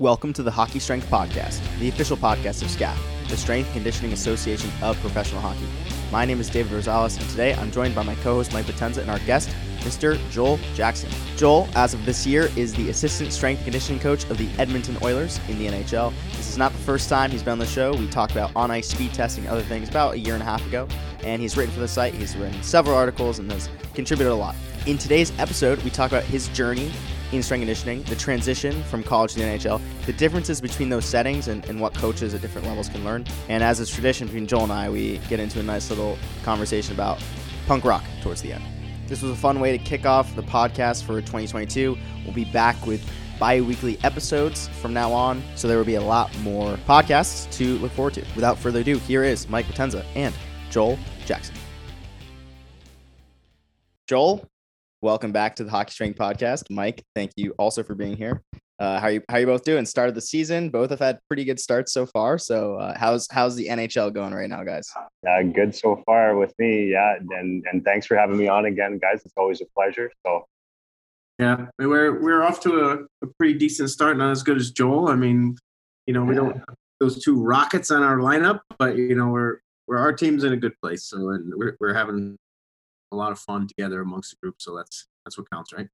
Welcome 0.00 0.32
to 0.32 0.42
the 0.42 0.50
Hockey 0.50 0.78
Strength 0.78 1.10
Podcast, 1.10 1.60
the 1.78 1.90
official 1.90 2.16
podcast 2.16 2.62
of 2.62 2.68
SCAPH, 2.68 2.96
the 3.28 3.36
Strength 3.36 3.70
Conditioning 3.74 4.14
Association 4.14 4.70
of 4.80 4.98
Professional 5.00 5.42
Hockey. 5.42 5.66
My 6.10 6.24
name 6.24 6.40
is 6.40 6.48
David 6.48 6.72
Rosales, 6.72 7.20
and 7.20 7.28
today 7.28 7.52
I'm 7.52 7.70
joined 7.70 7.94
by 7.94 8.02
my 8.02 8.14
co 8.14 8.36
host 8.36 8.54
Mike 8.54 8.64
Potenza 8.64 9.02
and 9.02 9.10
our 9.10 9.18
guest, 9.18 9.50
Mr. 9.80 10.18
Joel 10.30 10.58
Jackson. 10.74 11.10
Joel, 11.36 11.68
as 11.74 11.92
of 11.92 12.02
this 12.06 12.26
year, 12.26 12.48
is 12.56 12.72
the 12.72 12.88
assistant 12.88 13.30
strength 13.30 13.62
conditioning 13.62 14.00
coach 14.00 14.24
of 14.30 14.38
the 14.38 14.48
Edmonton 14.58 14.96
Oilers 15.02 15.38
in 15.50 15.58
the 15.58 15.66
NHL. 15.66 16.14
This 16.34 16.48
is 16.48 16.56
not 16.56 16.72
the 16.72 16.78
first 16.78 17.10
time 17.10 17.30
he's 17.30 17.42
been 17.42 17.52
on 17.52 17.58
the 17.58 17.66
show. 17.66 17.94
We 17.94 18.08
talked 18.08 18.32
about 18.32 18.52
on 18.56 18.70
ice 18.70 18.88
speed 18.88 19.12
testing 19.12 19.44
and 19.44 19.52
other 19.52 19.60
things 19.60 19.90
about 19.90 20.14
a 20.14 20.18
year 20.18 20.32
and 20.32 20.42
a 20.42 20.46
half 20.46 20.66
ago, 20.66 20.88
and 21.24 21.42
he's 21.42 21.58
written 21.58 21.74
for 21.74 21.80
the 21.80 21.88
site. 21.88 22.14
He's 22.14 22.34
written 22.36 22.62
several 22.62 22.96
articles 22.96 23.38
and 23.38 23.52
has 23.52 23.68
contributed 23.92 24.32
a 24.32 24.34
lot. 24.34 24.54
In 24.86 24.96
today's 24.96 25.30
episode, 25.38 25.82
we 25.82 25.90
talk 25.90 26.10
about 26.10 26.24
his 26.24 26.48
journey 26.48 26.90
in 27.32 27.42
strength 27.42 27.62
conditioning, 27.62 28.02
the 28.04 28.16
transition 28.16 28.82
from 28.84 29.02
college 29.02 29.34
to 29.34 29.38
the 29.38 29.44
NHL, 29.44 29.80
the 30.06 30.12
differences 30.12 30.60
between 30.60 30.88
those 30.88 31.04
settings 31.04 31.48
and, 31.48 31.64
and 31.66 31.80
what 31.80 31.94
coaches 31.94 32.34
at 32.34 32.40
different 32.40 32.66
levels 32.66 32.88
can 32.88 33.04
learn. 33.04 33.24
And 33.48 33.62
as 33.62 33.80
is 33.80 33.90
tradition 33.90 34.26
between 34.26 34.46
Joel 34.46 34.64
and 34.64 34.72
I, 34.72 34.90
we 34.90 35.18
get 35.28 35.40
into 35.40 35.60
a 35.60 35.62
nice 35.62 35.90
little 35.90 36.18
conversation 36.42 36.94
about 36.94 37.22
punk 37.66 37.84
rock 37.84 38.04
towards 38.22 38.42
the 38.42 38.52
end. 38.52 38.64
This 39.06 39.22
was 39.22 39.30
a 39.32 39.36
fun 39.36 39.60
way 39.60 39.76
to 39.76 39.82
kick 39.82 40.06
off 40.06 40.34
the 40.36 40.42
podcast 40.42 41.04
for 41.04 41.20
2022. 41.20 41.96
We'll 42.24 42.34
be 42.34 42.44
back 42.44 42.86
with 42.86 43.04
bi 43.38 43.60
weekly 43.60 43.98
episodes 44.04 44.68
from 44.80 44.92
now 44.92 45.12
on, 45.12 45.42
so 45.56 45.66
there 45.66 45.78
will 45.78 45.84
be 45.84 45.94
a 45.94 46.02
lot 46.02 46.36
more 46.40 46.76
podcasts 46.86 47.50
to 47.52 47.78
look 47.78 47.92
forward 47.92 48.14
to. 48.14 48.20
Without 48.34 48.58
further 48.58 48.80
ado, 48.80 48.98
here 48.98 49.24
is 49.24 49.48
Mike 49.48 49.66
Potenza 49.66 50.04
and 50.14 50.34
Joel 50.70 50.98
Jackson. 51.26 51.54
Joel, 54.06 54.49
welcome 55.02 55.32
back 55.32 55.56
to 55.56 55.64
the 55.64 55.70
Hockey 55.70 55.92
Strength 55.92 56.18
Podcast. 56.18 56.64
Mike, 56.70 57.02
thank 57.14 57.32
you 57.36 57.54
also 57.58 57.82
for 57.82 57.94
being 57.94 58.16
here. 58.16 58.42
Uh, 58.78 58.98
how 58.98 59.08
are 59.08 59.12
you 59.12 59.22
how 59.28 59.36
are 59.36 59.40
you 59.40 59.46
both 59.46 59.62
doing? 59.62 59.84
Start 59.84 60.08
of 60.08 60.14
the 60.14 60.22
season, 60.22 60.70
both 60.70 60.88
have 60.90 61.00
had 61.00 61.18
pretty 61.28 61.44
good 61.44 61.60
starts 61.60 61.92
so 61.92 62.06
far. 62.06 62.38
So 62.38 62.76
uh, 62.76 62.96
how's 62.98 63.28
how's 63.30 63.54
the 63.54 63.66
NHL 63.66 64.12
going 64.12 64.32
right 64.32 64.48
now, 64.48 64.64
guys? 64.64 64.90
Uh, 65.28 65.42
good 65.42 65.74
so 65.74 66.02
far 66.06 66.36
with 66.36 66.54
me, 66.58 66.90
yeah. 66.90 67.16
And 67.30 67.64
and 67.70 67.84
thanks 67.84 68.06
for 68.06 68.16
having 68.16 68.38
me 68.38 68.48
on 68.48 68.64
again, 68.64 68.98
guys. 68.98 69.22
It's 69.24 69.34
always 69.36 69.60
a 69.60 69.66
pleasure. 69.76 70.10
So 70.26 70.46
yeah, 71.38 71.66
we're 71.78 72.20
we're 72.22 72.42
off 72.42 72.60
to 72.60 72.90
a, 72.90 73.24
a 73.24 73.28
pretty 73.38 73.58
decent 73.58 73.90
start. 73.90 74.16
Not 74.16 74.30
as 74.30 74.42
good 74.42 74.56
as 74.56 74.70
Joel. 74.70 75.08
I 75.08 75.14
mean, 75.14 75.56
you 76.06 76.14
know, 76.14 76.24
we 76.24 76.34
don't 76.34 76.56
have 76.56 76.76
those 77.00 77.22
two 77.22 77.42
rockets 77.42 77.90
on 77.90 78.02
our 78.02 78.16
lineup, 78.16 78.60
but 78.78 78.96
you 78.96 79.14
know, 79.14 79.28
we're 79.28 79.58
we're 79.88 79.98
our 79.98 80.12
team's 80.14 80.42
in 80.42 80.54
a 80.54 80.56
good 80.56 80.74
place. 80.82 81.04
So 81.04 81.30
and 81.30 81.52
we're 81.54 81.76
we're 81.80 81.94
having 81.94 82.38
a 83.12 83.16
lot 83.16 83.32
of 83.32 83.38
fun 83.38 83.66
together 83.66 84.00
amongst 84.00 84.30
the 84.30 84.36
group. 84.42 84.56
So 84.58 84.76
that's 84.76 85.06
that's 85.24 85.36
what 85.36 85.50
counts, 85.50 85.72
right? 85.72 85.88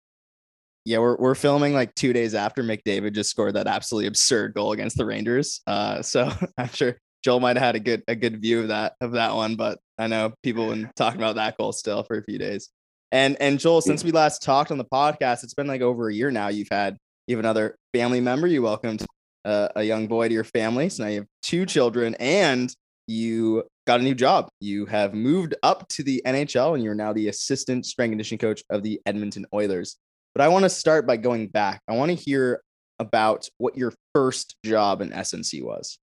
Yeah, 0.85 0.99
we're 0.99 1.17
we're 1.17 1.35
filming 1.35 1.75
like 1.75 1.95
two 1.95 2.13
days 2.13 2.35
after 2.35 2.63
McDavid 2.63 3.15
just 3.15 3.31
scored 3.31 3.55
that 3.55 3.67
absolutely 3.67 4.07
absurd 4.07 4.55
goal 4.55 4.73
against 4.73 4.97
the 4.97 5.05
Rangers. 5.05 5.61
Uh, 5.67 6.03
so 6.03 6.31
I'm 6.59 6.69
sure 6.69 6.97
Joel 7.25 7.41
might 7.41 7.57
have 7.57 7.65
had 7.65 7.77
a 7.77 7.81
good 7.81 8.03
a 8.07 8.15
good 8.15 8.41
view 8.41 8.61
of 8.61 8.69
that 8.69 8.95
of 9.01 9.13
that 9.13 9.35
one, 9.35 9.57
but 9.57 9.79
I 9.99 10.07
know 10.07 10.33
people 10.43 10.69
been 10.69 10.91
talking 10.97 11.21
about 11.21 11.37
that 11.37 11.57
goal 11.57 11.73
still 11.73 12.05
for 12.05 12.17
a 12.19 12.23
few 12.23 12.39
days. 12.39 12.71
And 13.13 13.37
and 13.41 13.59
Joel, 13.59 13.81
since 13.81 14.05
we 14.05 14.13
last 14.13 14.43
talked 14.43 14.71
on 14.71 14.79
the 14.79 14.85
podcast, 14.85 15.43
it's 15.43 15.55
been 15.55 15.67
like 15.67 15.81
over 15.81 16.09
a 16.09 16.15
year 16.15 16.31
now. 16.31 16.49
You've 16.49 16.69
had 16.71 16.97
you 17.27 17.37
have 17.37 17.45
another 17.45 17.77
family 17.93 18.21
member. 18.21 18.47
You 18.47 18.63
welcomed 18.63 19.05
uh, 19.45 19.69
a 19.75 19.83
young 19.83 20.07
boy 20.07 20.29
to 20.29 20.35
your 20.35 20.45
family. 20.45 20.89
So 20.89 21.05
now 21.05 21.11
you 21.11 21.19
have 21.21 21.29
two 21.43 21.67
children, 21.67 22.15
and 22.21 22.73
you 23.07 23.65
got 23.87 24.01
a 24.01 24.03
new 24.03 24.15
job. 24.15 24.49
You 24.61 24.87
have 24.87 25.15
moved 25.15 25.55
up 25.63 25.89
to 25.91 26.03
the 26.03 26.23
NHL, 26.27 26.75
and 26.75 26.83
you're 26.83 26.95
now 26.95 27.13
the 27.13 27.29
assistant 27.29 27.87
strength 27.87 28.13
conditioning 28.13 28.39
coach 28.39 28.63
of 28.71 28.83
the 28.83 29.01
Edmonton 29.07 29.47
Oilers. 29.55 29.97
But 30.35 30.43
I 30.43 30.49
want 30.49 30.65
to 30.65 30.69
start 30.69 31.07
by 31.07 31.17
going 31.17 31.49
back. 31.49 31.81
I 31.89 31.95
want 31.95 32.11
to 32.11 32.15
hear 32.15 32.63
about 32.99 33.49
what 33.59 33.77
your 33.77 33.93
first 34.15 34.57
job 34.65 35.01
in 35.01 35.11
SNC 35.11 35.63
was. 35.63 35.99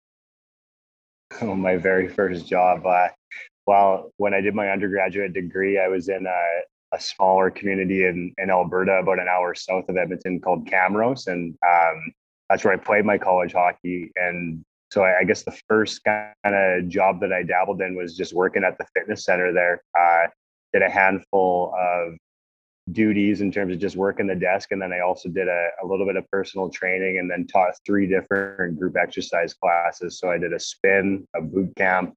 Oh, 1.41 1.55
my 1.55 1.77
very 1.77 2.08
first 2.08 2.47
job. 2.47 2.86
Uh, 2.86 3.08
well, 3.67 4.12
when 4.17 4.34
I 4.34 4.41
did 4.41 4.55
my 4.55 4.70
undergraduate 4.70 5.33
degree, 5.33 5.79
I 5.79 5.89
was 5.89 6.08
in 6.08 6.27
a, 6.27 6.96
a, 6.96 7.01
smaller 7.01 7.51
community 7.51 8.05
in, 8.05 8.35
in 8.39 8.51
Alberta, 8.51 8.92
about 8.92 9.18
an 9.18 9.29
hour 9.29 9.55
south 9.55 9.89
of 9.89 9.96
Edmonton, 9.96 10.41
called 10.41 10.67
Camrose, 10.67 11.29
and 11.29 11.57
um, 11.67 12.12
that's 12.51 12.64
where 12.64 12.74
I 12.74 12.77
played 12.77 13.05
my 13.05 13.18
college 13.18 13.52
hockey. 13.52 14.12
And 14.17 14.64
so 14.92 15.05
I, 15.05 15.20
I 15.20 15.25
guess 15.25 15.42
the 15.42 15.58
first 15.69 16.05
kind 16.05 16.35
of 16.45 16.86
job 16.89 17.19
that 17.20 17.33
I 17.33 17.42
dabbled 17.42 17.80
in 17.80 17.97
was 17.97 18.14
just 18.14 18.35
working 18.35 18.63
at 18.63 18.77
the 18.77 18.85
fitness 18.95 19.25
center 19.25 19.51
there. 19.51 19.83
Uh, 19.98 20.27
did 20.75 20.83
a 20.83 20.91
handful 20.91 21.75
of 21.79 22.14
duties 22.92 23.41
in 23.41 23.51
terms 23.51 23.73
of 23.73 23.79
just 23.79 23.97
working 23.97 24.27
the 24.27 24.35
desk. 24.35 24.70
And 24.70 24.83
then 24.83 24.92
I 24.92 25.01
also 25.01 25.30
did 25.30 25.48
a, 25.48 25.69
a 25.83 25.86
little 25.86 26.05
bit 26.05 26.17
of 26.17 26.29
personal 26.30 26.69
training 26.69 27.19
and 27.19 27.30
then 27.30 27.47
taught 27.47 27.73
three 27.86 28.07
different 28.07 28.79
group 28.79 28.97
exercise 29.01 29.55
classes. 29.55 30.19
So 30.19 30.30
I 30.30 30.36
did 30.36 30.53
a 30.53 30.61
spin, 30.61 31.27
a 31.35 31.41
boot 31.41 31.74
camp, 31.77 32.13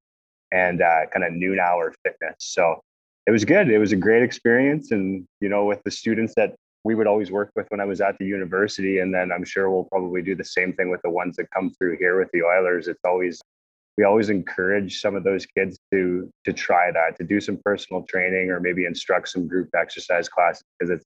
and 0.51 0.81
uh, 0.81 1.05
kind 1.13 1.25
of 1.25 1.31
noon 1.31 1.59
hour 1.59 1.93
fitness. 2.03 2.35
So 2.39 2.81
it 3.25 3.31
was 3.31 3.45
good. 3.45 3.69
It 3.69 3.77
was 3.77 3.93
a 3.93 3.97
great 3.97 4.21
experience. 4.21 4.91
And, 4.91 5.25
you 5.39 5.47
know, 5.47 5.63
with 5.63 5.81
the 5.83 5.91
students 5.91 6.33
that 6.35 6.55
we 6.85 6.93
would 6.93 7.07
always 7.07 7.31
work 7.31 7.49
with 7.55 7.65
when 7.69 7.81
I 7.81 7.85
was 7.85 7.99
at 7.99 8.15
the 8.19 8.25
university. 8.25 8.99
And 8.99 9.13
then 9.13 9.31
I'm 9.31 9.43
sure 9.43 9.71
we'll 9.71 9.89
probably 9.91 10.21
do 10.21 10.35
the 10.35 10.45
same 10.45 10.71
thing 10.73 10.91
with 10.91 11.01
the 11.03 11.09
ones 11.09 11.35
that 11.37 11.49
come 11.49 11.71
through 11.71 11.97
here 11.97 12.19
with 12.19 12.29
the 12.31 12.43
Oilers. 12.43 12.87
It's 12.87 13.01
always 13.03 13.41
we 13.97 14.03
always 14.03 14.29
encourage 14.29 14.99
some 14.99 15.15
of 15.15 15.23
those 15.23 15.45
kids 15.45 15.79
to 15.91 16.29
to 16.43 16.53
try 16.53 16.91
that 16.91 17.17
to 17.17 17.23
do 17.23 17.41
some 17.41 17.57
personal 17.63 18.03
training 18.03 18.51
or 18.51 18.59
maybe 18.59 18.85
instruct 18.85 19.29
some 19.29 19.47
group 19.47 19.69
exercise 19.75 20.29
classes 20.29 20.63
because 20.77 20.91
it's 20.91 21.05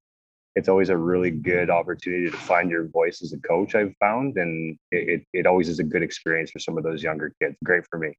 it's 0.55 0.67
always 0.67 0.89
a 0.89 0.97
really 0.97 1.29
good 1.29 1.69
opportunity 1.69 2.29
to 2.29 2.35
find 2.35 2.71
your 2.71 2.87
voice 2.87 3.21
as 3.21 3.31
a 3.31 3.37
coach 3.47 3.75
i've 3.75 3.93
found 3.99 4.35
and 4.37 4.75
it, 4.91 5.23
it 5.33 5.45
always 5.45 5.69
is 5.69 5.77
a 5.77 5.83
good 5.83 6.01
experience 6.01 6.49
for 6.49 6.57
some 6.57 6.79
of 6.79 6.83
those 6.83 7.03
younger 7.03 7.31
kids 7.39 7.55
great 7.63 7.83
for 7.91 7.99
me 7.99 8.11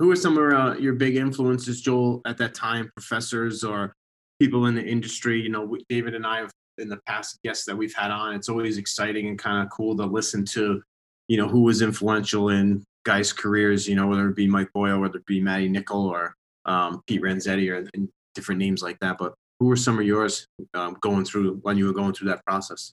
who 0.00 0.10
are 0.10 0.16
some 0.16 0.36
of 0.36 0.52
uh, 0.52 0.76
your 0.76 0.94
big 0.94 1.14
influences 1.14 1.80
joel 1.80 2.20
at 2.26 2.36
that 2.36 2.52
time 2.52 2.90
professors 2.96 3.62
or 3.62 3.94
people 4.40 4.66
in 4.66 4.74
the 4.74 4.84
industry 4.84 5.40
you 5.40 5.48
know 5.48 5.76
david 5.88 6.14
and 6.14 6.26
i 6.26 6.38
have 6.38 6.50
in 6.78 6.88
the 6.88 6.98
past 7.06 7.38
guests 7.42 7.64
that 7.64 7.76
we've 7.76 7.94
had 7.94 8.10
on 8.10 8.34
it's 8.34 8.48
always 8.48 8.76
exciting 8.76 9.28
and 9.28 9.38
kind 9.38 9.62
of 9.62 9.70
cool 9.70 9.96
to 9.96 10.04
listen 10.04 10.44
to 10.44 10.82
you 11.28 11.36
know, 11.36 11.48
who 11.48 11.62
was 11.62 11.82
influential 11.82 12.50
in 12.50 12.84
guys' 13.04 13.32
careers, 13.32 13.88
you 13.88 13.96
know, 13.96 14.06
whether 14.06 14.28
it 14.28 14.36
be 14.36 14.46
Mike 14.46 14.72
Boyle, 14.72 15.00
whether 15.00 15.18
it 15.18 15.26
be 15.26 15.40
Matty 15.40 15.68
Nichol 15.68 16.06
or 16.06 16.34
um, 16.64 17.02
Pete 17.06 17.22
Renzetti 17.22 17.70
or 17.70 17.88
different 18.34 18.58
names 18.58 18.82
like 18.82 18.98
that. 19.00 19.18
But 19.18 19.34
who 19.58 19.66
were 19.66 19.76
some 19.76 19.98
of 19.98 20.06
yours 20.06 20.46
um, 20.74 20.96
going 21.00 21.24
through 21.24 21.56
when 21.62 21.76
you 21.76 21.86
were 21.86 21.92
going 21.92 22.12
through 22.12 22.28
that 22.28 22.44
process? 22.44 22.92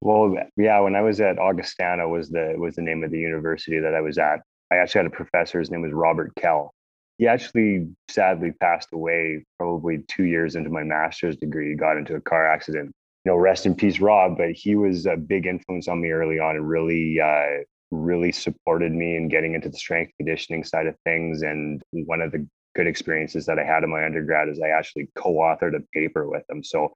Well, 0.00 0.34
yeah, 0.56 0.80
when 0.80 0.96
I 0.96 1.02
was 1.02 1.20
at 1.20 1.38
Augustana 1.38 2.08
was 2.08 2.30
the 2.30 2.54
was 2.58 2.76
the 2.76 2.82
name 2.82 3.04
of 3.04 3.10
the 3.10 3.18
university 3.18 3.78
that 3.78 3.94
I 3.94 4.00
was 4.00 4.18
at. 4.18 4.40
I 4.70 4.76
actually 4.76 5.00
had 5.00 5.06
a 5.06 5.16
professor. 5.16 5.58
His 5.58 5.70
name 5.70 5.82
was 5.82 5.92
Robert 5.92 6.32
Kell. 6.36 6.72
He 7.18 7.26
actually 7.26 7.88
sadly 8.08 8.52
passed 8.60 8.88
away 8.92 9.44
probably 9.58 9.98
two 10.08 10.24
years 10.24 10.54
into 10.56 10.70
my 10.70 10.84
master's 10.84 11.36
degree. 11.36 11.70
He 11.70 11.76
got 11.76 11.96
into 11.98 12.14
a 12.14 12.20
car 12.20 12.48
accident 12.48 12.92
You 13.24 13.32
know, 13.32 13.36
rest 13.36 13.66
in 13.66 13.74
peace, 13.74 14.00
Rob, 14.00 14.38
but 14.38 14.52
he 14.52 14.76
was 14.76 15.06
a 15.06 15.16
big 15.16 15.46
influence 15.46 15.88
on 15.88 16.00
me 16.00 16.10
early 16.10 16.38
on 16.38 16.56
and 16.56 16.68
really, 16.68 17.20
uh, 17.20 17.64
really 17.90 18.32
supported 18.32 18.92
me 18.92 19.16
in 19.16 19.28
getting 19.28 19.54
into 19.54 19.68
the 19.68 19.76
strength 19.76 20.12
conditioning 20.18 20.64
side 20.64 20.86
of 20.86 20.94
things. 21.04 21.42
And 21.42 21.82
one 21.92 22.20
of 22.20 22.32
the 22.32 22.46
good 22.76 22.86
experiences 22.86 23.46
that 23.46 23.58
I 23.58 23.64
had 23.64 23.82
in 23.82 23.90
my 23.90 24.04
undergrad 24.04 24.48
is 24.48 24.60
I 24.60 24.68
actually 24.68 25.08
co-authored 25.16 25.76
a 25.76 25.80
paper 25.92 26.28
with 26.28 26.44
him. 26.48 26.62
So 26.62 26.92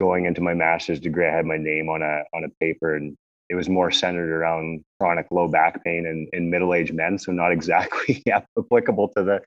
going 0.00 0.24
into 0.24 0.40
my 0.40 0.54
master's 0.54 1.00
degree, 1.00 1.26
I 1.26 1.32
had 1.34 1.44
my 1.46 1.58
name 1.58 1.88
on 1.88 2.02
a 2.02 2.22
on 2.34 2.44
a 2.44 2.48
paper 2.60 2.96
and 2.96 3.16
it 3.48 3.54
was 3.54 3.68
more 3.68 3.90
centered 3.90 4.30
around 4.30 4.84
chronic 5.00 5.26
low 5.30 5.48
back 5.48 5.82
pain 5.84 6.06
in, 6.06 6.28
in 6.32 6.50
middle-aged 6.50 6.94
men 6.94 7.18
so 7.18 7.32
not 7.32 7.52
exactly 7.58 8.22
applicable 8.30 9.08
to 9.08 9.22
the, 9.22 9.40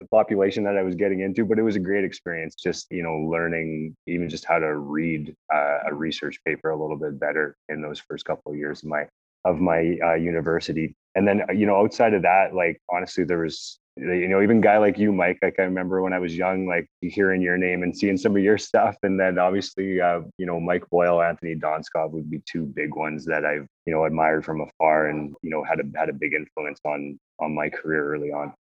the 0.00 0.06
population 0.08 0.64
that 0.64 0.76
i 0.76 0.82
was 0.82 0.94
getting 0.94 1.20
into 1.20 1.44
but 1.44 1.58
it 1.58 1.62
was 1.62 1.76
a 1.76 1.80
great 1.80 2.04
experience 2.04 2.54
just 2.54 2.86
you 2.90 3.02
know 3.02 3.16
learning 3.16 3.94
even 4.06 4.28
just 4.28 4.44
how 4.44 4.58
to 4.58 4.76
read 4.76 5.34
uh, 5.52 5.78
a 5.86 5.94
research 5.94 6.38
paper 6.46 6.70
a 6.70 6.80
little 6.80 6.96
bit 6.96 7.18
better 7.18 7.56
in 7.68 7.80
those 7.82 8.00
first 8.00 8.24
couple 8.24 8.52
of 8.52 8.58
years 8.58 8.82
of 8.82 8.88
my 8.88 9.06
of 9.44 9.60
my 9.60 9.96
uh, 10.02 10.14
university. 10.14 10.94
And 11.14 11.28
then 11.28 11.42
you 11.54 11.66
know 11.66 11.76
outside 11.76 12.14
of 12.14 12.22
that 12.22 12.54
like 12.54 12.80
honestly 12.90 13.24
there 13.24 13.38
was 13.38 13.78
you 13.96 14.26
know, 14.26 14.42
even 14.42 14.60
guy 14.60 14.78
like 14.78 14.98
you, 14.98 15.12
Mike, 15.12 15.38
like 15.40 15.54
I 15.60 15.62
remember 15.62 16.02
when 16.02 16.12
I 16.12 16.18
was 16.18 16.36
young, 16.36 16.66
like 16.66 16.88
hearing 17.00 17.40
your 17.40 17.56
name 17.56 17.84
and 17.84 17.96
seeing 17.96 18.16
some 18.16 18.36
of 18.36 18.42
your 18.42 18.58
stuff. 18.58 18.96
And 19.04 19.18
then 19.18 19.38
obviously, 19.38 20.00
uh, 20.00 20.22
you 20.36 20.46
know, 20.46 20.58
Mike 20.58 20.82
Boyle, 20.90 21.22
Anthony 21.22 21.54
Donskov 21.54 22.10
would 22.10 22.28
be 22.28 22.42
two 22.44 22.66
big 22.66 22.96
ones 22.96 23.24
that 23.26 23.44
I've, 23.44 23.68
you 23.86 23.94
know, 23.94 24.04
admired 24.04 24.44
from 24.44 24.62
afar 24.62 25.08
and, 25.10 25.34
you 25.42 25.50
know, 25.50 25.62
had 25.62 25.78
a, 25.78 25.84
had 25.96 26.08
a 26.08 26.12
big 26.12 26.34
influence 26.34 26.80
on, 26.84 27.18
on 27.38 27.54
my 27.54 27.68
career 27.68 28.12
early 28.12 28.32
on. 28.32 28.52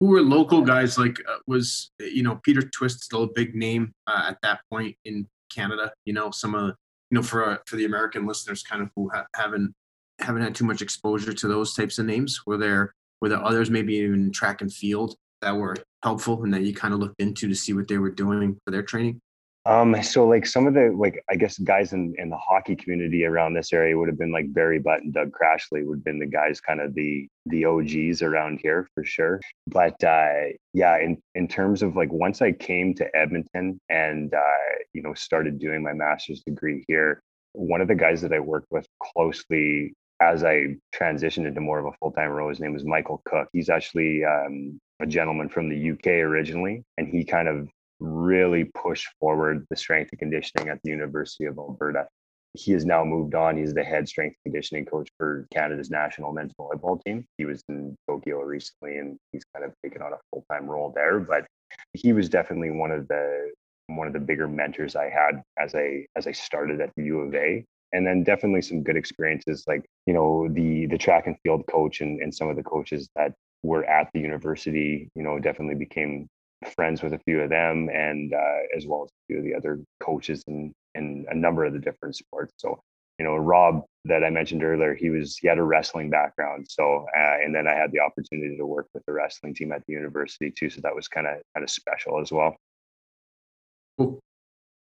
Who 0.00 0.08
were 0.08 0.20
local 0.20 0.60
guys 0.60 0.98
like, 0.98 1.18
uh, 1.26 1.38
was, 1.46 1.90
you 1.98 2.22
know, 2.22 2.38
Peter 2.44 2.62
Twist 2.62 3.00
still 3.00 3.22
a 3.22 3.28
big 3.28 3.54
name 3.54 3.92
uh, 4.06 4.26
at 4.28 4.38
that 4.42 4.60
point 4.70 4.94
in 5.06 5.26
Canada, 5.50 5.90
you 6.04 6.12
know, 6.12 6.30
some 6.30 6.54
of, 6.54 6.74
you 7.10 7.16
know, 7.16 7.22
for, 7.22 7.52
uh, 7.52 7.56
for 7.66 7.76
the 7.76 7.86
American 7.86 8.26
listeners 8.26 8.62
kind 8.62 8.82
of 8.82 8.90
who 8.94 9.08
ha- 9.08 9.26
haven't, 9.34 9.72
haven't 10.18 10.42
had 10.42 10.54
too 10.54 10.66
much 10.66 10.82
exposure 10.82 11.32
to 11.32 11.48
those 11.48 11.72
types 11.72 11.98
of 11.98 12.04
names 12.04 12.42
were 12.46 12.58
there 12.58 12.92
were 13.20 13.28
there 13.28 13.44
others 13.44 13.70
maybe 13.70 13.94
even 13.96 14.32
track 14.32 14.60
and 14.60 14.72
field 14.72 15.14
that 15.42 15.56
were 15.56 15.76
helpful 16.02 16.42
and 16.42 16.52
that 16.54 16.62
you 16.62 16.74
kind 16.74 16.94
of 16.94 17.00
looked 17.00 17.20
into 17.20 17.48
to 17.48 17.54
see 17.54 17.72
what 17.72 17.88
they 17.88 17.98
were 17.98 18.10
doing 18.10 18.58
for 18.64 18.70
their 18.70 18.82
training? 18.82 19.20
Um, 19.68 20.02
so 20.02 20.26
like 20.26 20.46
some 20.46 20.66
of 20.66 20.72
the 20.72 20.94
like 20.96 21.22
I 21.28 21.36
guess 21.36 21.58
guys 21.58 21.92
in, 21.92 22.14
in 22.16 22.30
the 22.30 22.38
hockey 22.38 22.74
community 22.74 23.26
around 23.26 23.52
this 23.52 23.70
area 23.70 23.98
would 23.98 24.08
have 24.08 24.18
been 24.18 24.32
like 24.32 24.50
Barry 24.54 24.78
Butt 24.78 25.02
and 25.02 25.12
Doug 25.12 25.30
Crashley 25.30 25.84
would 25.84 25.98
have 25.98 26.04
been 26.04 26.18
the 26.18 26.26
guys 26.26 26.58
kind 26.58 26.80
of 26.80 26.94
the 26.94 27.28
the 27.44 27.66
OGs 27.66 28.22
around 28.22 28.60
here 28.62 28.88
for 28.94 29.04
sure. 29.04 29.40
But 29.66 30.02
uh, 30.02 30.54
yeah, 30.72 30.98
in 30.98 31.18
in 31.34 31.48
terms 31.48 31.82
of 31.82 31.96
like 31.96 32.10
once 32.10 32.40
I 32.40 32.52
came 32.52 32.94
to 32.94 33.14
Edmonton 33.14 33.78
and 33.90 34.32
uh, 34.32 34.74
you 34.94 35.02
know 35.02 35.12
started 35.12 35.58
doing 35.58 35.82
my 35.82 35.92
master's 35.92 36.40
degree 36.40 36.82
here, 36.88 37.20
one 37.52 37.82
of 37.82 37.88
the 37.88 37.94
guys 37.94 38.22
that 38.22 38.32
I 38.32 38.40
worked 38.40 38.68
with 38.70 38.86
closely 39.02 39.92
as 40.20 40.44
I 40.44 40.76
transitioned 40.94 41.46
into 41.46 41.60
more 41.60 41.78
of 41.78 41.86
a 41.86 41.92
full 42.00 42.10
time 42.10 42.30
role, 42.30 42.48
his 42.48 42.60
name 42.60 42.72
was 42.72 42.84
Michael 42.84 43.22
Cook. 43.24 43.48
He's 43.52 43.68
actually 43.68 44.24
um, 44.24 44.80
a 45.00 45.06
gentleman 45.06 45.48
from 45.48 45.68
the 45.68 45.90
UK 45.92 46.06
originally, 46.06 46.82
and 46.96 47.08
he 47.08 47.24
kind 47.24 47.48
of 47.48 47.68
really 48.00 48.64
pushed 48.64 49.08
forward 49.20 49.66
the 49.70 49.76
strength 49.76 50.10
and 50.12 50.18
conditioning 50.18 50.68
at 50.68 50.80
the 50.82 50.90
University 50.90 51.44
of 51.44 51.58
Alberta. 51.58 52.06
He 52.54 52.72
has 52.72 52.84
now 52.84 53.04
moved 53.04 53.34
on. 53.34 53.56
He's 53.56 53.74
the 53.74 53.84
head 53.84 54.08
strength 54.08 54.36
conditioning 54.44 54.86
coach 54.86 55.08
for 55.18 55.46
Canada's 55.52 55.90
national 55.90 56.32
men's 56.32 56.52
volleyball 56.58 57.02
team. 57.04 57.24
He 57.36 57.44
was 57.44 57.62
in 57.68 57.94
Tokyo 58.08 58.40
recently 58.40 58.98
and 58.98 59.18
he's 59.32 59.44
kind 59.54 59.64
of 59.64 59.72
taken 59.84 60.02
on 60.02 60.12
a 60.12 60.18
full 60.30 60.44
time 60.50 60.66
role 60.66 60.92
there. 60.94 61.20
But 61.20 61.46
he 61.92 62.12
was 62.12 62.28
definitely 62.28 62.70
one 62.70 62.90
of 62.90 63.06
the 63.08 63.52
one 63.88 64.06
of 64.06 64.12
the 64.12 64.18
bigger 64.18 64.48
mentors 64.48 64.96
I 64.96 65.10
had 65.10 65.42
as 65.58 65.74
I 65.74 66.06
as 66.16 66.26
I 66.26 66.32
started 66.32 66.80
at 66.80 66.90
the 66.96 67.04
U 67.04 67.20
of 67.20 67.34
A. 67.34 67.64
And 67.92 68.06
then 68.06 68.22
definitely 68.22 68.62
some 68.62 68.82
good 68.82 68.96
experiences 68.96 69.64
like, 69.66 69.84
you 70.06 70.12
know, 70.12 70.48
the 70.48 70.86
the 70.86 70.98
track 70.98 71.26
and 71.26 71.36
field 71.42 71.64
coach 71.70 72.00
and, 72.00 72.20
and 72.20 72.34
some 72.34 72.48
of 72.48 72.56
the 72.56 72.62
coaches 72.62 73.08
that 73.16 73.32
were 73.62 73.84
at 73.84 74.08
the 74.12 74.20
university, 74.20 75.08
you 75.14 75.22
know, 75.22 75.38
definitely 75.38 75.74
became 75.74 76.28
friends 76.74 77.02
with 77.02 77.14
a 77.14 77.18
few 77.20 77.40
of 77.40 77.50
them 77.50 77.88
and 77.88 78.34
uh, 78.34 78.58
as 78.76 78.86
well 78.86 79.04
as 79.04 79.10
a 79.10 79.22
few 79.28 79.38
of 79.38 79.44
the 79.44 79.54
other 79.54 79.80
coaches 80.00 80.42
and 80.48 80.72
and 80.94 81.26
a 81.30 81.34
number 81.34 81.64
of 81.64 81.72
the 81.72 81.78
different 81.78 82.16
sports. 82.16 82.52
So, 82.56 82.80
you 83.18 83.24
know, 83.24 83.36
Rob 83.36 83.84
that 84.04 84.24
I 84.24 84.30
mentioned 84.30 84.62
earlier, 84.62 84.94
he 84.94 85.10
was, 85.10 85.36
he 85.36 85.48
had 85.48 85.58
a 85.58 85.62
wrestling 85.62 86.10
background. 86.10 86.66
So, 86.68 87.06
uh, 87.16 87.36
and 87.42 87.54
then 87.54 87.66
I 87.66 87.74
had 87.74 87.92
the 87.92 88.00
opportunity 88.00 88.56
to 88.56 88.66
work 88.66 88.88
with 88.94 89.04
the 89.06 89.12
wrestling 89.12 89.54
team 89.54 89.72
at 89.72 89.82
the 89.86 89.92
university 89.92 90.50
too. 90.50 90.70
So 90.70 90.80
that 90.82 90.94
was 90.94 91.08
kind 91.08 91.26
of, 91.26 91.34
kind 91.54 91.64
of 91.64 91.70
special 91.70 92.20
as 92.20 92.32
well. 92.32 92.56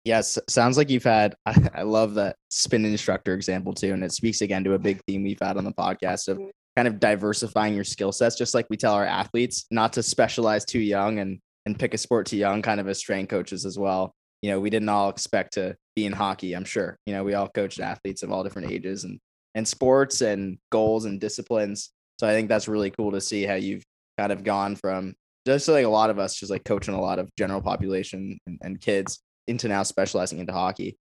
Yes, 0.05 0.39
sounds 0.49 0.77
like 0.77 0.91
you've 0.91 1.05
had. 1.05 1.35
I, 1.47 1.69
I 1.75 1.83
love 1.83 2.15
that 2.15 2.37
spin 2.49 2.85
instructor 2.85 3.35
example 3.35 3.73
too, 3.73 3.93
and 3.93 4.03
it 4.03 4.13
speaks 4.13 4.41
again 4.41 4.65
to 4.65 4.75
a 4.75 4.79
big 4.79 5.01
theme 5.07 5.23
we've 5.23 5.39
had 5.41 5.57
on 5.57 5.65
the 5.65 5.73
podcast 5.73 6.29
of 6.29 6.41
kind 6.77 6.89
of 6.89 6.99
diversifying 6.99 7.75
your 7.75 7.85
skill 7.85 8.13
sets, 8.13 8.37
just 8.37 8.55
like 8.55 8.67
we 8.71 8.77
tell 8.77 8.95
our 8.95 9.05
athletes 9.05 9.67
not 9.71 9.93
to 9.95 10.03
specialize 10.03 10.65
too 10.65 10.81
young 10.81 11.19
and 11.19 11.39
and 11.65 11.79
pick 11.79 11.95
a 11.95 11.99
sport 11.99 12.27
too 12.27 12.37
young, 12.37 12.61
kind 12.61 12.81
of 12.81 12.89
as 12.89 12.99
strength 12.99 13.31
coaches 13.31 13.65
as 13.65 13.79
well. 13.79 14.13
You 14.41 14.51
know, 14.51 14.59
we 14.59 14.71
didn't 14.71 14.89
all 14.89 15.09
expect 15.09 15.55
to 15.55 15.77
be 15.95 16.07
in 16.07 16.13
hockey, 16.13 16.55
I'm 16.55 16.65
sure. 16.65 16.97
You 17.07 17.15
know, 17.15 17.23
we 17.23 17.35
all 17.35 17.49
coached 17.49 17.79
athletes 17.79 18.25
of 18.25 18.33
all 18.33 18.43
different 18.43 18.73
ages 18.73 19.05
and 19.05 19.21
and 19.55 19.69
sports 19.69 20.23
and 20.23 20.59
goals 20.71 21.05
and 21.05 21.21
disciplines. 21.21 21.91
So 22.19 22.27
I 22.27 22.33
think 22.33 22.49
that's 22.49 22.69
really 22.69 22.91
cool 22.91 23.13
to 23.13 23.21
see 23.21 23.45
how 23.45 23.55
you've 23.55 23.85
kind 24.19 24.33
of 24.33 24.43
gone 24.43 24.77
from 24.77 25.15
just 25.47 25.69
like 25.69 25.85
a 25.85 25.89
lot 25.89 26.11
of 26.11 26.19
us 26.19 26.35
just 26.35 26.51
like 26.51 26.65
coaching 26.65 26.95
a 26.95 27.01
lot 27.01 27.19
of 27.19 27.29
general 27.37 27.61
population 27.61 28.39
and, 28.47 28.59
and 28.63 28.81
kids 28.81 29.21
into 29.47 29.69
now 29.69 29.83
specializing 29.83 30.39
into 30.39 30.53
hockey. 30.53 30.99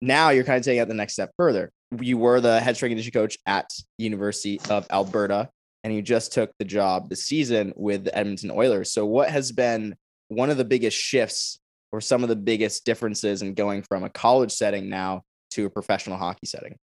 Now 0.00 0.30
you're 0.30 0.44
kind 0.44 0.58
of 0.58 0.64
taking 0.64 0.82
it 0.82 0.88
the 0.88 0.94
next 0.94 1.14
step 1.14 1.32
further. 1.36 1.72
You 1.98 2.18
were 2.18 2.40
the 2.40 2.60
head 2.60 2.76
strength 2.76 2.92
and 2.92 2.98
conditioning 2.98 3.22
coach 3.22 3.38
at 3.46 3.70
University 3.98 4.60
of 4.68 4.86
Alberta 4.90 5.48
and 5.84 5.94
you 5.94 6.00
just 6.00 6.32
took 6.32 6.50
the 6.58 6.64
job 6.64 7.10
this 7.10 7.26
season 7.26 7.72
with 7.76 8.04
the 8.04 8.16
Edmonton 8.16 8.50
Oilers. 8.50 8.90
So, 8.90 9.04
what 9.04 9.30
has 9.30 9.52
been 9.52 9.94
one 10.28 10.50
of 10.50 10.56
the 10.56 10.64
biggest 10.64 10.96
shifts 10.96 11.60
or 11.92 12.00
some 12.00 12.22
of 12.22 12.30
the 12.30 12.36
biggest 12.36 12.84
differences 12.84 13.42
in 13.42 13.54
going 13.54 13.82
from 13.82 14.02
a 14.02 14.08
college 14.08 14.50
setting 14.50 14.88
now 14.88 15.22
to 15.50 15.66
a 15.66 15.70
professional 15.70 16.16
hockey 16.16 16.46
setting? 16.46 16.76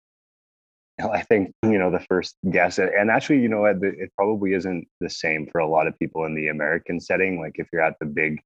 I 1.02 1.24
think 1.24 1.52
you 1.64 1.80
know 1.80 1.90
the 1.90 2.00
first 2.00 2.36
guess, 2.52 2.78
and 2.78 3.10
actually, 3.10 3.40
you 3.40 3.50
know, 3.50 3.66
it 3.66 4.12
probably 4.16 4.54
isn't 4.54 4.88
the 5.00 5.10
same 5.10 5.48
for 5.52 5.60
a 5.60 5.68
lot 5.68 5.88
of 5.88 5.98
people 5.98 6.26
in 6.26 6.36
the 6.36 6.50
American 6.50 7.00
setting. 7.00 7.42
Like 7.42 7.56
if 7.56 7.68
you're 7.74 7.82
at 7.82 7.98
the 8.00 8.06
big, 8.06 8.40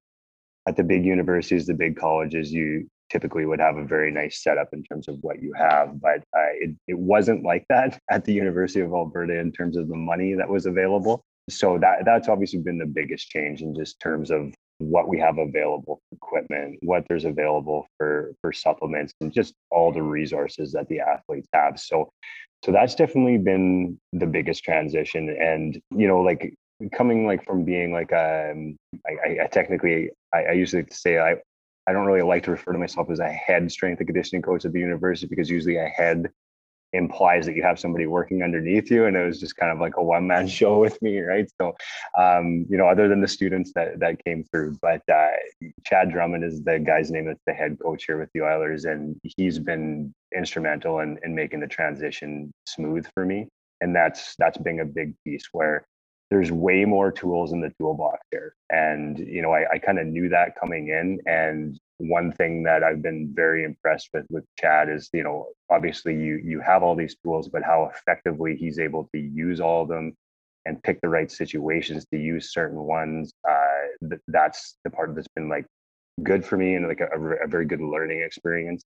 at 0.68 0.76
the 0.76 0.84
big 0.84 1.06
universities, 1.06 1.66
the 1.66 1.74
big 1.74 1.96
colleges, 1.96 2.52
you 2.52 2.90
typically 3.12 3.46
would 3.46 3.60
have 3.60 3.78
a 3.78 3.86
very 3.86 4.12
nice 4.12 4.42
setup 4.42 4.70
in 4.74 4.84
terms 4.84 5.08
of 5.08 5.18
what 5.22 5.42
you 5.42 5.54
have. 5.54 6.02
But 6.02 6.20
uh, 6.36 6.54
it, 6.60 6.76
it 6.88 6.98
wasn't 6.98 7.44
like 7.44 7.66
that 7.70 8.00
at 8.12 8.26
the 8.26 8.34
University 8.34 8.82
of 8.82 8.92
Alberta 8.92 9.40
in 9.40 9.52
terms 9.52 9.78
of 9.78 9.88
the 9.88 9.96
money 9.96 10.34
that 10.34 10.50
was 10.50 10.66
available. 10.66 11.24
So 11.50 11.78
that 11.80 12.06
that's 12.06 12.28
obviously 12.28 12.60
been 12.60 12.80
the 12.80 12.88
biggest 12.88 13.30
change 13.30 13.62
in 13.62 13.76
just 13.76 14.00
terms 14.00 14.32
of 14.32 14.52
what 14.80 15.08
we 15.08 15.20
have 15.20 15.38
available 15.38 16.02
for 16.10 16.16
equipment, 16.16 16.80
what 16.82 17.06
there's 17.08 17.26
available 17.26 17.86
for 17.98 18.34
for 18.42 18.52
supplements, 18.52 19.14
and 19.22 19.32
just 19.32 19.54
all 19.70 19.92
the 19.92 20.02
resources 20.02 20.72
that 20.72 20.88
the 20.88 21.02
athletes 21.02 21.48
have. 21.54 21.80
So 21.80 22.10
so 22.64 22.72
that's 22.72 22.96
definitely 22.96 23.38
been 23.38 24.00
the 24.12 24.26
biggest 24.26 24.64
transition. 24.64 25.30
And 25.40 25.80
you 25.92 26.08
know, 26.08 26.22
like 26.22 26.52
coming 26.94 27.26
like 27.26 27.46
from 27.46 27.64
being 27.64 27.92
like 27.92 28.12
um 28.12 28.78
I, 29.08 29.44
I 29.44 29.48
technically 29.48 30.10
I, 30.34 30.44
I 30.44 30.52
usually 30.52 30.86
say 30.92 31.20
I 31.20 31.38
I 31.88 31.94
don't 31.94 32.06
really 32.06 32.24
like 32.24 32.44
to 32.44 32.52
refer 32.52 32.74
to 32.74 32.80
myself 32.80 33.10
as 33.12 33.20
a 33.20 33.30
head 33.30 33.72
strength 33.72 34.00
and 34.00 34.08
conditioning 34.08 34.42
coach 34.42 34.66
at 34.66 34.74
the 34.74 34.80
university 34.80 35.28
because 35.28 35.50
usually 35.50 35.78
a 35.78 35.86
head 35.86 36.30
implies 36.94 37.46
that 37.46 37.56
you 37.56 37.64
have 37.64 37.80
somebody 37.80 38.08
working 38.08 38.42
underneath 38.42 38.90
you 38.90 39.06
and 39.06 39.18
it 39.18 39.26
was 39.26 39.40
just 39.40 39.58
kind 39.58 39.72
of 39.72 39.80
like 39.80 39.98
a 39.98 40.04
one 40.04 40.26
man 40.28 40.48
show 40.60 40.80
with 40.80 41.02
me 41.02 41.20
right? 41.20 41.50
So 41.60 41.76
um, 42.18 42.66
you 42.70 42.78
know 42.78 42.88
other 42.88 43.08
than 43.08 43.22
the 43.22 43.28
students 43.28 43.72
that 43.76 44.00
that 44.00 44.24
came 44.26 44.44
through 44.44 44.78
but 44.82 45.02
uh, 45.12 45.32
chad 45.86 46.12
drummond 46.12 46.44
is 46.44 46.64
the 46.64 46.80
guy's 46.80 47.12
name 47.12 47.26
that's 47.26 47.44
the 47.46 47.54
head 47.54 47.78
coach 47.82 48.06
here 48.06 48.20
with 48.20 48.30
the 48.34 48.42
oilers 48.42 48.86
and 48.86 49.16
he's 49.24 49.60
been 49.60 50.14
instrumental 50.36 51.00
in, 51.00 51.18
in 51.24 51.36
making 51.36 51.60
the 51.60 51.68
transition 51.68 52.52
smooth 52.68 53.06
for 53.14 53.26
me 53.26 53.48
and 53.82 53.96
that's 53.96 54.36
that's 54.38 54.58
been 54.58 54.80
a 54.80 54.86
big 54.86 55.14
piece 55.24 55.48
where 55.52 55.86
there's 56.32 56.52
way 56.52 56.86
more 56.86 57.12
tools 57.12 57.52
in 57.52 57.62
the 57.62 57.72
toolbox 57.80 58.20
here. 58.32 58.56
And, 58.70 59.18
you 59.20 59.42
know, 59.42 59.52
I, 59.52 59.74
I 59.74 59.78
kind 59.78 60.00
of 60.00 60.08
knew 60.08 60.30
that 60.30 60.60
coming 60.60 60.90
in. 60.90 61.20
And 61.26 61.80
one 61.98 62.32
thing 62.32 62.64
that 62.64 62.84
I've 62.84 63.02
been 63.02 63.32
very 63.34 63.64
impressed 63.64 64.10
with 64.14 64.26
with 64.30 64.44
Chad 64.60 64.90
is, 64.90 65.10
you 65.14 65.24
know, 65.24 65.48
obviously 65.70 66.16
you 66.16 66.42
you 66.44 66.60
have 66.62 66.84
all 66.84 66.96
these 66.96 67.16
tools, 67.24 67.48
but 67.48 67.64
how 67.64 67.92
effectively 67.94 68.56
he's 68.56 68.80
able 68.80 69.08
to 69.14 69.20
use 69.20 69.62
all 69.62 69.84
of 69.84 69.90
them 69.90 70.14
and 70.66 70.82
pick 70.82 71.00
the 71.02 71.10
right 71.10 71.32
situations 71.32 72.06
to 72.12 72.20
use 72.20 72.52
certain 72.52 72.80
ones. 72.80 73.32
Uh, 73.48 74.08
th- 74.10 74.22
that's 74.28 74.78
the 74.84 74.90
part 74.90 75.14
that's 75.16 75.28
been 75.36 75.48
like 75.48 75.66
good 76.24 76.44
for 76.44 76.58
me 76.58 76.76
and 76.76 76.88
like 76.88 77.02
a, 77.02 77.20
a 77.44 77.48
very 77.48 77.66
good 77.66 77.82
learning 77.82 78.24
experience 78.26 78.84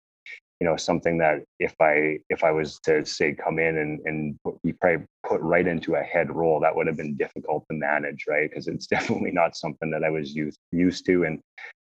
you 0.60 0.68
know 0.68 0.76
something 0.76 1.18
that 1.18 1.44
if 1.60 1.74
i 1.80 2.18
if 2.30 2.44
i 2.44 2.52
was 2.52 2.80
to 2.80 3.06
say 3.06 3.34
come 3.34 3.60
in 3.60 3.78
and 3.78 4.00
and 4.06 4.38
you 4.64 4.74
probably 4.80 5.06
put 5.28 5.42
right 5.42 5.68
into 5.68 5.96
a 5.96 6.02
head 6.02 6.34
role 6.36 6.60
that 6.60 6.76
would 6.76 6.88
have 6.88 6.98
been 6.98 7.16
difficult 7.16 7.64
to 7.70 7.78
manage 7.78 8.26
right 8.28 8.50
because 8.50 8.68
it's 8.68 8.88
definitely 8.96 9.32
not 9.32 9.56
something 9.56 9.90
that 9.90 10.04
i 10.04 10.10
was 10.10 10.36
used 10.36 10.60
used 10.72 11.06
to 11.06 11.24
and 11.24 11.40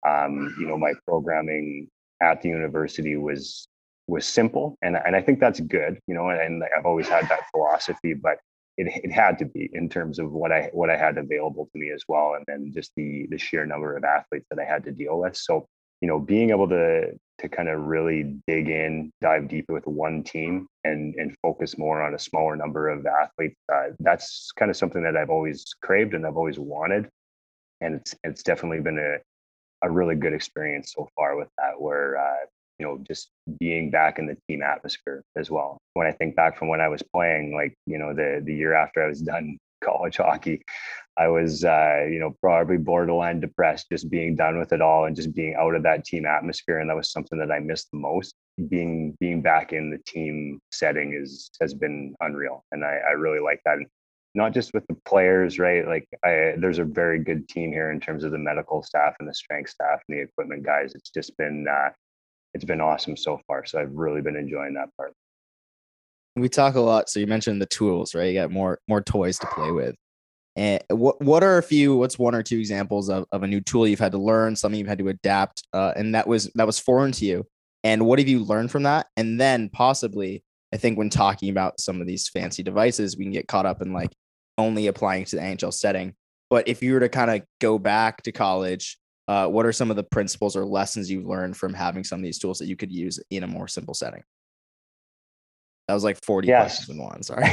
um, 0.06 0.54
you 0.58 0.66
know 0.66 0.76
my 0.76 0.92
programming 1.06 1.88
at 2.20 2.42
the 2.42 2.48
university 2.48 3.16
was 3.16 3.66
was 4.06 4.26
simple 4.26 4.76
and 4.82 4.96
and 5.06 5.16
i 5.16 5.20
think 5.20 5.40
that's 5.40 5.60
good 5.60 5.98
you 6.06 6.14
know 6.14 6.28
and, 6.28 6.40
and 6.40 6.64
i've 6.76 6.86
always 6.86 7.08
had 7.08 7.28
that 7.28 7.48
philosophy 7.50 8.12
but 8.12 8.38
it, 8.76 9.04
it 9.04 9.12
had 9.12 9.38
to 9.38 9.44
be 9.44 9.70
in 9.72 9.88
terms 9.88 10.18
of 10.18 10.32
what 10.32 10.50
I 10.50 10.70
what 10.72 10.90
I 10.90 10.96
had 10.96 11.16
available 11.18 11.66
to 11.72 11.78
me 11.78 11.90
as 11.90 12.02
well, 12.08 12.34
and 12.34 12.44
then 12.46 12.72
just 12.74 12.92
the 12.96 13.26
the 13.30 13.38
sheer 13.38 13.64
number 13.66 13.96
of 13.96 14.04
athletes 14.04 14.46
that 14.50 14.58
I 14.58 14.64
had 14.64 14.84
to 14.84 14.92
deal 14.92 15.20
with. 15.20 15.36
So 15.36 15.66
you 16.00 16.08
know, 16.08 16.18
being 16.18 16.50
able 16.50 16.68
to 16.68 17.12
to 17.38 17.48
kind 17.48 17.68
of 17.68 17.80
really 17.80 18.36
dig 18.46 18.68
in, 18.68 19.10
dive 19.20 19.48
deep 19.48 19.66
with 19.68 19.86
one 19.86 20.22
team, 20.22 20.66
and 20.84 21.14
and 21.16 21.36
focus 21.42 21.78
more 21.78 22.02
on 22.02 22.14
a 22.14 22.18
smaller 22.18 22.56
number 22.56 22.88
of 22.88 23.06
athletes. 23.06 23.56
Uh, 23.72 23.88
that's 24.00 24.52
kind 24.52 24.70
of 24.70 24.76
something 24.76 25.02
that 25.02 25.16
I've 25.16 25.30
always 25.30 25.64
craved 25.82 26.14
and 26.14 26.26
I've 26.26 26.36
always 26.36 26.58
wanted, 26.58 27.08
and 27.80 27.94
it's 27.94 28.14
it's 28.24 28.42
definitely 28.42 28.80
been 28.80 28.98
a 28.98 29.18
a 29.86 29.90
really 29.90 30.14
good 30.14 30.32
experience 30.32 30.92
so 30.96 31.08
far 31.16 31.36
with 31.36 31.48
that. 31.58 31.80
Where 31.80 32.18
uh, 32.18 32.46
you 32.78 32.86
know, 32.86 32.98
just 33.06 33.30
being 33.58 33.90
back 33.90 34.18
in 34.18 34.26
the 34.26 34.36
team 34.48 34.62
atmosphere 34.62 35.22
as 35.36 35.50
well. 35.50 35.78
When 35.94 36.06
I 36.06 36.12
think 36.12 36.34
back 36.34 36.58
from 36.58 36.68
when 36.68 36.80
I 36.80 36.88
was 36.88 37.02
playing, 37.02 37.54
like 37.54 37.74
you 37.86 37.98
know, 37.98 38.14
the 38.14 38.42
the 38.44 38.54
year 38.54 38.74
after 38.74 39.04
I 39.04 39.08
was 39.08 39.20
done 39.20 39.58
college 39.84 40.16
hockey, 40.16 40.62
I 41.16 41.28
was, 41.28 41.64
uh, 41.64 42.06
you 42.10 42.18
know, 42.18 42.34
probably 42.40 42.78
borderline 42.78 43.40
depressed, 43.40 43.86
just 43.92 44.10
being 44.10 44.34
done 44.34 44.58
with 44.58 44.72
it 44.72 44.80
all 44.80 45.04
and 45.04 45.14
just 45.14 45.34
being 45.34 45.54
out 45.54 45.74
of 45.74 45.82
that 45.84 46.04
team 46.04 46.26
atmosphere. 46.26 46.78
And 46.80 46.88
that 46.90 46.96
was 46.96 47.12
something 47.12 47.38
that 47.38 47.52
I 47.52 47.60
missed 47.60 47.88
the 47.92 47.98
most. 47.98 48.34
Being 48.68 49.16
being 49.20 49.42
back 49.42 49.72
in 49.72 49.90
the 49.90 49.98
team 50.06 50.60
setting 50.70 51.12
is 51.12 51.50
has 51.60 51.74
been 51.74 52.14
unreal, 52.20 52.64
and 52.72 52.84
I, 52.84 52.94
I 53.08 53.12
really 53.12 53.40
like 53.40 53.60
that. 53.64 53.78
And 53.78 53.86
not 54.34 54.52
just 54.52 54.74
with 54.74 54.86
the 54.88 54.96
players, 55.04 55.58
right? 55.58 55.86
Like, 55.86 56.08
I, 56.24 56.54
there's 56.58 56.80
a 56.80 56.84
very 56.84 57.20
good 57.20 57.48
team 57.48 57.72
here 57.72 57.90
in 57.92 58.00
terms 58.00 58.24
of 58.24 58.32
the 58.32 58.38
medical 58.38 58.82
staff 58.82 59.14
and 59.20 59.28
the 59.28 59.34
strength 59.34 59.70
staff 59.70 60.00
and 60.08 60.18
the 60.18 60.22
equipment 60.22 60.64
guys. 60.64 60.92
It's 60.94 61.10
just 61.10 61.36
been, 61.36 61.66
uh, 61.70 61.90
it's 62.52 62.64
been 62.64 62.80
awesome 62.80 63.16
so 63.16 63.40
far. 63.46 63.64
So 63.64 63.80
I've 63.80 63.92
really 63.92 64.22
been 64.22 64.36
enjoying 64.36 64.74
that 64.74 64.88
part. 64.96 65.12
We 66.36 66.48
talk 66.48 66.74
a 66.74 66.80
lot. 66.80 67.08
So 67.08 67.20
you 67.20 67.26
mentioned 67.26 67.62
the 67.62 67.66
tools, 67.66 68.14
right? 68.14 68.26
You 68.32 68.40
got 68.40 68.50
more 68.50 68.80
more 68.88 69.02
toys 69.02 69.38
to 69.40 69.46
play 69.48 69.70
with 69.70 69.96
And 70.56 70.82
what 70.90 71.20
what 71.22 71.44
are 71.44 71.58
a 71.58 71.62
few? 71.62 71.96
What's 71.96 72.18
one 72.18 72.34
or 72.34 72.42
two 72.42 72.58
examples 72.58 73.08
of, 73.10 73.26
of 73.32 73.42
a 73.42 73.46
new 73.48 73.60
tool 73.60 73.88
you've 73.88 74.00
had 74.00 74.12
to 74.12 74.18
learn, 74.18 74.56
something 74.56 74.78
you've 74.78 74.88
had 74.88 74.98
to 74.98 75.08
adapt, 75.08 75.64
uh, 75.72 75.92
and 75.96 76.14
that 76.14 76.28
was 76.28 76.50
that 76.56 76.66
was 76.66 76.78
foreign 76.78 77.12
to 77.12 77.24
you? 77.26 77.46
And 77.84 78.06
what 78.06 78.18
have 78.20 78.28
you 78.28 78.44
learned 78.44 78.70
from 78.70 78.84
that? 78.84 79.08
And 79.16 79.40
then 79.40 79.68
possibly, 79.70 80.44
I 80.72 80.78
think 80.78 80.98
when 80.98 81.10
talking 81.10 81.50
about 81.50 81.80
some 81.80 82.00
of 82.00 82.06
these 82.06 82.28
fancy 82.28 82.62
devices, 82.62 83.16
we 83.16 83.24
can 83.24 83.32
get 83.32 83.48
caught 83.48 83.66
up 83.66 83.82
in 83.82 83.92
like 83.92 84.12
only 84.58 84.88
applying 84.88 85.24
to 85.26 85.36
the 85.36 85.42
NHL 85.42 85.74
setting. 85.74 86.14
But 86.50 86.68
if 86.68 86.82
you 86.82 86.94
were 86.94 87.00
to 87.00 87.08
kind 87.08 87.30
of 87.30 87.42
go 87.60 87.78
back 87.78 88.22
to 88.24 88.32
college, 88.32 88.98
uh, 89.28 89.48
what 89.48 89.66
are 89.66 89.72
some 89.72 89.90
of 89.90 89.96
the 89.96 90.04
principles 90.04 90.56
or 90.56 90.64
lessons 90.66 91.10
you've 91.10 91.26
learned 91.26 91.56
from 91.56 91.74
having 91.74 92.04
some 92.04 92.20
of 92.20 92.24
these 92.24 92.38
tools 92.38 92.58
that 92.58 92.68
you 92.68 92.76
could 92.76 92.92
use 92.92 93.20
in 93.30 93.44
a 93.44 93.48
more 93.48 93.68
simple 93.68 93.94
setting? 93.94 94.22
That 95.88 95.94
was 95.94 96.04
like 96.04 96.22
40 96.24 96.48
yes. 96.48 96.86
questions 96.86 96.96
in 96.96 97.02
one. 97.02 97.22
Sorry. 97.24 97.44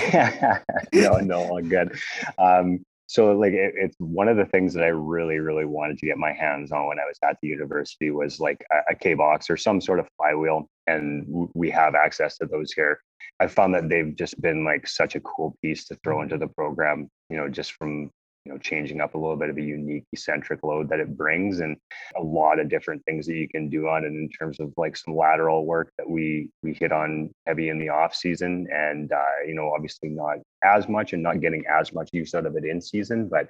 no, 0.94 1.18
no, 1.18 1.50
all 1.50 1.62
good. 1.62 1.98
Um, 2.38 2.84
so 3.08 3.34
like 3.34 3.52
it, 3.52 3.74
it's 3.76 3.96
one 4.00 4.30
of 4.30 4.38
the 4.38 4.46
things 4.46 4.74
that 4.74 4.86
I 4.86 4.88
really, 4.88 5.40
really 5.40 5.66
wanted 5.66 5.98
to 5.98 6.06
get 6.06 6.18
my 6.18 6.32
hands 6.32 6.72
on 6.72 6.88
when 6.88 6.98
I 6.98 7.04
was 7.04 7.18
at 7.28 7.36
the 7.42 7.50
university 7.50 8.10
was 8.10 8.40
like 8.40 8.64
a, 8.72 8.94
a 8.94 8.96
K 8.96 9.16
box 9.16 9.50
or 9.50 9.58
some 9.58 9.82
sort 9.82 10.00
of 10.00 10.08
flywheel. 10.16 10.70
And 10.88 11.50
we 11.54 11.70
have 11.72 11.94
access 11.94 12.38
to 12.38 12.46
those 12.46 12.72
here. 12.72 13.02
I 13.42 13.48
found 13.48 13.74
that 13.76 13.90
they've 13.90 14.16
just 14.16 14.42
been 14.42 14.64
like 14.64 14.88
such 14.88 15.16
a 15.16 15.20
cool 15.20 15.58
piece 15.62 15.86
to 15.88 15.96
throw 16.04 16.22
into 16.22 16.38
the 16.38 16.48
program, 16.48 17.10
you 17.30 17.36
know, 17.36 17.50
just 17.50 17.74
from 17.74 18.12
you 18.46 18.52
know 18.52 18.58
changing 18.58 19.02
up 19.02 19.14
a 19.14 19.18
little 19.18 19.36
bit 19.36 19.50
of 19.50 19.58
a 19.58 19.62
unique 19.62 20.04
eccentric 20.12 20.64
load 20.64 20.90
that 20.90 21.00
it 21.00 21.16
brings 21.16 21.60
and 21.60 21.78
a 22.18 22.22
lot 22.22 22.60
of 22.60 22.70
different 22.70 23.04
things 23.06 23.28
that 23.28 23.36
you 23.36 23.48
can 23.48 23.70
do 23.70 23.88
on 23.88 24.04
it 24.04 24.08
in 24.08 24.30
terms 24.30 24.60
of 24.60 24.74
like 24.78 24.98
some 24.98 25.16
lateral 25.16 25.66
work 25.66 25.92
that 25.98 26.10
we 26.10 26.50
we 26.64 26.74
hit 26.74 26.92
on 26.92 27.30
heavy 27.46 27.70
in 27.70 27.78
the 27.78 27.90
off 27.90 28.16
season 28.16 28.68
and 28.74 29.12
uh, 29.12 29.46
you 29.46 29.54
know 29.54 29.72
obviously 29.74 30.10
not 30.10 30.38
as 30.64 30.88
much 30.88 31.14
and 31.14 31.22
not 31.22 31.40
getting 31.40 31.64
as 31.68 31.94
much 31.94 32.10
use 32.14 32.34
out 32.34 32.46
of 32.46 32.56
it 32.56 32.66
in 32.66 32.82
season 32.82 33.28
but 33.28 33.48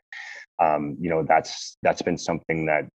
um, 0.60 0.98
you 1.00 1.10
know 1.10 1.24
that's 1.24 1.78
that's 1.82 2.02
been 2.02 2.18
something 2.18 2.66
that 2.66 2.88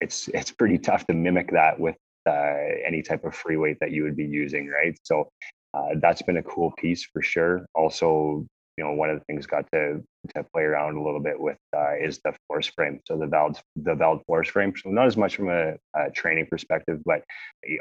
it's 0.00 0.28
it's 0.28 0.50
pretty 0.50 0.78
tough 0.78 1.06
to 1.06 1.14
mimic 1.14 1.50
that 1.52 1.78
with 1.78 1.96
uh, 2.26 2.54
any 2.86 3.02
type 3.02 3.24
of 3.24 3.34
free 3.34 3.56
weight 3.56 3.78
that 3.80 3.90
you 3.90 4.02
would 4.02 4.16
be 4.16 4.24
using 4.24 4.68
right? 4.68 4.98
So 5.02 5.28
uh, 5.74 5.94
that's 6.00 6.22
been 6.22 6.36
a 6.36 6.42
cool 6.42 6.72
piece 6.78 7.04
for 7.04 7.22
sure. 7.22 7.66
Also 7.74 8.44
you 8.76 8.84
know 8.84 8.92
one 8.92 9.10
of 9.10 9.18
the 9.18 9.24
things 9.26 9.46
got 9.46 9.66
to 9.72 10.02
to 10.34 10.44
play 10.52 10.62
around 10.62 10.96
a 10.96 11.02
little 11.02 11.20
bit 11.20 11.38
with 11.38 11.58
uh, 11.76 11.94
is 12.00 12.20
the 12.24 12.34
force 12.46 12.66
frame 12.68 13.00
so 13.06 13.16
the 13.16 13.26
VALD 13.26 13.60
the 13.76 13.94
VALD 13.94 14.22
force 14.26 14.48
frame 14.48 14.72
so 14.76 14.90
not 14.90 15.06
as 15.06 15.16
much 15.16 15.36
from 15.36 15.48
a, 15.48 15.74
a, 15.96 16.10
training 16.12 16.46
perspective 16.50 17.00
but 17.04 17.22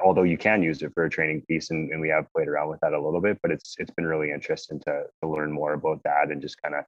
although 0.04 0.24
you 0.24 0.38
can 0.38 0.64
use 0.64 0.82
it 0.82 0.92
for 0.94 1.06
a 1.06 1.10
training 1.10 1.44
piece 1.48 1.70
and, 1.70 1.92
and 1.92 2.02
we 2.02 2.10
have 2.10 2.26
played 2.36 2.48
around 2.48 2.70
with 2.70 2.80
that 2.82 2.94
a 2.94 3.00
little 3.00 3.22
bit 3.22 3.38
but 3.44 3.52
it's 3.52 3.76
it's 3.78 3.92
been 3.92 4.06
really 4.06 4.32
interesting 4.32 4.80
to 4.80 5.04
to 5.22 5.30
learn 5.30 5.52
more 5.52 5.74
about 5.74 6.02
that 6.04 6.32
and 6.32 6.42
just 6.42 6.62
kind 6.62 6.76
of 6.76 6.84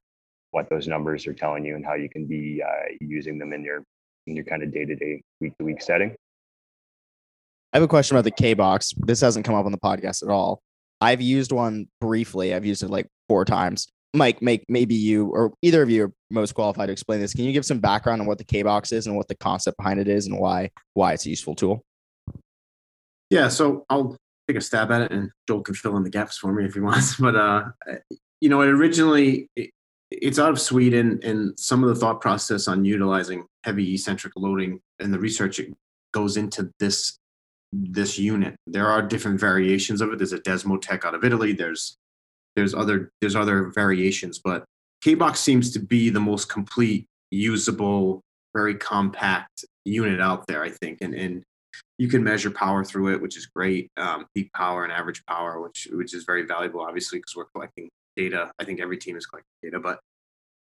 what 0.50 0.68
those 0.68 0.88
numbers 0.88 1.26
are 1.26 1.34
telling 1.34 1.64
you 1.64 1.76
and 1.76 1.84
how 1.84 1.94
you 1.94 2.08
can 2.08 2.26
be 2.26 2.62
uh, 2.64 2.92
using 3.00 3.38
them 3.38 3.52
in 3.52 3.62
your 3.62 3.82
in 4.26 4.34
your 4.34 4.44
kind 4.44 4.62
of 4.62 4.72
day-to-day 4.72 5.22
week-to-week 5.40 5.80
setting 5.80 6.14
i 7.72 7.76
have 7.76 7.82
a 7.84 7.88
question 7.88 8.16
about 8.16 8.24
the 8.24 8.30
k 8.30 8.54
box 8.54 8.92
this 8.98 9.20
hasn't 9.20 9.44
come 9.44 9.54
up 9.54 9.66
on 9.66 9.72
the 9.72 9.78
podcast 9.78 10.22
at 10.22 10.28
all 10.28 10.60
I've 11.00 11.20
used 11.20 11.52
one 11.52 11.88
briefly. 12.00 12.54
I've 12.54 12.64
used 12.64 12.82
it 12.82 12.88
like 12.88 13.08
four 13.28 13.44
times. 13.44 13.88
Mike, 14.14 14.40
make 14.40 14.64
maybe 14.68 14.94
you 14.94 15.26
or 15.26 15.52
either 15.62 15.82
of 15.82 15.90
you 15.90 16.04
are 16.04 16.12
most 16.30 16.54
qualified 16.54 16.86
to 16.88 16.92
explain 16.92 17.20
this. 17.20 17.34
Can 17.34 17.44
you 17.44 17.52
give 17.52 17.64
some 17.64 17.80
background 17.80 18.20
on 18.20 18.26
what 18.26 18.38
the 18.38 18.44
K 18.44 18.62
box 18.62 18.92
is 18.92 19.06
and 19.06 19.16
what 19.16 19.28
the 19.28 19.34
concept 19.34 19.76
behind 19.76 20.00
it 20.00 20.08
is 20.08 20.26
and 20.26 20.38
why 20.38 20.70
why 20.94 21.12
it's 21.12 21.26
a 21.26 21.30
useful 21.30 21.54
tool? 21.54 21.82
Yeah, 23.30 23.48
so 23.48 23.84
I'll 23.90 24.16
take 24.48 24.56
a 24.56 24.60
stab 24.60 24.92
at 24.92 25.02
it, 25.02 25.10
and 25.10 25.30
Joel 25.48 25.62
can 25.62 25.74
fill 25.74 25.96
in 25.96 26.04
the 26.04 26.10
gaps 26.10 26.38
for 26.38 26.52
me 26.52 26.64
if 26.64 26.74
he 26.74 26.80
wants. 26.80 27.16
But 27.20 27.34
uh, 27.34 27.64
you 28.40 28.48
know, 28.48 28.60
it 28.62 28.68
originally 28.68 29.48
it, 29.56 29.70
it's 30.10 30.38
out 30.38 30.50
of 30.50 30.60
Sweden, 30.60 31.20
and 31.24 31.58
some 31.58 31.82
of 31.82 31.88
the 31.88 31.96
thought 31.96 32.20
process 32.20 32.68
on 32.68 32.84
utilizing 32.84 33.46
heavy 33.64 33.94
eccentric 33.94 34.34
loading 34.36 34.80
and 35.00 35.12
the 35.12 35.18
research 35.18 35.58
it 35.58 35.72
goes 36.12 36.36
into 36.36 36.70
this 36.78 37.18
this 37.72 38.18
unit. 38.18 38.54
There 38.68 38.86
are 38.86 39.02
different 39.02 39.40
variations 39.40 40.00
of 40.00 40.12
it. 40.12 40.18
There's 40.18 40.32
a 40.32 40.38
Desmotec 40.38 41.04
out 41.04 41.14
of 41.14 41.24
Italy. 41.24 41.52
There's 41.52 41.96
there's 42.56 42.74
other 42.74 43.10
there's 43.20 43.36
other 43.36 43.70
variations, 43.74 44.40
but 44.42 44.64
K-Box 45.02 45.40
seems 45.40 45.72
to 45.72 45.78
be 45.78 46.10
the 46.10 46.20
most 46.20 46.48
complete, 46.48 47.06
usable, 47.30 48.20
very 48.54 48.74
compact 48.74 49.64
unit 49.84 50.20
out 50.20 50.46
there. 50.46 50.62
I 50.62 50.70
think, 50.70 50.98
and 51.00 51.14
and 51.14 51.42
you 51.98 52.08
can 52.08 52.22
measure 52.24 52.50
power 52.50 52.84
through 52.84 53.14
it, 53.14 53.20
which 53.20 53.36
is 53.36 53.46
great. 53.46 53.88
Um, 53.96 54.26
peak 54.34 54.50
power 54.52 54.84
and 54.84 54.92
average 54.92 55.24
power, 55.26 55.60
which 55.60 55.88
which 55.92 56.14
is 56.14 56.24
very 56.24 56.46
valuable, 56.46 56.80
obviously, 56.80 57.18
because 57.18 57.36
we're 57.36 57.46
collecting 57.54 57.88
data. 58.16 58.50
I 58.58 58.64
think 58.64 58.80
every 58.80 58.98
team 58.98 59.16
is 59.16 59.26
collecting 59.26 59.50
data, 59.62 59.80
but 59.80 60.00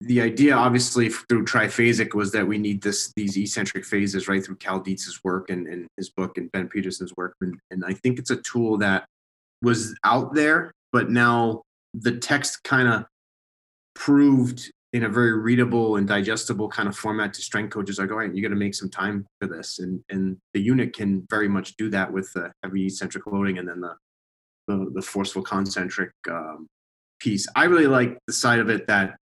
the 0.02 0.20
idea 0.20 0.54
obviously 0.54 1.08
through 1.08 1.44
triphasic 1.44 2.14
was 2.14 2.30
that 2.32 2.46
we 2.46 2.58
need 2.58 2.82
this 2.82 3.12
these 3.16 3.36
eccentric 3.36 3.84
phases 3.84 4.28
right 4.28 4.44
through 4.44 4.56
cal 4.56 4.78
dietz's 4.78 5.24
work 5.24 5.48
and, 5.48 5.66
and 5.66 5.86
his 5.96 6.10
book 6.10 6.36
and 6.36 6.52
ben 6.52 6.68
peterson's 6.68 7.14
work 7.16 7.34
and, 7.40 7.58
and 7.70 7.82
i 7.86 7.94
think 7.94 8.18
it's 8.18 8.30
a 8.30 8.36
tool 8.36 8.76
that 8.76 9.06
was 9.62 9.96
out 10.04 10.34
there 10.34 10.70
but 10.92 11.10
now 11.10 11.62
the 12.00 12.16
text 12.18 12.62
kind 12.64 12.88
of 12.88 13.04
proved 13.94 14.70
in 14.92 15.04
a 15.04 15.08
very 15.08 15.36
readable 15.38 15.96
and 15.96 16.06
digestible 16.06 16.68
kind 16.68 16.88
of 16.88 16.96
format 16.96 17.34
to 17.34 17.42
strength 17.42 17.72
coaches 17.72 17.98
like 17.98 18.10
all 18.10 18.18
right 18.18 18.34
you 18.34 18.42
got 18.42 18.48
to 18.48 18.54
make 18.54 18.74
some 18.74 18.90
time 18.90 19.26
for 19.40 19.48
this 19.48 19.78
and 19.78 20.00
and 20.10 20.36
the 20.54 20.60
unit 20.60 20.94
can 20.94 21.26
very 21.28 21.48
much 21.48 21.76
do 21.76 21.88
that 21.90 22.12
with 22.12 22.30
the 22.34 22.50
heavy 22.62 22.86
eccentric 22.86 23.26
loading 23.26 23.58
and 23.58 23.68
then 23.68 23.80
the 23.80 23.94
the, 24.68 24.90
the 24.94 25.02
forceful 25.02 25.42
concentric 25.42 26.10
um, 26.30 26.66
piece 27.20 27.46
i 27.56 27.64
really 27.64 27.86
like 27.86 28.18
the 28.26 28.32
side 28.32 28.58
of 28.58 28.68
it 28.68 28.86
that 28.86 29.16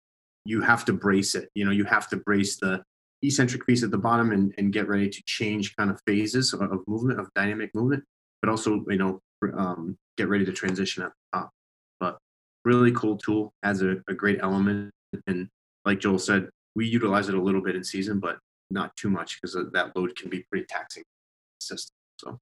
you 0.46 0.62
have 0.62 0.86
to 0.86 0.94
brace 0.94 1.36
it. 1.36 1.50
You 1.56 1.66
know, 1.66 1.72
you 1.72 1.86
have 1.86 2.08
to 2.10 2.18
brace 2.18 2.58
the 2.58 2.84
eccentric 3.22 3.66
piece 3.66 3.84
at 3.84 3.92
the 3.92 3.98
bottom 3.98 4.32
and, 4.32 4.54
and 4.58 4.74
get 4.74 4.88
ready 4.88 5.10
to 5.10 5.24
change 5.25 5.75
kind 5.75 5.92
of 5.92 6.00
phases 6.08 6.54
of, 6.54 6.62
of 6.62 6.80
movement, 6.88 7.20
of 7.20 7.28
dynamic 7.36 7.74
movement, 7.75 8.04
but 8.42 8.50
also, 8.50 8.84
you 8.88 8.98
know, 8.98 9.20
um, 9.56 9.98
get 10.18 10.30
ready 10.30 10.46
to 10.46 10.51
transition 10.51 11.04
at 11.04 11.10
the 11.10 11.40
top. 11.40 11.51
Really 12.63 12.91
cool 12.91 13.18
tool, 13.18 13.53
has 13.63 13.82
a, 13.82 13.98
a 14.08 14.13
great 14.13 14.39
element. 14.41 14.91
And 15.27 15.50
like 15.86 16.00
Joel 16.00 16.20
said, 16.20 16.50
we 16.75 16.88
utilize 16.88 17.27
it 17.30 17.36
a 17.36 17.41
little 17.41 17.62
bit 17.62 17.75
in 17.75 17.84
season, 17.84 18.20
but 18.20 18.38
not 18.70 18.96
too 18.96 19.10
much 19.10 19.39
because 19.41 19.58
that 19.74 19.96
load 19.96 20.15
can 20.15 20.30
be 20.30 20.46
pretty 20.50 20.65
taxing 20.68 21.03
system. 21.60 21.96
So. 22.18 22.39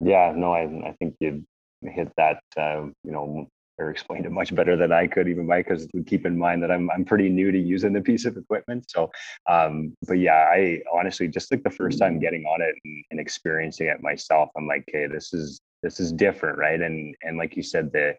Yeah, 0.00 0.32
no, 0.36 0.52
I, 0.52 0.62
I 0.88 0.94
think 0.98 1.14
you 1.20 1.44
hit 1.82 2.10
that, 2.16 2.40
uh, 2.56 2.86
you 3.02 3.12
know, 3.12 3.48
or 3.78 3.90
explained 3.90 4.24
it 4.24 4.32
much 4.32 4.54
better 4.54 4.76
than 4.76 4.92
I 4.92 5.06
could, 5.06 5.28
even 5.28 5.46
Mike, 5.46 5.66
because 5.66 5.88
keep 6.06 6.26
in 6.26 6.38
mind 6.38 6.62
that 6.62 6.70
I'm 6.70 6.90
I'm 6.90 7.04
pretty 7.04 7.28
new 7.28 7.50
to 7.50 7.58
using 7.58 7.92
the 7.92 8.00
piece 8.00 8.24
of 8.24 8.36
equipment. 8.36 8.88
So, 8.88 9.10
um, 9.48 9.94
but 10.06 10.14
yeah, 10.14 10.48
I 10.50 10.80
honestly 10.92 11.28
just 11.28 11.50
like 11.50 11.62
the 11.64 11.70
first 11.70 11.98
time 11.98 12.20
getting 12.20 12.44
on 12.44 12.62
it 12.62 12.74
and, 12.84 13.04
and 13.10 13.20
experiencing 13.20 13.88
it 13.88 14.00
myself, 14.00 14.50
I'm 14.56 14.66
like, 14.66 14.84
okay, 14.88 15.06
this 15.06 15.32
is 15.32 15.60
this 15.82 15.98
is 15.98 16.12
different, 16.12 16.58
right? 16.58 16.80
And 16.80 17.14
and 17.22 17.36
like 17.36 17.56
you 17.56 17.62
said, 17.62 17.92
the 17.92 18.14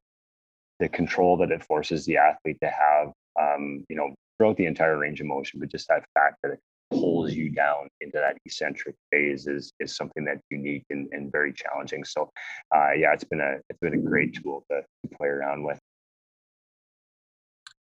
the 0.79 0.89
control 0.89 1.37
that 1.37 1.51
it 1.51 1.63
forces 1.63 2.05
the 2.05 2.17
athlete 2.17 2.57
to 2.61 2.69
have, 2.69 3.11
um, 3.39 3.85
you 3.89 3.95
know, 3.95 4.13
throughout 4.37 4.57
the 4.57 4.65
entire 4.65 4.97
range 4.97 5.21
of 5.21 5.27
motion, 5.27 5.59
but 5.59 5.69
just 5.69 5.87
that 5.87 6.05
fact 6.13 6.37
that 6.43 6.51
it 6.53 6.59
pulls 6.91 7.33
you 7.33 7.49
down 7.49 7.87
into 8.01 8.17
that 8.17 8.37
eccentric 8.45 8.95
phase 9.11 9.47
is 9.47 9.71
is 9.79 9.95
something 9.95 10.23
that's 10.23 10.43
unique 10.49 10.85
and, 10.89 11.07
and 11.11 11.31
very 11.31 11.53
challenging. 11.53 12.03
So 12.03 12.29
uh, 12.75 12.91
yeah, 12.97 13.13
it's 13.13 13.23
been 13.23 13.41
a 13.41 13.57
it's 13.69 13.79
been 13.79 13.93
a 13.93 13.97
great 13.97 14.35
tool 14.41 14.63
to, 14.69 14.81
to 14.81 15.17
play 15.17 15.27
around 15.27 15.63
with. 15.63 15.79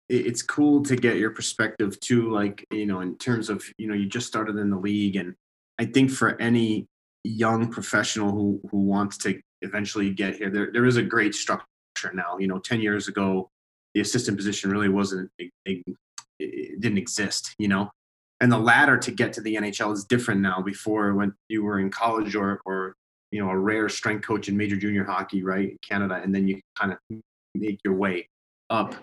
It's 0.08 0.42
cool 0.42 0.82
to 0.84 0.96
get 0.96 1.18
your 1.18 1.30
perspective 1.30 2.00
too, 2.00 2.32
like 2.32 2.66
you 2.72 2.88
know, 2.88 3.02
in 3.02 3.18
terms 3.18 3.50
of 3.50 3.64
you 3.78 3.88
know, 3.88 3.94
you 3.94 4.08
just 4.08 4.28
started 4.28 4.58
in 4.58 4.70
the 4.70 4.78
league, 4.78 5.16
and 5.16 5.36
I 5.78 5.86
think 5.86 6.10
for 6.10 6.40
any 6.42 6.88
young 7.24 7.70
professional 7.70 8.32
who 8.32 8.62
who 8.72 8.80
wants 8.80 9.18
to 9.20 9.40
eventually 9.62 10.12
get 10.12 10.38
here, 10.38 10.50
there 10.50 10.72
there 10.74 10.86
is 10.86 10.98
a 10.98 11.04
great 11.04 11.36
structure 11.36 11.66
now. 12.14 12.38
You 12.38 12.48
know, 12.48 12.60
ten 12.60 12.82
years 12.82 13.08
ago, 13.08 13.50
the 13.94 14.02
assistant 14.02 14.38
position 14.38 14.72
really 14.72 14.90
wasn't 14.90 15.30
it, 15.38 15.52
it 15.66 16.82
didn't 16.82 16.98
exist. 16.98 17.56
You 17.58 17.68
know, 17.68 17.92
and 18.40 18.52
the 18.52 18.58
ladder 18.58 18.98
to 18.98 19.12
get 19.12 19.34
to 19.34 19.42
the 19.42 19.56
NHL 19.56 19.94
is 19.94 20.06
different 20.06 20.42
now. 20.42 20.62
Before, 20.62 21.14
when 21.14 21.34
you 21.50 21.64
were 21.64 21.80
in 21.80 21.90
college 21.90 22.36
or 22.36 22.62
or 22.66 22.96
you 23.32 23.44
know 23.44 23.50
a 23.50 23.58
rare 23.58 23.90
strength 23.90 24.26
coach 24.26 24.48
in 24.48 24.58
major 24.58 24.76
junior 24.76 25.04
hockey, 25.04 25.44
right, 25.44 25.78
Canada, 25.82 26.22
and 26.24 26.34
then 26.34 26.48
you 26.48 26.60
kind 26.78 26.94
of 26.94 27.22
make 27.56 27.80
your 27.84 27.96
way 27.96 28.28
up 28.70 28.96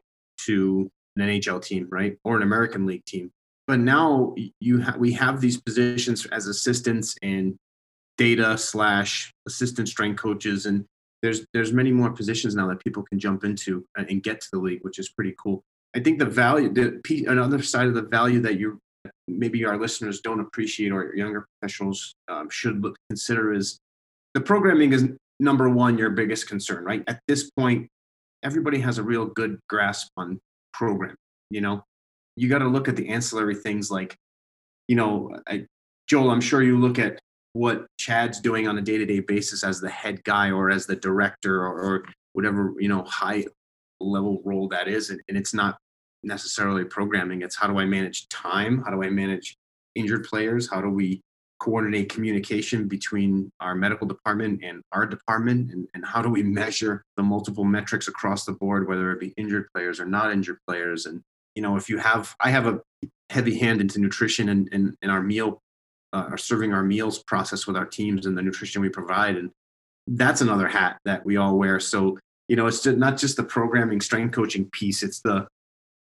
to 0.46 0.90
an 1.16 1.26
NHL 1.26 1.62
team, 1.62 1.88
right, 1.90 2.16
or 2.24 2.36
an 2.36 2.42
American 2.42 2.86
League 2.86 3.04
team. 3.04 3.30
But 3.66 3.80
now 3.80 4.34
you 4.60 4.80
ha- 4.80 4.96
we 4.96 5.12
have 5.12 5.40
these 5.40 5.60
positions 5.60 6.24
as 6.26 6.46
assistants 6.46 7.16
and 7.22 7.56
data 8.16 8.56
slash 8.56 9.32
assistant 9.46 9.88
strength 9.88 10.20
coaches, 10.20 10.66
and 10.66 10.84
there's 11.22 11.44
there's 11.52 11.72
many 11.72 11.92
more 11.92 12.10
positions 12.10 12.54
now 12.54 12.68
that 12.68 12.82
people 12.82 13.02
can 13.02 13.18
jump 13.18 13.44
into 13.44 13.84
and 13.96 14.22
get 14.22 14.40
to 14.40 14.48
the 14.52 14.58
league, 14.58 14.80
which 14.82 14.98
is 14.98 15.08
pretty 15.10 15.34
cool. 15.38 15.62
I 15.94 16.00
think 16.00 16.18
the 16.18 16.26
value, 16.26 16.72
the 16.72 17.00
another 17.26 17.62
side 17.62 17.86
of 17.86 17.94
the 17.94 18.02
value 18.02 18.40
that 18.40 18.58
you 18.58 18.78
maybe 19.28 19.64
our 19.64 19.78
listeners 19.78 20.20
don't 20.20 20.40
appreciate 20.40 20.92
or 20.92 21.14
younger 21.14 21.46
professionals 21.60 22.14
um, 22.28 22.48
should 22.50 22.82
look, 22.82 22.96
consider 23.08 23.52
is 23.52 23.78
the 24.34 24.40
programming 24.40 24.92
is 24.92 25.08
number 25.38 25.68
one 25.68 25.98
your 25.98 26.10
biggest 26.10 26.48
concern 26.48 26.82
right 26.82 27.04
at 27.06 27.20
this 27.28 27.50
point 27.50 27.86
everybody 28.42 28.80
has 28.80 28.98
a 28.98 29.02
real 29.02 29.26
good 29.26 29.58
grasp 29.68 30.08
on 30.16 30.40
program 30.72 31.16
You 31.50 31.60
know, 31.60 31.84
you 32.36 32.48
got 32.48 32.58
to 32.58 32.68
look 32.68 32.88
at 32.88 32.96
the 32.96 33.08
ancillary 33.08 33.54
things 33.54 33.90
like, 33.90 34.16
you 34.88 34.96
know, 34.96 35.36
I, 35.48 35.66
Joel, 36.06 36.30
I'm 36.30 36.40
sure 36.40 36.62
you 36.62 36.78
look 36.78 36.98
at 36.98 37.18
what 37.56 37.86
Chad's 37.98 38.38
doing 38.40 38.68
on 38.68 38.76
a 38.76 38.82
day 38.82 38.98
to 38.98 39.06
day 39.06 39.20
basis 39.20 39.64
as 39.64 39.80
the 39.80 39.88
head 39.88 40.22
guy 40.24 40.50
or 40.50 40.70
as 40.70 40.86
the 40.86 40.96
director 40.96 41.62
or, 41.64 41.80
or 41.80 42.04
whatever, 42.34 42.74
you 42.78 42.88
know, 42.88 43.02
high 43.04 43.44
level 43.98 44.42
role 44.44 44.68
that 44.68 44.88
is. 44.88 45.08
And, 45.08 45.20
and 45.28 45.38
it's 45.38 45.54
not 45.54 45.78
necessarily 46.22 46.84
programming. 46.84 47.40
It's 47.40 47.56
how 47.56 47.66
do 47.66 47.78
I 47.78 47.86
manage 47.86 48.28
time? 48.28 48.82
How 48.84 48.90
do 48.90 49.02
I 49.02 49.08
manage 49.08 49.56
injured 49.94 50.24
players? 50.24 50.68
How 50.70 50.82
do 50.82 50.90
we 50.90 51.22
coordinate 51.58 52.10
communication 52.10 52.88
between 52.88 53.50
our 53.60 53.74
medical 53.74 54.06
department 54.06 54.60
and 54.62 54.82
our 54.92 55.06
department? 55.06 55.72
And, 55.72 55.88
and 55.94 56.04
how 56.04 56.20
do 56.20 56.28
we 56.28 56.42
measure 56.42 57.04
the 57.16 57.22
multiple 57.22 57.64
metrics 57.64 58.06
across 58.06 58.44
the 58.44 58.52
board, 58.52 58.86
whether 58.86 59.10
it 59.12 59.20
be 59.20 59.32
injured 59.38 59.68
players 59.74 59.98
or 59.98 60.04
not 60.04 60.30
injured 60.30 60.58
players? 60.68 61.06
And, 61.06 61.22
you 61.54 61.62
know, 61.62 61.76
if 61.76 61.88
you 61.88 61.96
have, 61.96 62.34
I 62.38 62.50
have 62.50 62.66
a 62.66 62.80
heavy 63.30 63.58
hand 63.58 63.80
into 63.80 63.98
nutrition 63.98 64.50
and, 64.50 64.68
and, 64.72 64.94
and 65.00 65.10
our 65.10 65.22
meal, 65.22 65.62
uh, 66.16 66.36
serving 66.36 66.72
our 66.72 66.82
meals 66.82 67.22
process 67.22 67.66
with 67.66 67.76
our 67.76 67.86
teams 67.86 68.26
and 68.26 68.36
the 68.36 68.42
nutrition 68.42 68.82
we 68.82 68.88
provide. 68.88 69.36
And 69.36 69.50
that's 70.06 70.40
another 70.40 70.68
hat 70.68 70.98
that 71.04 71.24
we 71.24 71.36
all 71.36 71.56
wear. 71.56 71.80
So, 71.80 72.18
you 72.48 72.56
know, 72.56 72.66
it's 72.66 72.86
not 72.86 73.16
just 73.16 73.36
the 73.36 73.42
programming 73.42 74.00
strength 74.00 74.34
coaching 74.34 74.68
piece, 74.72 75.02
it's 75.02 75.20
the 75.20 75.46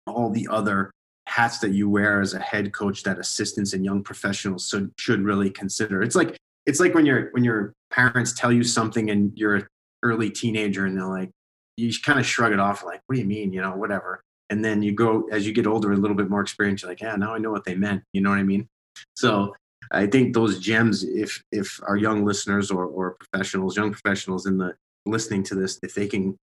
all 0.07 0.31
the 0.31 0.47
other 0.51 0.91
hats 1.27 1.59
that 1.59 1.73
you 1.73 1.89
wear 1.89 2.21
as 2.21 2.35
a 2.35 2.39
head 2.39 2.73
coach 2.73 3.03
that 3.03 3.19
assistants 3.19 3.73
and 3.73 3.85
young 3.85 4.03
professionals 4.03 4.69
should 4.69 4.93
should 4.99 5.23
really 5.23 5.51
consider. 5.51 6.03
It's 6.03 6.17
like 6.17 6.37
it's 6.67 6.81
like 6.81 6.95
when 6.95 7.07
your 7.07 7.31
when 7.31 7.45
your 7.45 7.73
parents 7.91 8.33
tell 8.33 8.53
you 8.53 8.65
something 8.65 9.11
and 9.11 9.33
you're 9.37 9.57
an 9.57 9.67
early 10.03 10.31
teenager 10.31 10.85
and 10.87 10.97
they're 10.97 11.07
like 11.07 11.31
you 11.77 11.93
kind 12.05 12.19
of 12.19 12.27
shrug 12.27 12.53
it 12.53 12.61
off 12.61 12.85
like 12.85 13.01
what 13.07 13.15
do 13.15 13.21
you 13.21 13.27
mean 13.27 13.53
you 13.53 13.61
know 13.61 13.77
whatever 13.77 14.23
and 14.51 14.65
then 14.65 14.83
you 14.83 14.93
go 14.93 15.29
as 15.31 15.47
you 15.47 15.53
get 15.53 15.67
older 15.67 15.93
a 15.93 15.97
little 15.97 16.17
bit 16.17 16.31
more 16.31 16.41
experience 16.41 16.83
you're 16.83 16.91
like 16.91 17.01
yeah 17.01 17.17
now 17.17 17.35
i 17.35 17.39
know 17.39 17.51
what 17.51 17.65
they 17.65 17.75
meant 17.75 18.03
you 18.13 18.21
know 18.21 18.31
what 18.31 18.39
i 18.39 18.43
mean 18.43 18.67
so 19.15 19.55
i 19.93 20.07
think 20.07 20.35
those 20.35 20.59
gems 20.59 21.05
if 21.05 21.43
if 21.53 21.81
our 21.87 21.97
young 21.97 22.25
listeners 22.25 22.71
or 22.71 22.85
or 22.85 23.17
professionals 23.21 23.77
young 23.77 23.91
professionals 23.93 24.47
in 24.47 24.59
the 24.59 24.75
listening 25.05 25.43
to 25.43 25.55
this 25.55 25.79
if 25.83 25.95
they 25.95 26.07
can 26.07 26.37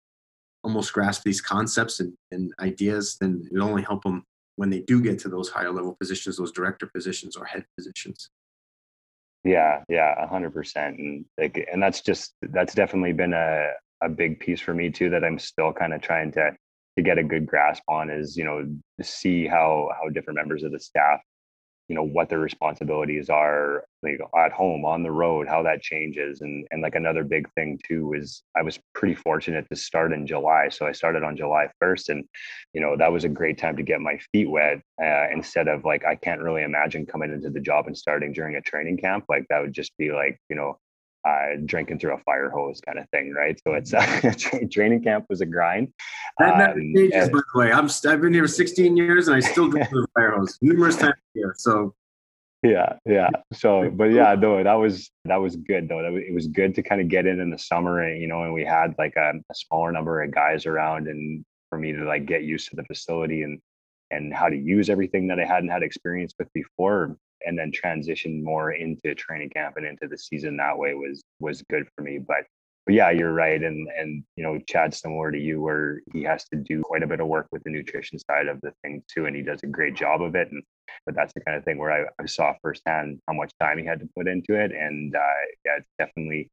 almost 0.63 0.93
grasp 0.93 1.23
these 1.23 1.41
concepts 1.41 1.99
and, 1.99 2.13
and 2.31 2.53
ideas 2.59 3.17
then 3.19 3.47
it'll 3.51 3.67
only 3.67 3.83
help 3.83 4.03
them 4.03 4.23
when 4.55 4.69
they 4.69 4.79
do 4.81 5.01
get 5.01 5.19
to 5.19 5.29
those 5.29 5.49
higher 5.49 5.71
level 5.71 5.95
positions, 5.99 6.37
those 6.37 6.51
director 6.51 6.89
positions 6.93 7.35
or 7.35 7.45
head 7.45 7.65
positions. 7.77 8.29
Yeah, 9.43 9.83
yeah, 9.89 10.13
a 10.23 10.27
hundred 10.27 10.53
percent. 10.53 10.97
And 10.99 11.25
like, 11.37 11.67
and 11.71 11.81
that's 11.81 12.01
just, 12.01 12.33
that's 12.41 12.73
definitely 12.73 13.13
been 13.13 13.33
a, 13.33 13.71
a 14.01 14.09
big 14.09 14.39
piece 14.39 14.61
for 14.61 14.73
me 14.73 14.89
too, 14.89 15.09
that 15.09 15.23
I'm 15.23 15.39
still 15.39 15.73
kind 15.73 15.93
of 15.93 16.01
trying 16.01 16.31
to, 16.33 16.51
to 16.97 17.03
get 17.03 17.17
a 17.17 17.23
good 17.23 17.45
grasp 17.45 17.83
on 17.87 18.09
is, 18.09 18.37
you 18.37 18.43
know, 18.43 18.65
see 19.01 19.47
how, 19.47 19.89
how 19.99 20.09
different 20.09 20.37
members 20.37 20.63
of 20.63 20.71
the 20.71 20.79
staff 20.79 21.19
you 21.87 21.95
know 21.95 22.03
what 22.03 22.29
their 22.29 22.39
responsibilities 22.39 23.29
are 23.29 23.83
like 24.01 24.19
at 24.37 24.51
home 24.51 24.85
on 24.85 25.03
the 25.03 25.11
road 25.11 25.47
how 25.47 25.61
that 25.61 25.81
changes 25.81 26.41
and 26.41 26.65
and 26.71 26.81
like 26.81 26.95
another 26.95 27.23
big 27.23 27.51
thing 27.53 27.79
too 27.85 28.13
is 28.13 28.43
i 28.55 28.61
was 28.61 28.79
pretty 28.93 29.15
fortunate 29.15 29.67
to 29.69 29.75
start 29.75 30.13
in 30.13 30.25
july 30.25 30.69
so 30.69 30.85
i 30.85 30.91
started 30.91 31.23
on 31.23 31.35
july 31.35 31.67
1st 31.81 32.09
and 32.09 32.23
you 32.73 32.81
know 32.81 32.95
that 32.97 33.11
was 33.11 33.25
a 33.25 33.29
great 33.29 33.57
time 33.57 33.75
to 33.75 33.83
get 33.83 33.99
my 33.99 34.17
feet 34.31 34.49
wet 34.49 34.81
uh, 35.03 35.25
instead 35.31 35.67
of 35.67 35.83
like 35.83 36.05
i 36.05 36.15
can't 36.15 36.41
really 36.41 36.63
imagine 36.63 37.05
coming 37.05 37.31
into 37.31 37.49
the 37.49 37.59
job 37.59 37.87
and 37.87 37.97
starting 37.97 38.31
during 38.31 38.55
a 38.55 38.61
training 38.61 38.97
camp 38.97 39.25
like 39.27 39.45
that 39.49 39.61
would 39.61 39.73
just 39.73 39.95
be 39.97 40.11
like 40.11 40.39
you 40.49 40.55
know 40.55 40.77
uh, 41.25 41.57
drinking 41.65 41.99
through 41.99 42.13
a 42.13 42.19
fire 42.19 42.49
hose 42.49 42.81
kind 42.81 42.99
of 42.99 43.07
thing, 43.09 43.33
right? 43.33 43.59
So 43.65 43.73
it's 43.73 43.93
uh, 43.93 44.33
training 44.71 45.03
camp 45.03 45.25
was 45.29 45.41
a 45.41 45.45
grind. 45.45 45.93
That 46.39 46.57
never 46.57 46.79
um, 46.79 46.93
changes, 46.95 47.29
by 47.29 47.39
the 47.53 47.59
way. 47.59 47.71
I'm 47.71 47.89
I've 48.07 48.21
been 48.21 48.33
here 48.33 48.47
16 48.47 48.97
years 48.97 49.27
and 49.27 49.37
I 49.37 49.39
still 49.39 49.69
drink 49.69 49.89
through 49.89 50.03
a 50.03 50.07
fire 50.15 50.31
hose 50.31 50.57
numerous 50.61 50.97
times 50.97 51.15
a 51.35 51.39
year. 51.39 51.53
So 51.57 51.93
yeah, 52.63 52.93
yeah. 53.05 53.29
So, 53.51 53.89
but 53.93 54.05
yeah, 54.05 54.35
no, 54.35 54.63
that 54.63 54.73
was 54.73 55.11
that 55.25 55.37
was 55.37 55.55
good 55.55 55.89
though. 55.89 56.01
That 56.01 56.11
was, 56.11 56.23
it 56.27 56.33
was 56.33 56.47
good 56.47 56.73
to 56.75 56.81
kind 56.81 57.01
of 57.01 57.09
get 57.09 57.27
in 57.27 57.39
in 57.39 57.49
the 57.49 57.59
summer, 57.59 58.01
and 58.01 58.21
you 58.21 58.27
know, 58.27 58.43
and 58.43 58.53
we 58.53 58.63
had 58.65 58.95
like 58.97 59.15
a, 59.17 59.33
a 59.49 59.55
smaller 59.55 59.91
number 59.91 60.23
of 60.23 60.31
guys 60.33 60.65
around, 60.65 61.07
and 61.07 61.45
for 61.69 61.77
me 61.77 61.91
to 61.91 62.03
like 62.05 62.25
get 62.25 62.43
used 62.43 62.69
to 62.69 62.75
the 62.75 62.83
facility 62.83 63.43
and 63.43 63.59
and 64.11 64.33
how 64.33 64.47
to 64.47 64.55
use 64.55 64.89
everything 64.89 65.27
that 65.27 65.39
I 65.39 65.45
hadn't 65.45 65.69
had 65.69 65.83
experience 65.83 66.33
with 66.37 66.51
before 66.53 67.17
and 67.45 67.57
then 67.57 67.71
transition 67.71 68.43
more 68.43 68.71
into 68.71 69.15
training 69.15 69.49
camp 69.49 69.75
and 69.77 69.85
into 69.85 70.07
the 70.07 70.17
season 70.17 70.57
that 70.57 70.77
way 70.77 70.93
was 70.93 71.21
was 71.39 71.63
good 71.69 71.87
for 71.95 72.03
me. 72.03 72.19
But 72.19 72.45
but 72.85 72.95
yeah, 72.95 73.11
you're 73.11 73.33
right. 73.33 73.61
And 73.61 73.87
and 73.97 74.23
you 74.35 74.43
know, 74.43 74.59
Chad's 74.67 74.99
similar 74.99 75.31
to 75.31 75.39
you 75.39 75.61
where 75.61 76.01
he 76.11 76.23
has 76.23 76.45
to 76.49 76.57
do 76.57 76.81
quite 76.81 77.03
a 77.03 77.07
bit 77.07 77.21
of 77.21 77.27
work 77.27 77.47
with 77.51 77.63
the 77.63 77.69
nutrition 77.69 78.19
side 78.19 78.47
of 78.47 78.59
the 78.61 78.73
thing 78.81 79.03
too. 79.07 79.25
And 79.25 79.35
he 79.35 79.41
does 79.41 79.63
a 79.63 79.67
great 79.67 79.95
job 79.95 80.21
of 80.21 80.35
it. 80.35 80.51
And 80.51 80.61
but 81.05 81.15
that's 81.15 81.33
the 81.33 81.41
kind 81.41 81.57
of 81.57 81.63
thing 81.63 81.77
where 81.77 81.91
I, 81.91 82.05
I 82.21 82.25
saw 82.25 82.53
firsthand 82.61 83.19
how 83.27 83.33
much 83.33 83.53
time 83.59 83.77
he 83.77 83.85
had 83.85 83.99
to 83.99 84.09
put 84.15 84.27
into 84.27 84.59
it. 84.59 84.71
And 84.71 85.15
uh, 85.15 85.43
yeah, 85.65 85.77
it's 85.77 85.89
definitely 85.97 86.49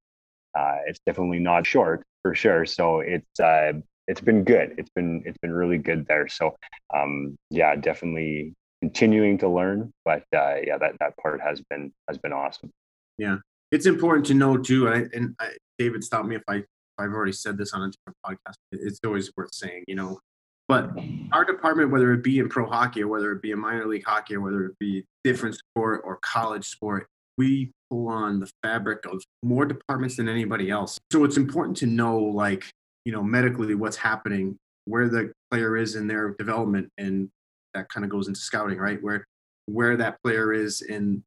uh, 0.56 0.76
it's 0.86 1.00
definitely 1.06 1.40
not 1.40 1.66
short 1.66 2.04
for 2.22 2.34
sure. 2.34 2.64
So 2.64 3.00
it's 3.00 3.40
uh, 3.40 3.72
it's 4.06 4.20
been 4.20 4.44
good. 4.44 4.74
It's 4.78 4.90
been 4.90 5.22
it's 5.26 5.38
been 5.38 5.52
really 5.52 5.78
good 5.78 6.06
there. 6.06 6.28
So 6.28 6.56
um, 6.94 7.36
yeah, 7.50 7.74
definitely 7.76 8.54
continuing 8.82 9.38
to 9.38 9.48
learn. 9.48 9.92
But 10.04 10.24
uh, 10.34 10.56
yeah, 10.64 10.78
that 10.78 10.96
that 11.00 11.16
part 11.16 11.40
has 11.40 11.60
been 11.70 11.92
has 12.08 12.18
been 12.18 12.32
awesome. 12.32 12.70
Yeah, 13.18 13.36
it's 13.70 13.86
important 13.86 14.26
to 14.26 14.34
know 14.34 14.56
too. 14.56 14.86
And, 14.86 14.94
I, 14.94 15.16
and 15.16 15.34
I, 15.38 15.48
David, 15.78 16.04
stop 16.04 16.24
me 16.24 16.36
if 16.36 16.42
I 16.48 16.56
if 16.56 16.66
I've 16.98 17.12
already 17.12 17.32
said 17.32 17.56
this 17.58 17.72
on 17.72 17.82
a 17.82 17.90
different 17.90 18.16
podcast. 18.24 18.54
It's 18.72 19.00
always 19.04 19.30
worth 19.36 19.54
saying, 19.54 19.84
you 19.86 19.94
know. 19.94 20.18
But 20.68 20.90
our 21.32 21.44
department, 21.44 21.90
whether 21.90 22.12
it 22.12 22.22
be 22.22 22.38
in 22.38 22.48
pro 22.48 22.64
hockey 22.64 23.02
or 23.02 23.08
whether 23.08 23.32
it 23.32 23.42
be 23.42 23.50
in 23.50 23.58
minor 23.58 23.86
league 23.86 24.04
hockey 24.06 24.36
or 24.36 24.40
whether 24.40 24.66
it 24.66 24.78
be 24.78 25.04
different 25.24 25.56
sport 25.56 26.02
or 26.04 26.20
college 26.22 26.64
sport, 26.64 27.08
we 27.36 27.72
pull 27.90 28.06
on 28.06 28.38
the 28.38 28.48
fabric 28.62 29.04
of 29.04 29.20
more 29.42 29.64
departments 29.64 30.16
than 30.16 30.28
anybody 30.28 30.70
else. 30.70 30.96
So 31.10 31.24
it's 31.24 31.36
important 31.36 31.76
to 31.78 31.86
know, 31.86 32.16
like, 32.16 32.70
you 33.04 33.10
know, 33.10 33.22
medically 33.22 33.74
what's 33.74 33.96
happening, 33.96 34.56
where 34.84 35.08
the 35.08 35.32
player 35.50 35.76
is 35.76 35.96
in 35.96 36.06
their 36.06 36.36
development, 36.38 36.88
and 36.98 37.28
that 37.74 37.88
kind 37.88 38.04
of 38.04 38.10
goes 38.10 38.28
into 38.28 38.40
scouting, 38.40 38.78
right? 38.78 39.02
Where 39.02 39.26
where 39.66 39.96
that 39.96 40.20
player 40.22 40.52
is 40.52 40.82
in 40.82 41.22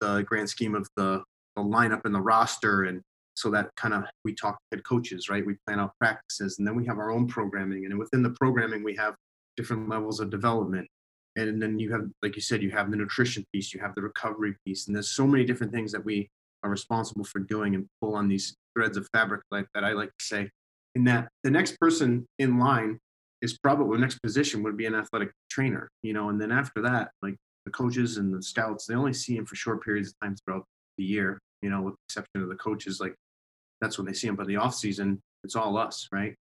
the 0.00 0.22
grand 0.22 0.48
scheme 0.48 0.74
of 0.74 0.88
the, 0.96 1.22
the 1.56 1.62
lineup 1.62 2.02
and 2.04 2.14
the 2.14 2.20
roster 2.20 2.84
and 2.84 3.02
so 3.34 3.50
that 3.50 3.70
kind 3.76 3.94
of 3.94 4.04
we 4.24 4.34
talk 4.34 4.58
head 4.72 4.84
coaches 4.84 5.28
right? 5.28 5.44
We 5.44 5.56
plan 5.66 5.80
out 5.80 5.92
practices 6.00 6.58
and 6.58 6.66
then 6.66 6.76
we 6.76 6.86
have 6.86 6.98
our 6.98 7.10
own 7.10 7.26
programming 7.26 7.86
and 7.86 7.98
within 7.98 8.22
the 8.22 8.30
programming 8.30 8.82
we 8.82 8.96
have 8.96 9.14
different 9.56 9.88
levels 9.88 10.20
of 10.20 10.30
development. 10.30 10.86
And 11.36 11.62
then 11.62 11.78
you 11.78 11.92
have 11.92 12.02
like 12.22 12.36
you 12.36 12.42
said 12.42 12.62
you 12.62 12.70
have 12.70 12.90
the 12.90 12.96
nutrition 12.96 13.44
piece 13.52 13.72
you 13.72 13.80
have 13.80 13.94
the 13.94 14.02
recovery 14.02 14.56
piece 14.64 14.86
and 14.86 14.94
there's 14.94 15.10
so 15.10 15.26
many 15.26 15.44
different 15.44 15.72
things 15.72 15.92
that 15.92 16.04
we 16.04 16.28
are 16.64 16.70
responsible 16.70 17.24
for 17.24 17.38
doing 17.38 17.74
and 17.74 17.86
pull 18.00 18.14
on 18.14 18.28
these 18.28 18.56
threads 18.76 18.96
of 18.96 19.08
fabric 19.12 19.42
like 19.50 19.66
that 19.74 19.84
i 19.84 19.92
like 19.92 20.08
to 20.18 20.24
say. 20.24 20.50
In 20.94 21.04
that 21.04 21.28
the 21.44 21.50
next 21.50 21.78
person 21.78 22.26
in 22.38 22.58
line 22.58 22.98
is 23.42 23.58
probably 23.58 23.96
the 23.96 24.00
next 24.00 24.18
position 24.20 24.62
would 24.62 24.76
be 24.76 24.86
an 24.86 24.94
athletic 24.94 25.30
trainer, 25.50 25.88
you 26.02 26.12
know, 26.12 26.28
and 26.28 26.40
then 26.40 26.50
after 26.50 26.82
that, 26.82 27.10
like 27.22 27.36
the 27.64 27.70
coaches 27.70 28.16
and 28.16 28.34
the 28.34 28.42
scouts, 28.42 28.86
they 28.86 28.94
only 28.94 29.12
see 29.12 29.36
him 29.36 29.46
for 29.46 29.56
short 29.56 29.82
periods 29.84 30.08
of 30.08 30.14
time 30.20 30.36
throughout 30.36 30.64
the 30.96 31.04
year, 31.04 31.38
you 31.62 31.70
know, 31.70 31.82
with 31.82 31.94
the 31.94 32.00
exception 32.08 32.42
of 32.42 32.48
the 32.48 32.56
coaches, 32.56 33.00
like 33.00 33.14
that's 33.80 33.98
when 33.98 34.06
they 34.06 34.12
see 34.12 34.26
him. 34.26 34.36
But 34.36 34.46
the 34.46 34.56
off 34.56 34.74
season, 34.74 35.20
it's 35.44 35.54
all 35.54 35.76
us, 35.76 36.08
right? 36.12 36.34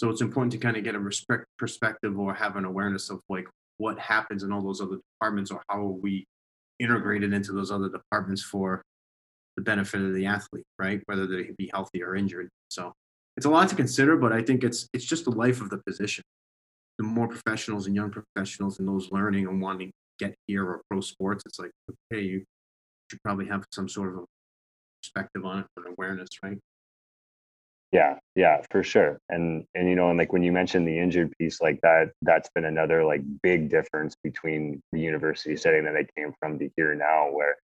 So 0.00 0.10
it's 0.10 0.20
important 0.20 0.52
to 0.52 0.58
kind 0.58 0.76
of 0.76 0.84
get 0.84 0.94
a 0.94 1.00
respect 1.00 1.46
perspective 1.58 2.18
or 2.18 2.32
have 2.34 2.56
an 2.56 2.64
awareness 2.64 3.10
of 3.10 3.20
like 3.28 3.48
what 3.78 3.98
happens 3.98 4.44
in 4.44 4.52
all 4.52 4.62
those 4.62 4.80
other 4.80 4.98
departments 5.14 5.50
or 5.50 5.62
how 5.68 5.78
are 5.78 5.86
we 5.88 6.24
integrated 6.78 7.32
into 7.32 7.52
those 7.52 7.72
other 7.72 7.88
departments 7.88 8.42
for 8.42 8.82
the 9.56 9.62
benefit 9.62 10.00
of 10.00 10.14
the 10.14 10.26
athlete, 10.26 10.64
right? 10.78 11.02
Whether 11.06 11.26
they 11.26 11.50
be 11.58 11.68
healthy 11.72 12.02
or 12.02 12.14
injured. 12.14 12.48
So 12.68 12.92
it's 13.38 13.46
a 13.46 13.50
lot 13.50 13.68
to 13.68 13.76
consider, 13.76 14.16
but 14.16 14.32
I 14.32 14.42
think 14.42 14.64
it's 14.64 14.88
it's 14.92 15.04
just 15.04 15.24
the 15.24 15.30
life 15.30 15.60
of 15.60 15.70
the 15.70 15.78
position. 15.86 16.24
The 16.98 17.04
more 17.04 17.28
professionals 17.28 17.86
and 17.86 17.94
young 17.94 18.10
professionals 18.10 18.80
and 18.80 18.88
those 18.88 19.12
learning 19.12 19.46
and 19.46 19.62
wanting 19.62 19.90
to 19.90 20.26
get 20.26 20.34
here 20.48 20.64
or 20.64 20.82
pro 20.90 21.00
sports, 21.00 21.44
it's 21.46 21.60
like 21.60 21.70
okay, 21.88 22.20
you 22.20 22.42
should 23.08 23.22
probably 23.22 23.46
have 23.46 23.64
some 23.72 23.88
sort 23.88 24.08
of 24.08 24.18
a 24.18 24.24
perspective 25.00 25.44
on 25.44 25.60
it 25.60 25.66
and 25.76 25.86
awareness, 25.96 26.30
right? 26.42 26.58
Yeah, 27.92 28.18
yeah, 28.34 28.60
for 28.72 28.82
sure. 28.82 29.20
And 29.28 29.64
and 29.76 29.88
you 29.88 29.94
know, 29.94 30.10
and 30.10 30.18
like 30.18 30.32
when 30.32 30.42
you 30.42 30.50
mentioned 30.50 30.88
the 30.88 30.98
injured 30.98 31.32
piece, 31.38 31.60
like 31.60 31.80
that, 31.82 32.10
that's 32.22 32.50
been 32.56 32.64
another 32.64 33.04
like 33.04 33.22
big 33.44 33.70
difference 33.70 34.16
between 34.24 34.82
the 34.90 34.98
university 34.98 35.56
setting 35.56 35.84
that 35.84 35.94
I 35.94 36.06
came 36.16 36.34
from 36.40 36.58
to 36.58 36.68
here 36.76 36.92
now, 36.96 37.28
where 37.30 37.54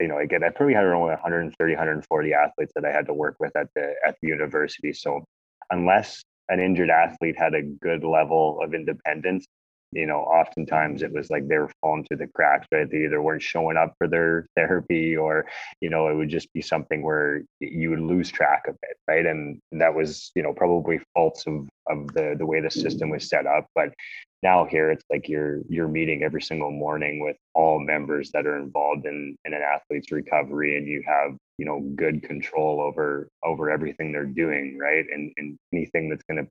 you 0.00 0.08
know, 0.08 0.18
again, 0.18 0.42
I 0.44 0.50
probably 0.50 0.74
had 0.74 0.84
around 0.84 1.00
130, 1.00 1.72
140 1.72 2.32
athletes 2.34 2.72
that 2.74 2.84
I 2.84 2.92
had 2.92 3.06
to 3.06 3.14
work 3.14 3.36
with 3.40 3.54
at 3.56 3.68
the 3.74 3.94
at 4.06 4.16
the 4.22 4.28
university. 4.28 4.92
So 4.92 5.24
unless 5.70 6.24
an 6.48 6.60
injured 6.60 6.90
athlete 6.90 7.36
had 7.38 7.54
a 7.54 7.62
good 7.62 8.04
level 8.04 8.60
of 8.62 8.74
independence, 8.74 9.46
you 9.92 10.06
know, 10.06 10.20
oftentimes 10.20 11.02
it 11.02 11.12
was 11.12 11.30
like 11.30 11.46
they 11.46 11.58
were 11.58 11.70
falling 11.80 12.04
through 12.04 12.18
the 12.18 12.26
cracks, 12.26 12.66
right? 12.72 12.90
They 12.90 13.04
either 13.04 13.22
weren't 13.22 13.42
showing 13.42 13.76
up 13.76 13.94
for 13.96 14.08
their 14.08 14.46
therapy 14.56 15.16
or, 15.16 15.46
you 15.80 15.88
know, 15.88 16.08
it 16.08 16.14
would 16.14 16.28
just 16.28 16.52
be 16.52 16.60
something 16.60 17.02
where 17.02 17.42
you 17.60 17.90
would 17.90 18.00
lose 18.00 18.30
track 18.30 18.64
of 18.68 18.76
it, 18.82 18.96
right? 19.08 19.24
And 19.24 19.60
that 19.72 19.94
was, 19.94 20.32
you 20.34 20.42
know, 20.42 20.52
probably 20.52 21.00
faults 21.14 21.44
of 21.46 21.68
of 21.88 22.08
the 22.14 22.34
the 22.36 22.46
way 22.46 22.60
the 22.60 22.70
system 22.70 23.10
was 23.10 23.28
set 23.28 23.46
up. 23.46 23.66
But 23.74 23.94
now 24.44 24.66
here 24.66 24.90
it's 24.90 25.04
like 25.10 25.26
you're 25.28 25.62
you're 25.68 25.88
meeting 25.88 26.22
every 26.22 26.42
single 26.42 26.70
morning 26.70 27.18
with 27.18 27.36
all 27.54 27.80
members 27.80 28.30
that 28.32 28.46
are 28.46 28.58
involved 28.58 29.06
in 29.06 29.34
in 29.46 29.54
an 29.54 29.62
athlete's 29.62 30.12
recovery 30.12 30.76
and 30.76 30.86
you 30.86 31.02
have 31.06 31.32
you 31.58 31.64
know 31.64 31.80
good 31.96 32.22
control 32.22 32.80
over 32.80 33.26
over 33.42 33.70
everything 33.70 34.12
they're 34.12 34.26
doing 34.26 34.78
right? 34.78 35.06
And 35.12 35.32
and 35.38 35.56
anything 35.72 36.10
that's 36.10 36.24
going 36.30 36.44
to 36.44 36.48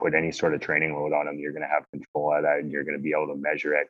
put 0.00 0.14
any 0.14 0.30
sort 0.30 0.54
of 0.54 0.60
training 0.60 0.94
load 0.94 1.12
on 1.12 1.26
them 1.26 1.38
you're 1.38 1.52
going 1.52 1.62
to 1.62 1.68
have 1.68 1.82
control 1.92 2.32
of 2.34 2.44
that 2.44 2.60
and 2.60 2.70
you're 2.70 2.84
going 2.84 2.96
to 2.96 3.02
be 3.02 3.12
able 3.12 3.34
to 3.34 3.40
measure 3.40 3.74
it. 3.74 3.88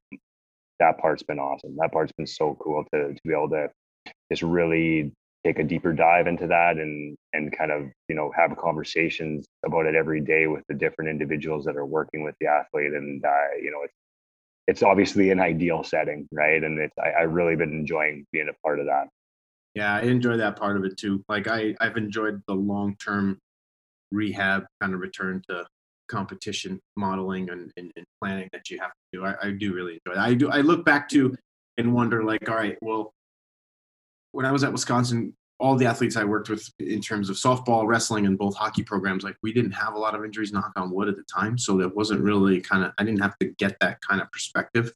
That 0.80 0.98
part's 0.98 1.22
been 1.22 1.38
awesome. 1.38 1.76
That 1.78 1.92
part's 1.92 2.12
been 2.12 2.26
so 2.26 2.56
cool 2.58 2.84
to 2.92 3.14
to 3.14 3.20
be 3.24 3.34
able 3.34 3.50
to 3.50 3.68
just 4.32 4.42
really 4.42 5.12
take 5.46 5.58
a 5.60 5.64
deeper 5.64 5.92
dive 5.92 6.26
into 6.26 6.46
that 6.46 6.76
and 6.76 7.16
and 7.32 7.56
kind 7.56 7.70
of 7.70 7.84
you 8.08 8.14
know 8.14 8.32
have 8.34 8.56
conversations 8.56 9.46
about 9.64 9.86
it 9.86 9.94
every 9.94 10.20
day 10.20 10.46
with 10.46 10.64
the 10.68 10.74
different 10.74 11.08
individuals 11.08 11.64
that 11.64 11.76
are 11.76 11.86
working 11.86 12.24
with 12.24 12.34
the 12.40 12.46
athlete 12.46 12.92
and 12.92 13.24
uh, 13.24 13.54
you 13.62 13.70
know 13.70 13.82
it's 13.84 13.94
it's 14.66 14.82
obviously 14.82 15.30
an 15.30 15.38
ideal 15.38 15.84
setting 15.84 16.26
right? 16.32 16.64
And 16.64 16.78
it's 16.80 16.96
I, 16.98 17.20
I 17.20 17.22
really 17.22 17.54
been 17.54 17.72
enjoying 17.72 18.26
being 18.32 18.48
a 18.48 18.66
part 18.66 18.80
of 18.80 18.86
that. 18.86 19.06
Yeah 19.74 19.94
i 19.94 20.00
enjoy 20.00 20.36
that 20.38 20.56
part 20.56 20.76
of 20.76 20.84
it 20.84 20.96
too. 20.96 21.22
Like 21.28 21.46
i 21.46 21.74
i've 21.80 21.96
enjoyed 21.96 22.42
the 22.48 22.54
long 22.54 22.96
term 22.96 23.38
rehab 24.10 24.64
kind 24.80 24.94
of 24.94 25.00
return 25.00 25.42
to 25.48 25.64
competition 26.08 26.78
modeling 26.96 27.50
and, 27.50 27.72
and, 27.76 27.90
and, 27.96 28.06
planning 28.22 28.48
that 28.52 28.70
you 28.70 28.78
have 28.78 28.90
to 28.90 28.96
do. 29.12 29.24
I, 29.24 29.34
I 29.42 29.50
do 29.50 29.74
really 29.74 29.98
enjoy 30.04 30.16
that. 30.16 30.28
I 30.28 30.34
do 30.34 30.50
i 30.50 30.60
look 30.60 30.84
back 30.84 31.08
to 31.10 31.36
and 31.78 31.92
wonder 31.92 32.24
like 32.24 32.48
all 32.48 32.56
right 32.56 32.76
well 32.80 33.12
when 34.36 34.44
I 34.44 34.52
was 34.52 34.62
at 34.64 34.72
Wisconsin, 34.72 35.34
all 35.58 35.76
the 35.76 35.86
athletes 35.86 36.14
I 36.14 36.24
worked 36.24 36.50
with 36.50 36.70
in 36.78 37.00
terms 37.00 37.30
of 37.30 37.36
softball, 37.36 37.86
wrestling, 37.86 38.26
and 38.26 38.36
both 38.36 38.54
hockey 38.54 38.82
programs, 38.82 39.24
like 39.24 39.36
we 39.42 39.50
didn't 39.50 39.72
have 39.72 39.94
a 39.94 39.98
lot 39.98 40.14
of 40.14 40.22
injuries, 40.26 40.52
knock 40.52 40.72
on 40.76 40.90
wood, 40.90 41.08
at 41.08 41.16
the 41.16 41.24
time. 41.24 41.56
So 41.56 41.78
that 41.78 41.96
wasn't 41.96 42.20
really 42.20 42.60
kind 42.60 42.84
of, 42.84 42.92
I 42.98 43.04
didn't 43.04 43.22
have 43.22 43.38
to 43.38 43.46
get 43.58 43.78
that 43.80 43.98
kind 44.02 44.20
of 44.20 44.30
perspective 44.30 44.92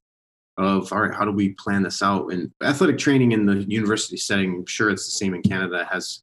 of, 0.59 0.92
all 0.92 1.00
right, 1.00 1.14
how 1.14 1.24
do 1.24 1.33
we 1.33 1.55
plan 1.55 1.83
this 1.83 2.03
out? 2.03 2.31
And 2.31 2.53
athletic 2.62 2.98
training 2.98 3.33
in 3.33 3.46
the 3.46 3.62
university 3.62 4.18
setting, 4.18 4.57
I'm 4.57 4.66
sure 4.66 4.90
it's 4.90 5.07
the 5.07 5.12
same 5.12 5.33
in 5.33 5.40
Canada, 5.40 5.88
has 5.90 6.22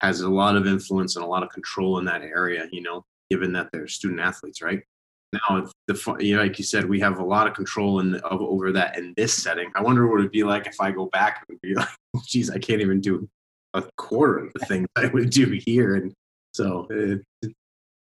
has 0.00 0.20
a 0.22 0.28
lot 0.28 0.56
of 0.56 0.66
influence 0.66 1.14
and 1.14 1.24
a 1.24 1.28
lot 1.28 1.44
of 1.44 1.50
control 1.50 1.98
in 1.98 2.04
that 2.06 2.20
area, 2.20 2.68
you 2.72 2.82
know, 2.82 3.04
given 3.30 3.52
that 3.52 3.68
they're 3.72 3.86
student 3.86 4.20
athletes, 4.20 4.60
right? 4.60 4.82
Now 5.32 5.66
the 5.88 6.16
you 6.20 6.36
know, 6.36 6.42
like 6.42 6.58
you 6.58 6.64
said 6.64 6.88
we 6.88 7.00
have 7.00 7.18
a 7.18 7.24
lot 7.24 7.46
of 7.46 7.54
control 7.54 8.00
in 8.00 8.14
of, 8.16 8.40
over 8.40 8.72
that 8.72 8.96
in 8.96 9.14
this 9.16 9.34
setting. 9.34 9.70
I 9.74 9.82
wonder 9.82 10.06
what 10.06 10.20
it'd 10.20 10.32
be 10.32 10.44
like 10.44 10.66
if 10.66 10.80
i 10.80 10.90
go 10.90 11.06
back 11.06 11.44
and 11.48 11.60
be 11.60 11.74
like 11.74 11.88
geez 12.26 12.50
i 12.50 12.58
can't 12.58 12.80
even 12.80 13.00
do 13.00 13.28
a 13.74 13.82
quarter 13.96 14.38
of 14.38 14.52
the 14.54 14.64
things 14.66 14.86
i 14.96 15.06
would 15.06 15.30
do 15.30 15.58
here. 15.64 15.96
And 15.96 16.12
so 16.52 16.86
it, 16.90 17.52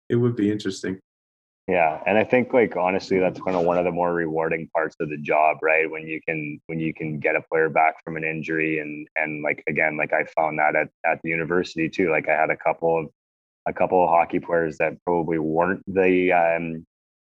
it 0.09 0.15
would 0.15 0.35
be 0.35 0.51
interesting. 0.51 0.99
Yeah 1.67 2.01
and 2.05 2.17
i 2.17 2.25
think 2.25 2.53
like 2.53 2.75
honestly 2.75 3.19
that's 3.19 3.39
kind 3.39 3.55
of 3.55 3.63
one 3.63 3.77
of 3.77 3.85
the 3.85 3.91
more 3.91 4.13
rewarding 4.13 4.67
parts 4.75 4.97
of 4.99 5.09
the 5.09 5.17
job 5.17 5.57
right? 5.61 5.89
When 5.89 6.07
you 6.07 6.19
can 6.27 6.59
when 6.67 6.79
you 6.79 6.93
can 6.93 7.19
get 7.19 7.35
a 7.35 7.41
player 7.41 7.69
back 7.69 8.03
from 8.03 8.17
an 8.17 8.25
injury 8.25 8.79
and 8.79 9.07
and 9.15 9.43
like 9.43 9.63
again 9.67 9.97
like 9.97 10.11
i 10.11 10.25
found 10.35 10.59
that 10.59 10.75
at, 10.75 10.89
at 11.09 11.19
the 11.23 11.29
university 11.29 11.89
too. 11.89 12.11
Like 12.11 12.27
i 12.27 12.33
had 12.33 12.49
a 12.49 12.57
couple 12.57 12.99
of 12.99 13.09
a 13.65 13.73
couple 13.73 14.03
of 14.03 14.09
hockey 14.09 14.39
players 14.39 14.77
that 14.77 14.93
probably 15.05 15.39
weren't 15.39 15.83
the 15.87 16.31
um, 16.33 16.85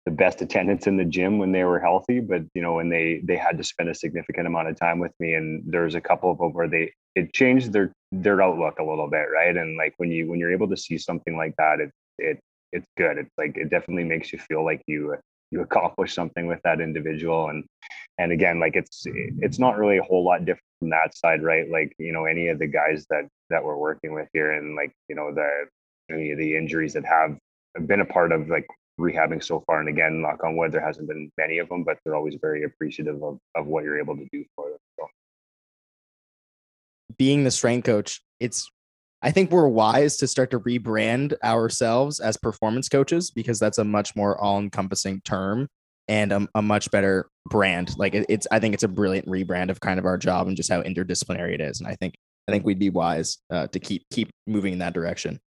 the 0.05 0.11
best 0.11 0.41
attendance 0.41 0.87
in 0.87 0.97
the 0.97 1.05
gym 1.05 1.39
when 1.39 1.51
they 1.51 1.63
were 1.63 1.79
healthy 1.79 2.19
but 2.19 2.41
you 2.53 2.61
know 2.61 2.73
when 2.73 2.89
they 2.89 3.21
they 3.23 3.35
had 3.35 3.57
to 3.57 3.63
spend 3.63 3.89
a 3.89 3.95
significant 3.95 4.45
amount 4.45 4.67
of 4.67 4.79
time 4.79 4.99
with 4.99 5.11
me 5.19 5.33
and 5.33 5.63
there's 5.65 5.95
a 5.95 6.01
couple 6.01 6.31
of 6.31 6.37
them 6.37 6.53
where 6.53 6.67
they 6.67 6.91
it 7.15 7.33
changed 7.33 7.71
their 7.71 7.93
their 8.11 8.41
outlook 8.41 8.79
a 8.79 8.83
little 8.83 9.09
bit 9.09 9.27
right? 9.33 9.55
And 9.55 9.77
like 9.77 9.93
when 9.97 10.11
you 10.11 10.29
when 10.29 10.39
you're 10.39 10.51
able 10.51 10.69
to 10.69 10.77
see 10.77 10.97
something 10.97 11.35
like 11.35 11.55
that 11.57 11.79
it 11.79 11.91
it 12.17 12.39
it's 12.71 12.87
good. 12.97 13.17
It's 13.17 13.31
like 13.37 13.57
it 13.57 13.69
definitely 13.69 14.03
makes 14.03 14.33
you 14.33 14.39
feel 14.39 14.63
like 14.63 14.81
you 14.85 15.15
you 15.51 15.61
accomplish 15.61 16.13
something 16.13 16.47
with 16.47 16.59
that 16.63 16.81
individual. 16.81 17.49
And 17.49 17.63
and 18.17 18.31
again 18.31 18.59
like 18.59 18.75
it's 18.75 19.03
it's 19.05 19.59
not 19.59 19.77
really 19.77 19.97
a 19.97 20.03
whole 20.03 20.23
lot 20.23 20.39
different 20.39 20.63
from 20.79 20.89
that 20.89 21.15
side 21.17 21.41
right? 21.41 21.69
Like 21.69 21.93
you 21.97 22.11
know 22.11 22.25
any 22.25 22.49
of 22.49 22.59
the 22.59 22.67
guys 22.67 23.05
that 23.09 23.27
that 23.49 23.63
we're 23.63 23.77
working 23.77 24.13
with 24.13 24.27
here 24.33 24.51
and 24.51 24.75
like 24.75 24.91
you 25.07 25.15
know 25.15 25.33
the 25.33 25.49
any 26.11 26.31
of 26.31 26.37
the 26.37 26.55
injuries 26.55 26.93
that 26.93 27.05
have 27.05 27.37
been 27.87 28.01
a 28.01 28.05
part 28.05 28.31
of 28.31 28.49
like 28.49 28.67
rehabbing 28.99 29.43
so 29.43 29.63
far. 29.67 29.79
And 29.79 29.89
again, 29.89 30.21
knock 30.21 30.43
on 30.43 30.55
wood, 30.55 30.71
there 30.71 30.85
hasn't 30.85 31.07
been 31.07 31.31
many 31.37 31.59
of 31.59 31.69
them, 31.69 31.83
but 31.83 31.97
they're 32.03 32.15
always 32.15 32.35
very 32.41 32.63
appreciative 32.63 33.21
of, 33.23 33.39
of 33.55 33.67
what 33.67 33.83
you're 33.83 33.99
able 33.99 34.15
to 34.15 34.27
do 34.31 34.43
for 34.55 34.69
them. 34.69 34.79
So. 34.99 35.07
Being 37.17 37.43
the 37.43 37.51
strength 37.51 37.85
coach, 37.85 38.21
it's 38.39 38.69
I 39.21 39.31
think 39.31 39.49
we're 39.49 39.67
wise 39.67 40.17
to 40.17 40.27
start 40.27 40.51
to 40.51 40.59
rebrand 40.59 41.33
ourselves 41.43 42.19
as 42.19 42.37
performance 42.37 42.89
coaches 42.89 43.31
because 43.31 43.59
that's 43.59 43.79
a 43.79 43.83
much 43.83 44.15
more 44.15 44.39
all-encompassing 44.39 45.21
term 45.25 45.67
and 46.07 46.31
a, 46.31 46.47
a 46.53 46.61
much 46.61 46.91
better 46.91 47.27
brand. 47.49 47.97
Like 47.97 48.13
it, 48.13 48.27
it's, 48.29 48.45
I 48.51 48.59
think 48.59 48.75
it's 48.75 48.83
a 48.83 48.87
brilliant 48.87 49.27
rebrand 49.27 49.71
of 49.71 49.79
kind 49.79 49.97
of 49.97 50.05
our 50.05 50.17
job 50.17 50.47
and 50.47 50.55
just 50.55 50.71
how 50.71 50.83
interdisciplinary 50.83 51.55
it 51.55 51.61
is. 51.61 51.79
And 51.79 51.87
I 51.87 51.95
think, 51.95 52.13
I 52.47 52.51
think 52.51 52.65
we'd 52.65 52.77
be 52.77 52.91
wise 52.91 53.39
uh, 53.49 53.65
to 53.67 53.79
keep 53.79 54.03
keep 54.11 54.29
moving 54.45 54.73
in 54.73 54.79
that 54.79 54.93
direction. 54.93 55.39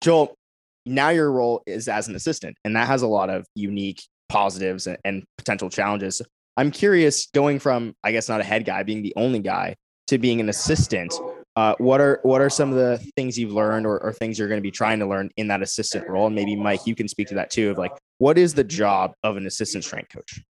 Joel, 0.00 0.34
now 0.86 1.10
your 1.10 1.30
role 1.30 1.62
is 1.66 1.88
as 1.88 2.08
an 2.08 2.14
assistant, 2.14 2.56
and 2.64 2.74
that 2.76 2.86
has 2.86 3.02
a 3.02 3.06
lot 3.06 3.30
of 3.30 3.46
unique 3.54 4.02
positives 4.28 4.86
and, 4.86 4.98
and 5.04 5.24
potential 5.36 5.68
challenges. 5.68 6.22
I'm 6.56 6.70
curious, 6.70 7.26
going 7.34 7.58
from 7.58 7.94
I 8.04 8.12
guess 8.12 8.28
not 8.28 8.40
a 8.40 8.44
head 8.44 8.64
guy, 8.64 8.82
being 8.82 9.02
the 9.02 9.14
only 9.16 9.40
guy, 9.40 9.76
to 10.08 10.18
being 10.18 10.40
an 10.40 10.48
assistant. 10.48 11.14
Uh, 11.56 11.74
what 11.78 12.00
are 12.00 12.20
what 12.22 12.40
are 12.40 12.50
some 12.50 12.70
of 12.70 12.76
the 12.76 12.98
things 13.16 13.38
you've 13.38 13.52
learned 13.52 13.86
or, 13.86 13.98
or 14.02 14.12
things 14.12 14.38
you're 14.38 14.48
going 14.48 14.58
to 14.58 14.62
be 14.62 14.70
trying 14.70 14.98
to 14.98 15.06
learn 15.06 15.30
in 15.36 15.48
that 15.48 15.62
assistant 15.62 16.08
role? 16.08 16.26
And 16.26 16.34
maybe 16.34 16.56
Mike, 16.56 16.86
you 16.86 16.94
can 16.94 17.08
speak 17.08 17.28
to 17.28 17.34
that 17.34 17.50
too. 17.50 17.70
Of 17.70 17.78
like, 17.78 17.92
what 18.18 18.38
is 18.38 18.54
the 18.54 18.64
job 18.64 19.12
of 19.22 19.36
an 19.36 19.46
assistant 19.46 19.84
strength 19.84 20.10
coach? 20.14 20.40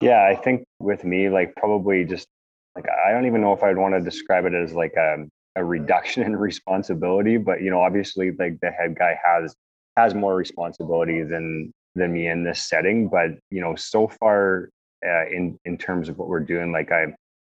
Yeah, 0.00 0.24
I 0.24 0.34
think 0.34 0.64
with 0.78 1.04
me, 1.04 1.28
like 1.28 1.54
probably 1.56 2.04
just 2.04 2.26
like 2.74 2.86
I 2.88 3.12
don't 3.12 3.26
even 3.26 3.40
know 3.40 3.52
if 3.52 3.62
I'd 3.62 3.76
want 3.76 3.94
to 3.94 4.00
describe 4.00 4.44
it 4.44 4.54
as 4.54 4.72
like 4.72 4.94
a 4.96 5.14
um, 5.14 5.28
a 5.56 5.64
reduction 5.64 6.22
in 6.22 6.36
responsibility 6.50 7.36
but 7.36 7.62
you 7.62 7.70
know 7.70 7.80
obviously 7.80 8.30
like 8.32 8.58
the 8.60 8.70
head 8.70 8.96
guy 8.96 9.18
has 9.24 9.54
has 9.96 10.14
more 10.14 10.34
responsibility 10.34 11.22
than 11.22 11.72
than 11.94 12.12
me 12.12 12.28
in 12.28 12.44
this 12.44 12.68
setting 12.68 13.08
but 13.08 13.30
you 13.50 13.60
know 13.60 13.74
so 13.74 14.08
far 14.08 14.68
uh, 15.06 15.26
in 15.26 15.58
in 15.64 15.76
terms 15.76 16.08
of 16.08 16.18
what 16.18 16.28
we're 16.28 16.40
doing 16.40 16.72
like 16.72 16.92
I'm 16.92 17.14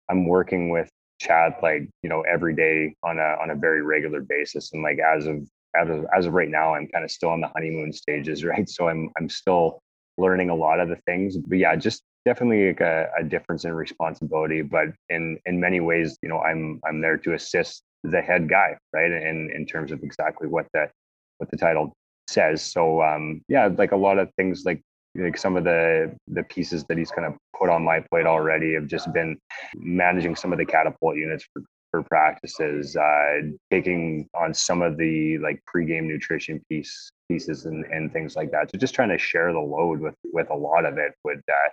i'm 0.09 0.27
working 0.27 0.69
with 0.69 0.89
chad 1.19 1.53
like 1.61 1.87
you 2.03 2.09
know 2.09 2.21
every 2.21 2.53
day 2.53 2.93
on 3.03 3.17
a 3.17 3.37
on 3.41 3.51
a 3.51 3.55
very 3.55 3.81
regular 3.81 4.21
basis 4.21 4.73
and 4.73 4.83
like 4.83 4.99
as 4.99 5.25
of 5.25 5.47
as 5.75 5.89
of, 5.89 6.05
as 6.15 6.25
of 6.25 6.33
right 6.33 6.49
now 6.49 6.75
i'm 6.75 6.87
kind 6.87 7.05
of 7.05 7.11
still 7.11 7.29
on 7.29 7.41
the 7.41 7.47
honeymoon 7.47 7.93
stages 7.93 8.43
right? 8.43 8.67
So 8.69 8.89
i'm 8.89 9.09
i'm 9.17 9.29
still 9.29 9.79
learning 10.17 10.49
a 10.49 10.55
lot 10.55 10.79
of 10.79 10.89
the 10.89 10.97
things 11.05 11.37
but 11.37 11.57
yeah 11.57 11.75
just 11.75 12.03
definitely 12.25 12.67
like 12.67 12.81
a, 12.81 13.07
a, 13.19 13.23
difference 13.23 13.65
in 13.65 13.73
responsibility 13.73 14.61
but 14.61 14.87
in 15.09 15.37
in 15.45 15.59
many 15.59 15.79
ways 15.79 16.17
you 16.23 16.29
know 16.29 16.39
i'm 16.39 16.79
i'm 16.87 16.99
there 16.99 17.17
to 17.17 17.33
assist 17.33 17.83
the 18.03 18.21
head 18.21 18.49
guy 18.49 18.75
right 18.93 19.11
in 19.11 19.51
in 19.55 19.65
terms 19.65 19.91
of 19.91 20.03
exactly 20.03 20.47
what 20.47 20.65
the 20.73 20.89
what 21.37 21.49
the 21.51 21.57
title 21.57 21.93
says. 22.27 22.61
So 22.61 23.01
um 23.01 23.41
yeah 23.47 23.69
like 23.77 23.91
a 23.91 23.97
lot 23.97 24.17
of 24.17 24.29
things 24.37 24.63
like 24.65 24.81
like 25.15 25.37
some 25.37 25.55
of 25.55 25.63
the 25.63 26.15
the 26.27 26.43
pieces 26.43 26.83
that 26.85 26.97
he's 26.97 27.11
kind 27.11 27.27
of 27.27 27.33
put 27.57 27.69
on 27.69 27.83
my 27.83 28.01
plate 28.11 28.25
already 28.25 28.73
have 28.73 28.87
just 28.87 29.11
been 29.13 29.37
managing 29.75 30.35
some 30.35 30.51
of 30.51 30.59
the 30.59 30.65
catapult 30.65 31.15
units 31.15 31.45
for, 31.53 31.63
for 31.91 32.03
practices 32.03 32.95
uh 32.95 33.41
taking 33.71 34.27
on 34.33 34.53
some 34.53 34.81
of 34.81 34.97
the 34.97 35.37
like 35.39 35.61
pregame 35.73 36.03
nutrition 36.03 36.61
piece 36.69 37.09
pieces 37.29 37.65
and, 37.65 37.85
and 37.85 38.13
things 38.13 38.35
like 38.35 38.51
that. 38.51 38.69
So 38.69 38.77
just 38.77 38.93
trying 38.93 39.09
to 39.09 39.17
share 39.17 39.51
the 39.51 39.59
load 39.59 39.99
with 39.99 40.15
with 40.33 40.49
a 40.49 40.55
lot 40.55 40.85
of 40.85 40.97
it 40.97 41.13
would 41.23 41.41
uh, 41.49 41.69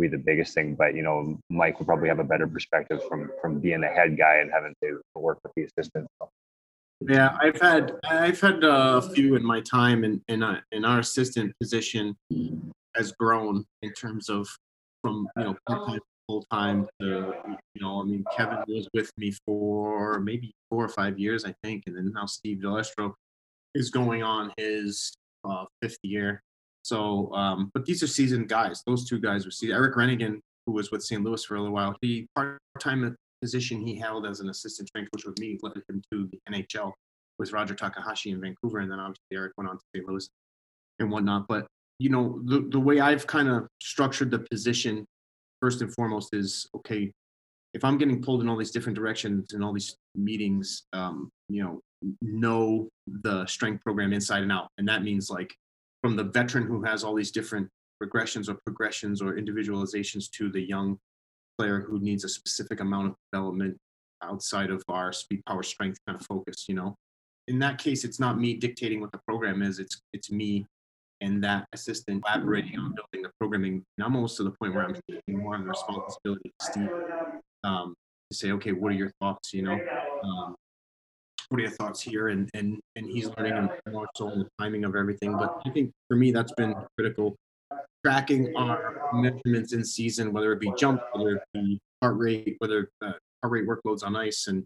be 0.00 0.08
the 0.08 0.18
biggest 0.18 0.54
thing. 0.54 0.74
But 0.74 0.94
you 0.94 1.02
know, 1.02 1.38
Mike 1.50 1.78
will 1.78 1.86
probably 1.86 2.08
have 2.08 2.18
a 2.18 2.24
better 2.24 2.46
perspective 2.46 3.00
from 3.08 3.30
from 3.40 3.60
being 3.60 3.80
the 3.80 3.88
head 3.88 4.16
guy 4.16 4.36
and 4.36 4.50
having 4.52 4.74
to 4.82 5.00
work 5.14 5.38
with 5.42 5.52
the 5.56 5.64
assistants. 5.64 6.08
Yeah, 7.00 7.36
I've 7.40 7.60
had 7.60 7.92
I've 8.04 8.40
had 8.40 8.64
a 8.64 9.02
few 9.02 9.36
in 9.36 9.44
my 9.44 9.60
time, 9.60 10.04
and 10.04 10.20
in, 10.28 10.42
in, 10.42 10.60
in 10.72 10.84
our 10.84 11.00
assistant 11.00 11.52
position 11.60 12.16
has 12.96 13.12
grown 13.12 13.64
in 13.82 13.92
terms 13.92 14.28
of 14.28 14.48
from 15.02 15.28
you 15.36 15.44
know 15.44 15.56
part 15.68 15.86
time 15.86 16.00
full 16.28 16.44
time 16.50 16.88
to 17.00 17.34
you 17.74 17.82
know 17.82 18.00
I 18.00 18.04
mean 18.04 18.24
Kevin 18.34 18.58
was 18.66 18.88
with 18.94 19.10
me 19.18 19.34
for 19.44 20.20
maybe 20.20 20.54
four 20.70 20.84
or 20.84 20.88
five 20.88 21.18
years 21.18 21.44
I 21.44 21.54
think, 21.62 21.84
and 21.86 21.96
then 21.96 22.12
now 22.14 22.26
Steve 22.26 22.58
Delestro 22.58 23.12
is 23.74 23.90
going 23.90 24.22
on 24.22 24.52
his 24.56 25.12
uh, 25.44 25.64
fifth 25.82 25.98
year 26.02 26.42
so, 26.84 27.32
um, 27.32 27.70
but 27.72 27.86
these 27.86 28.02
are 28.02 28.06
seasoned 28.06 28.48
guys. 28.50 28.82
Those 28.86 29.08
two 29.08 29.18
guys 29.18 29.46
were 29.46 29.50
seasoned. 29.50 29.78
Eric 29.78 29.96
Renigan, 29.96 30.38
who 30.66 30.72
was 30.72 30.90
with 30.90 31.02
St. 31.02 31.24
Louis 31.24 31.42
for 31.42 31.56
a 31.56 31.58
little 31.58 31.74
while, 31.74 31.96
he 32.02 32.26
part-time 32.36 33.16
position 33.40 33.80
he 33.80 33.96
held 33.96 34.26
as 34.26 34.40
an 34.40 34.50
assistant 34.50 34.88
strength 34.88 35.10
coach 35.10 35.24
with 35.24 35.38
me 35.38 35.58
led 35.62 35.72
him 35.88 36.02
to 36.12 36.28
the 36.30 36.38
NHL 36.50 36.92
with 37.38 37.52
Roger 37.52 37.74
Takahashi 37.74 38.30
in 38.30 38.40
Vancouver, 38.40 38.80
and 38.80 38.92
then 38.92 39.00
obviously 39.00 39.22
Eric 39.32 39.52
went 39.56 39.70
on 39.70 39.76
to 39.76 39.82
St. 39.96 40.06
Louis 40.06 40.28
and 40.98 41.10
whatnot. 41.10 41.48
But 41.48 41.66
you 41.98 42.10
know, 42.10 42.40
the 42.44 42.68
the 42.68 42.78
way 42.78 43.00
I've 43.00 43.26
kind 43.26 43.48
of 43.48 43.66
structured 43.80 44.30
the 44.30 44.40
position, 44.40 45.06
first 45.62 45.80
and 45.80 45.92
foremost, 45.94 46.34
is 46.34 46.68
okay. 46.76 47.10
If 47.72 47.82
I'm 47.82 47.96
getting 47.96 48.22
pulled 48.22 48.42
in 48.42 48.48
all 48.48 48.58
these 48.58 48.70
different 48.70 48.94
directions 48.94 49.54
in 49.54 49.62
all 49.62 49.72
these 49.72 49.96
meetings, 50.14 50.84
um, 50.92 51.30
you 51.48 51.62
know, 51.62 51.80
know 52.20 52.88
the 53.06 53.46
strength 53.46 53.82
program 53.82 54.12
inside 54.12 54.42
and 54.42 54.52
out, 54.52 54.68
and 54.76 54.86
that 54.86 55.02
means 55.02 55.30
like 55.30 55.52
from 56.04 56.16
the 56.16 56.24
veteran 56.24 56.66
who 56.66 56.82
has 56.82 57.02
all 57.02 57.14
these 57.14 57.30
different 57.30 57.66
regressions 58.02 58.50
or 58.50 58.58
progressions 58.66 59.22
or 59.22 59.36
individualizations 59.36 60.30
to 60.30 60.50
the 60.50 60.60
young 60.60 60.98
player 61.56 61.80
who 61.80 61.98
needs 61.98 62.24
a 62.24 62.28
specific 62.28 62.80
amount 62.80 63.06
of 63.06 63.14
development 63.32 63.74
outside 64.22 64.68
of 64.68 64.82
our 64.88 65.14
speed, 65.14 65.40
power, 65.46 65.62
strength 65.62 65.98
kind 66.06 66.20
of 66.20 66.26
focus. 66.26 66.66
You 66.68 66.74
know, 66.74 66.94
in 67.48 67.58
that 67.60 67.78
case, 67.78 68.04
it's 68.04 68.20
not 68.20 68.38
me 68.38 68.52
dictating 68.52 69.00
what 69.00 69.12
the 69.12 69.20
program 69.26 69.62
is. 69.62 69.78
It's 69.78 69.98
it's 70.12 70.30
me 70.30 70.66
and 71.22 71.42
that 71.42 71.64
assistant 71.72 72.22
collaborating 72.22 72.78
on 72.78 72.94
building 72.94 73.22
the 73.22 73.30
programming. 73.40 73.82
And 73.96 74.04
I'm 74.04 74.14
almost 74.14 74.36
to 74.36 74.42
the 74.42 74.52
point 74.60 74.74
where 74.74 74.84
I'm 74.84 74.96
taking 75.10 75.38
more 75.38 75.54
on 75.54 75.62
the 75.62 75.70
responsibility 75.70 76.52
to 76.74 77.40
um, 77.64 77.94
to 78.30 78.36
say, 78.36 78.52
okay, 78.52 78.72
what 78.72 78.92
are 78.92 78.96
your 78.96 79.10
thoughts? 79.22 79.54
You 79.54 79.62
know, 79.62 79.80
um, 80.22 80.54
what 81.48 81.58
are 81.58 81.62
your 81.62 81.70
thoughts 81.70 82.00
here? 82.00 82.28
And 82.28 82.48
and 82.54 82.80
and 82.96 83.06
he's 83.06 83.28
learning 83.36 83.68
more 83.90 84.06
so 84.16 84.30
on 84.30 84.38
the 84.40 84.48
timing 84.58 84.84
of 84.84 84.94
everything. 84.96 85.32
But 85.32 85.60
I 85.66 85.70
think 85.70 85.92
for 86.08 86.16
me, 86.16 86.30
that's 86.30 86.52
been 86.52 86.74
critical. 86.96 87.36
Tracking 88.04 88.54
our 88.54 89.10
measurements 89.14 89.72
in 89.72 89.84
season, 89.84 90.32
whether 90.32 90.52
it 90.52 90.60
be 90.60 90.70
jump, 90.76 91.00
whether 91.14 91.36
it 91.36 91.42
be 91.54 91.80
heart 92.02 92.18
rate, 92.18 92.56
whether 92.58 92.90
uh, 93.00 93.12
heart 93.42 93.52
rate 93.52 93.66
workloads 93.66 94.04
on 94.04 94.14
ice, 94.14 94.46
and 94.46 94.64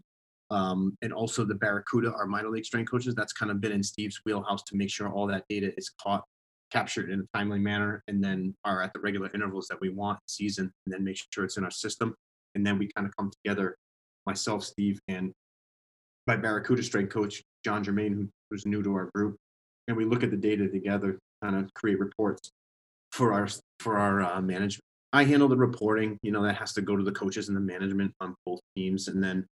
um, 0.51 0.97
and 1.01 1.13
also 1.13 1.45
the 1.45 1.55
Barracuda, 1.55 2.11
our 2.13 2.25
minor 2.25 2.49
league 2.49 2.65
strength 2.65 2.91
coaches. 2.91 3.15
That's 3.15 3.33
kind 3.33 3.51
of 3.51 3.61
been 3.61 3.71
in 3.71 3.83
Steve's 3.83 4.19
wheelhouse 4.25 4.63
to 4.63 4.75
make 4.75 4.89
sure 4.89 5.07
all 5.09 5.27
that 5.27 5.45
data 5.47 5.71
is 5.77 5.89
caught, 6.01 6.23
captured 6.71 7.09
in 7.09 7.21
a 7.21 7.37
timely 7.37 7.59
manner, 7.59 8.03
and 8.07 8.21
then 8.21 8.53
are 8.65 8.81
at 8.81 8.91
the 8.93 8.99
regular 8.99 9.29
intervals 9.33 9.67
that 9.67 9.79
we 9.79 9.89
want 9.89 10.19
season, 10.27 10.71
and 10.85 10.93
then 10.93 11.03
make 11.03 11.17
sure 11.31 11.45
it's 11.45 11.57
in 11.57 11.63
our 11.63 11.71
system. 11.71 12.15
And 12.55 12.65
then 12.65 12.77
we 12.77 12.91
kind 12.91 13.07
of 13.07 13.15
come 13.15 13.31
together, 13.43 13.77
myself, 14.25 14.63
Steve, 14.63 14.99
and 15.07 15.31
my 16.27 16.35
Barracuda 16.35 16.83
strength 16.83 17.11
coach, 17.11 17.41
John 17.63 17.83
Germain, 17.83 18.13
who, 18.13 18.29
who's 18.49 18.65
new 18.65 18.83
to 18.83 18.93
our 18.93 19.09
group, 19.13 19.37
and 19.87 19.97
we 19.97 20.05
look 20.05 20.23
at 20.23 20.31
the 20.31 20.37
data 20.37 20.67
together, 20.67 21.17
kind 21.43 21.55
of 21.55 21.73
create 21.73 21.99
reports 21.99 22.51
for 23.11 23.33
our 23.33 23.47
for 23.79 23.97
our 23.97 24.21
uh, 24.21 24.41
management. 24.41 24.83
I 25.11 25.23
handle 25.23 25.47
the 25.47 25.57
reporting. 25.57 26.17
You 26.21 26.31
know 26.31 26.43
that 26.43 26.55
has 26.57 26.73
to 26.73 26.81
go 26.81 26.95
to 26.95 27.03
the 27.03 27.11
coaches 27.11 27.47
and 27.47 27.57
the 27.57 27.61
management 27.61 28.13
on 28.19 28.35
both 28.45 28.59
teams, 28.75 29.07
and 29.07 29.23
then 29.23 29.45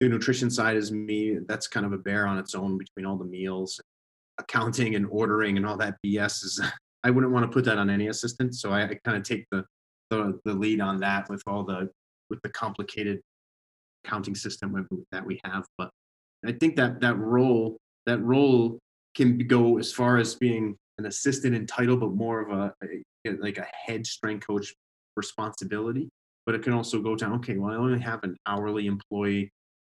the 0.00 0.08
nutrition 0.08 0.50
side 0.50 0.76
is 0.76 0.92
me. 0.92 1.38
That's 1.48 1.66
kind 1.66 1.84
of 1.84 1.92
a 1.92 1.98
bear 1.98 2.26
on 2.26 2.38
its 2.38 2.54
own 2.54 2.78
between 2.78 3.06
all 3.06 3.16
the 3.16 3.24
meals, 3.24 3.80
accounting, 4.38 4.94
and 4.94 5.06
ordering, 5.10 5.56
and 5.56 5.66
all 5.66 5.76
that 5.78 5.96
BS. 6.06 6.44
Is 6.44 6.60
I 7.02 7.10
wouldn't 7.10 7.32
want 7.32 7.44
to 7.44 7.52
put 7.52 7.64
that 7.64 7.78
on 7.78 7.90
any 7.90 8.08
assistant, 8.08 8.54
so 8.54 8.70
I, 8.70 8.84
I 8.84 8.98
kind 9.04 9.16
of 9.16 9.24
take 9.24 9.44
the, 9.50 9.64
the 10.10 10.38
the 10.44 10.54
lead 10.54 10.80
on 10.80 11.00
that 11.00 11.28
with 11.28 11.42
all 11.46 11.64
the 11.64 11.90
with 12.30 12.40
the 12.42 12.48
complicated 12.50 13.20
accounting 14.04 14.34
system 14.34 14.86
that 15.12 15.24
we 15.24 15.40
have. 15.44 15.64
But 15.78 15.90
I 16.44 16.52
think 16.52 16.76
that 16.76 17.00
that 17.00 17.16
role 17.16 17.78
that 18.06 18.20
role 18.22 18.78
can 19.14 19.38
go 19.46 19.78
as 19.78 19.92
far 19.92 20.18
as 20.18 20.34
being 20.34 20.76
an 20.98 21.06
assistant 21.06 21.54
in 21.54 21.66
title, 21.66 21.96
but 21.96 22.12
more 22.12 22.40
of 22.40 22.50
a, 22.50 22.74
a 22.84 23.30
like 23.40 23.58
a 23.58 23.66
head 23.72 24.06
strength 24.06 24.46
coach 24.46 24.74
responsibility. 25.16 26.08
But 26.46 26.54
it 26.54 26.62
can 26.62 26.74
also 26.74 27.00
go 27.00 27.16
down. 27.16 27.32
Okay, 27.36 27.56
well, 27.56 27.72
I 27.72 27.76
only 27.76 27.98
have 28.00 28.22
an 28.22 28.36
hourly 28.46 28.86
employee 28.86 29.50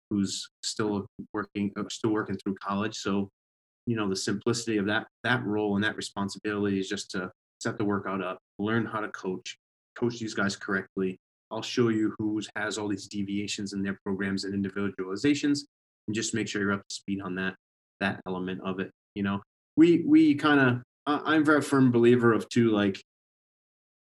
who's 0.09 0.47
still 0.63 1.07
working, 1.33 1.71
uh, 1.75 1.83
still 1.89 2.11
working 2.11 2.37
through 2.37 2.55
college. 2.55 2.95
So, 2.95 3.29
you 3.87 3.95
know, 3.95 4.07
the 4.07 4.15
simplicity 4.15 4.77
of 4.77 4.85
that 4.85 5.07
that 5.23 5.43
role 5.43 5.75
and 5.75 5.83
that 5.83 5.95
responsibility 5.95 6.79
is 6.79 6.87
just 6.87 7.09
to 7.11 7.31
set 7.59 7.77
the 7.77 7.85
workout 7.85 8.21
up, 8.21 8.37
learn 8.59 8.85
how 8.85 8.99
to 8.99 9.07
coach, 9.09 9.57
coach 9.95 10.19
these 10.19 10.35
guys 10.35 10.55
correctly. 10.55 11.17
I'll 11.53 11.61
show 11.61 11.89
you 11.89 12.15
who 12.17 12.41
has 12.55 12.77
all 12.77 12.87
these 12.87 13.07
deviations 13.07 13.73
in 13.73 13.83
their 13.83 13.99
programs 14.03 14.43
and 14.43 14.53
individualizations, 14.53 15.59
and 16.07 16.15
just 16.15 16.33
make 16.33 16.47
sure 16.47 16.61
you're 16.61 16.73
up 16.73 16.87
to 16.87 16.95
speed 16.95 17.21
on 17.21 17.35
that 17.35 17.55
that 17.99 18.21
element 18.25 18.61
of 18.63 18.79
it. 18.79 18.91
You 19.15 19.23
know, 19.23 19.41
we 19.77 20.03
we 20.07 20.35
kind 20.35 20.59
of 20.59 20.81
I'm 21.05 21.43
very 21.43 21.61
firm 21.61 21.91
believer 21.91 22.33
of 22.33 22.47
two 22.49 22.71
like 22.71 23.01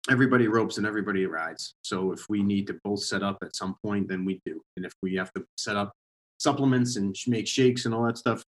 everybody 0.10 0.48
ropes 0.48 0.78
and 0.78 0.88
everybody 0.88 1.26
rides. 1.26 1.76
So 1.84 2.12
if 2.12 2.26
we 2.30 2.42
need 2.42 2.68
to 2.68 2.80
both 2.84 3.04
set 3.04 3.24
up 3.24 3.38
at 3.44 3.56
some 3.56 3.76
point, 3.84 4.08
then 4.08 4.26
we 4.26 4.42
do. 4.46 4.62
And 4.78 4.86
if 4.86 4.94
we 5.04 5.16
have 5.16 5.32
to 5.34 5.44
set 5.58 5.76
up 5.76 5.92
supplements 6.40 6.96
and 6.96 7.16
make 7.28 7.48
shakes 7.48 7.86
and 7.86 7.94
all 7.94 8.04
that 8.06 8.18
stuff, 8.18 8.44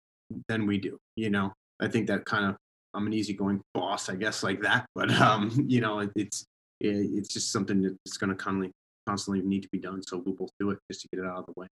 then 0.48 0.66
we 0.66 0.78
do. 0.78 0.96
You 1.16 1.30
know, 1.30 1.52
I 1.80 1.88
think 1.88 2.06
that 2.06 2.24
kind 2.24 2.44
of 2.44 2.56
I'm 2.94 3.06
an 3.06 3.12
easygoing 3.12 3.60
boss, 3.74 4.08
I 4.08 4.16
guess, 4.16 4.42
like 4.42 4.62
that. 4.62 4.86
But 4.94 5.10
um, 5.12 5.50
you 5.68 5.80
know, 5.80 6.00
it, 6.00 6.10
it's 6.16 6.44
it, 6.80 6.88
it's 6.88 7.32
just 7.32 7.52
something 7.52 7.82
that's 7.82 8.16
going 8.16 8.30
to 8.30 8.36
constantly 8.36 8.72
constantly 9.10 9.42
need 9.42 9.62
to 9.62 9.68
be 9.70 9.78
done. 9.78 10.02
So 10.02 10.22
we'll 10.24 10.48
do 10.58 10.70
it 10.70 10.78
just 10.90 11.02
to 11.02 11.08
get 11.08 11.20
it 11.20 11.26
out 11.26 11.38
of 11.38 11.46
the 11.46 11.52
way. 11.56 11.66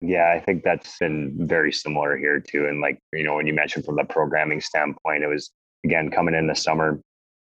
Yeah, 0.00 0.32
I 0.36 0.40
think 0.40 0.62
that's 0.62 0.98
been 0.98 1.34
very 1.48 1.72
similar 1.72 2.16
here 2.16 2.40
too. 2.40 2.66
And 2.66 2.80
like 2.80 2.98
you 3.12 3.24
know, 3.24 3.34
when 3.36 3.46
you 3.46 3.54
mentioned 3.54 3.84
from 3.84 3.96
the 3.96 4.04
programming 4.04 4.60
standpoint, 4.60 5.24
it 5.24 5.28
was 5.28 5.50
again 5.84 6.10
coming 6.10 6.34
in 6.34 6.46
the 6.46 6.54
summer, 6.54 7.00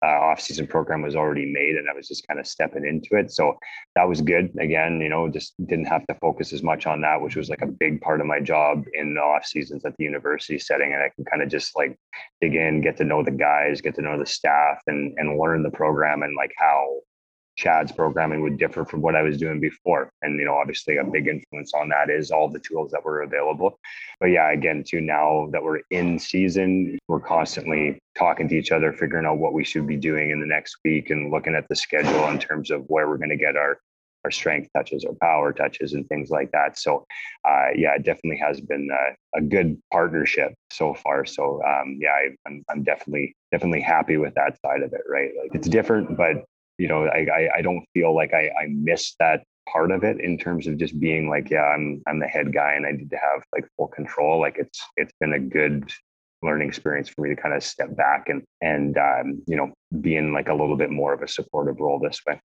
uh, 0.03 0.07
off-season 0.07 0.67
program 0.67 1.01
was 1.01 1.15
already 1.15 1.45
made 1.45 1.75
and 1.77 1.89
i 1.89 1.93
was 1.93 2.07
just 2.07 2.27
kind 2.27 2.39
of 2.39 2.45
stepping 2.45 2.85
into 2.85 3.15
it 3.15 3.31
so 3.31 3.57
that 3.95 4.07
was 4.07 4.21
good 4.21 4.51
again 4.59 4.99
you 5.01 5.09
know 5.09 5.29
just 5.29 5.53
didn't 5.67 5.85
have 5.85 6.05
to 6.05 6.13
focus 6.15 6.51
as 6.53 6.61
much 6.61 6.85
on 6.85 7.01
that 7.01 7.19
which 7.19 7.35
was 7.35 7.49
like 7.49 7.61
a 7.61 7.67
big 7.67 8.01
part 8.01 8.19
of 8.19 8.27
my 8.27 8.39
job 8.39 8.83
in 8.93 9.15
the 9.15 9.21
off 9.21 9.45
seasons 9.45 9.83
at 9.85 9.95
the 9.97 10.03
university 10.03 10.59
setting 10.59 10.93
and 10.93 11.01
i 11.01 11.09
can 11.15 11.23
kind 11.25 11.41
of 11.41 11.49
just 11.49 11.75
like 11.75 11.97
dig 12.41 12.55
in 12.55 12.81
get 12.81 12.97
to 12.97 13.05
know 13.05 13.23
the 13.23 13.31
guys 13.31 13.81
get 13.81 13.95
to 13.95 14.01
know 14.01 14.19
the 14.19 14.25
staff 14.25 14.79
and 14.87 15.15
and 15.17 15.39
learn 15.39 15.63
the 15.63 15.71
program 15.71 16.21
and 16.23 16.35
like 16.35 16.51
how 16.57 16.85
Chad's 17.55 17.91
programming 17.91 18.41
would 18.41 18.57
differ 18.57 18.85
from 18.85 19.01
what 19.01 19.15
I 19.15 19.21
was 19.21 19.37
doing 19.37 19.59
before. 19.59 20.09
And, 20.21 20.37
you 20.39 20.45
know, 20.45 20.55
obviously 20.55 20.97
a 20.97 21.03
big 21.03 21.27
influence 21.27 21.73
on 21.73 21.89
that 21.89 22.09
is 22.09 22.31
all 22.31 22.49
the 22.49 22.59
tools 22.59 22.91
that 22.91 23.03
were 23.03 23.21
available. 23.21 23.79
But 24.19 24.27
yeah, 24.27 24.51
again, 24.51 24.83
too, 24.85 25.01
now 25.01 25.49
that 25.51 25.63
we're 25.63 25.81
in 25.89 26.19
season, 26.19 26.97
we're 27.07 27.19
constantly 27.19 27.99
talking 28.17 28.47
to 28.49 28.55
each 28.55 28.71
other, 28.71 28.91
figuring 28.91 29.25
out 29.25 29.37
what 29.37 29.53
we 29.53 29.63
should 29.63 29.87
be 29.87 29.97
doing 29.97 30.31
in 30.31 30.39
the 30.39 30.45
next 30.45 30.77
week 30.83 31.09
and 31.09 31.31
looking 31.31 31.55
at 31.55 31.67
the 31.69 31.75
schedule 31.75 32.27
in 32.29 32.39
terms 32.39 32.71
of 32.71 32.83
where 32.87 33.07
we're 33.07 33.17
going 33.17 33.29
to 33.29 33.37
get 33.37 33.55
our 33.55 33.79
our 34.25 34.31
strength 34.31 34.67
touches, 34.75 35.05
our 35.05 35.13
power 35.21 35.53
touches, 35.53 35.93
and 35.93 36.09
things 36.09 36.31
like 36.31 36.51
that. 36.51 36.79
So, 36.79 37.05
uh, 37.47 37.67
yeah, 37.75 37.93
it 37.93 38.03
definitely 38.03 38.39
has 38.39 38.59
been 38.59 38.89
a, 38.91 39.37
a 39.37 39.41
good 39.41 39.79
partnership 39.91 40.51
so 40.71 40.95
far. 40.95 41.25
So, 41.25 41.61
um, 41.63 41.99
yeah, 42.01 42.09
I, 42.09 42.29
I'm, 42.47 42.65
I'm 42.71 42.83
definitely 42.83 43.35
definitely 43.51 43.81
happy 43.81 44.17
with 44.17 44.33
that 44.33 44.59
side 44.65 44.81
of 44.81 44.91
it. 44.93 45.01
Right, 45.07 45.29
like 45.39 45.53
it's 45.53 45.67
different, 45.67 46.17
but 46.17 46.43
you 46.77 46.87
know, 46.87 47.05
I, 47.05 47.25
I, 47.33 47.49
I 47.57 47.61
don't 47.61 47.85
feel 47.93 48.13
like 48.13 48.33
I, 48.33 48.49
I 48.49 48.67
miss 48.69 49.15
that 49.19 49.43
part 49.71 49.91
of 49.91 50.03
it 50.03 50.19
in 50.19 50.37
terms 50.37 50.67
of 50.67 50.77
just 50.77 50.99
being 50.99 51.29
like, 51.29 51.49
yeah, 51.49 51.63
I'm 51.63 52.01
I'm 52.07 52.19
the 52.19 52.27
head 52.27 52.53
guy 52.53 52.73
and 52.73 52.85
I 52.85 52.91
need 52.91 53.09
to 53.09 53.17
have 53.17 53.43
like 53.53 53.65
full 53.77 53.87
control. 53.87 54.39
Like 54.39 54.57
it's 54.57 54.79
it's 54.97 55.13
been 55.19 55.33
a 55.33 55.39
good 55.39 55.89
learning 56.41 56.67
experience 56.67 57.09
for 57.09 57.21
me 57.21 57.29
to 57.33 57.41
kind 57.41 57.55
of 57.55 57.63
step 57.63 57.95
back 57.95 58.29
and 58.29 58.43
and 58.61 58.97
um, 58.97 59.41
you 59.47 59.55
know 59.55 59.73
be 60.01 60.15
in 60.15 60.33
like 60.33 60.49
a 60.49 60.53
little 60.53 60.77
bit 60.77 60.91
more 60.91 61.13
of 61.13 61.21
a 61.21 61.27
supportive 61.27 61.79
role 61.79 61.99
this 61.99 62.19
way. 62.27 62.39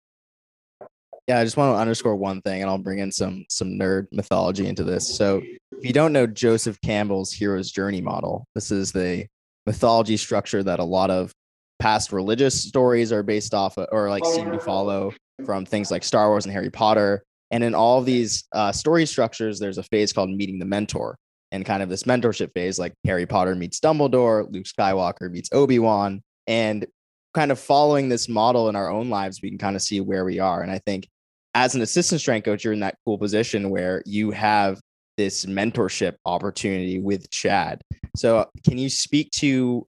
Yeah, 1.28 1.38
I 1.38 1.44
just 1.44 1.56
want 1.56 1.74
to 1.74 1.80
underscore 1.80 2.16
one 2.16 2.40
thing, 2.42 2.62
and 2.62 2.70
I'll 2.70 2.78
bring 2.78 2.98
in 2.98 3.12
some 3.12 3.44
some 3.48 3.68
nerd 3.78 4.06
mythology 4.12 4.66
into 4.66 4.84
this. 4.84 5.16
So, 5.16 5.42
if 5.72 5.84
you 5.84 5.92
don't 5.92 6.12
know 6.12 6.26
Joseph 6.26 6.80
Campbell's 6.80 7.32
hero's 7.32 7.70
journey 7.70 8.00
model, 8.00 8.46
this 8.54 8.70
is 8.70 8.92
the 8.92 9.26
mythology 9.66 10.16
structure 10.16 10.62
that 10.62 10.80
a 10.80 10.84
lot 10.84 11.10
of 11.10 11.32
past 11.80 12.12
religious 12.12 12.62
stories 12.62 13.12
are 13.12 13.22
based 13.22 13.54
off 13.54 13.78
of, 13.78 13.88
or 13.90 14.08
like 14.08 14.24
seem 14.24 14.52
to 14.52 14.60
follow 14.60 15.12
from 15.44 15.64
things 15.64 15.90
like 15.90 16.04
Star 16.04 16.28
Wars 16.28 16.44
and 16.44 16.52
Harry 16.52 16.70
Potter. 16.70 17.24
And 17.50 17.64
in 17.64 17.74
all 17.74 17.98
of 17.98 18.06
these 18.06 18.44
uh, 18.52 18.70
story 18.70 19.06
structures, 19.06 19.58
there's 19.58 19.78
a 19.78 19.82
phase 19.82 20.12
called 20.12 20.30
meeting 20.30 20.58
the 20.58 20.64
mentor 20.64 21.16
and 21.52 21.64
kind 21.64 21.82
of 21.82 21.88
this 21.88 22.04
mentorship 22.04 22.52
phase, 22.54 22.78
like 22.78 22.92
Harry 23.04 23.26
Potter 23.26 23.54
meets 23.54 23.80
Dumbledore, 23.80 24.46
Luke 24.52 24.66
Skywalker 24.66 25.30
meets 25.30 25.48
Obi 25.52 25.78
Wan, 25.78 26.22
and 26.46 26.86
kind 27.34 27.50
of 27.50 27.58
following 27.58 28.08
this 28.08 28.28
model 28.28 28.68
in 28.68 28.76
our 28.76 28.90
own 28.90 29.08
lives, 29.08 29.40
we 29.42 29.48
can 29.48 29.58
kind 29.58 29.76
of 29.76 29.82
see 29.82 30.00
where 30.00 30.24
we 30.24 30.38
are. 30.38 30.62
And 30.62 30.70
I 30.70 30.78
think 30.86 31.08
as 31.54 31.74
an 31.74 31.82
assistant 31.82 32.20
strength 32.20 32.44
coach, 32.44 32.64
you're 32.64 32.72
in 32.72 32.80
that 32.80 32.96
cool 33.04 33.18
position 33.18 33.70
where 33.70 34.02
you 34.06 34.30
have 34.30 34.80
this 35.16 35.44
mentorship 35.46 36.14
opportunity 36.24 37.00
with 37.00 37.28
Chad. 37.30 37.82
So, 38.16 38.48
can 38.64 38.78
you 38.78 38.88
speak 38.88 39.30
to 39.32 39.86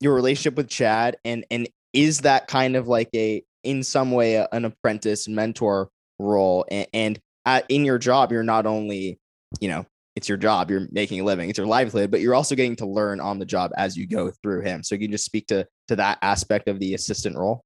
your 0.00 0.14
relationship 0.14 0.56
with 0.56 0.68
Chad 0.68 1.16
and 1.24 1.44
and 1.50 1.68
is 1.92 2.20
that 2.20 2.46
kind 2.46 2.76
of 2.76 2.88
like 2.88 3.08
a 3.14 3.42
in 3.62 3.82
some 3.82 4.12
way 4.12 4.34
a, 4.34 4.48
an 4.52 4.64
apprentice 4.64 5.28
mentor 5.28 5.88
role? 6.18 6.64
And, 6.70 6.86
and 6.92 7.20
at, 7.44 7.64
in 7.68 7.84
your 7.84 7.98
job 7.98 8.32
you're 8.32 8.42
not 8.42 8.66
only 8.66 9.18
you 9.60 9.68
know 9.68 9.86
it's 10.14 10.28
your 10.28 10.38
job 10.38 10.70
you're 10.70 10.88
making 10.90 11.20
a 11.20 11.24
living 11.24 11.48
it's 11.48 11.58
your 11.58 11.66
livelihood 11.66 12.10
but 12.10 12.20
you're 12.20 12.34
also 12.34 12.54
getting 12.54 12.76
to 12.76 12.86
learn 12.86 13.20
on 13.20 13.38
the 13.38 13.44
job 13.44 13.70
as 13.76 13.96
you 13.96 14.06
go 14.06 14.30
through 14.42 14.62
him. 14.62 14.82
So 14.82 14.94
you 14.94 15.02
can 15.02 15.12
just 15.12 15.24
speak 15.24 15.46
to 15.48 15.66
to 15.88 15.96
that 15.96 16.18
aspect 16.22 16.68
of 16.68 16.78
the 16.78 16.94
assistant 16.94 17.36
role 17.36 17.62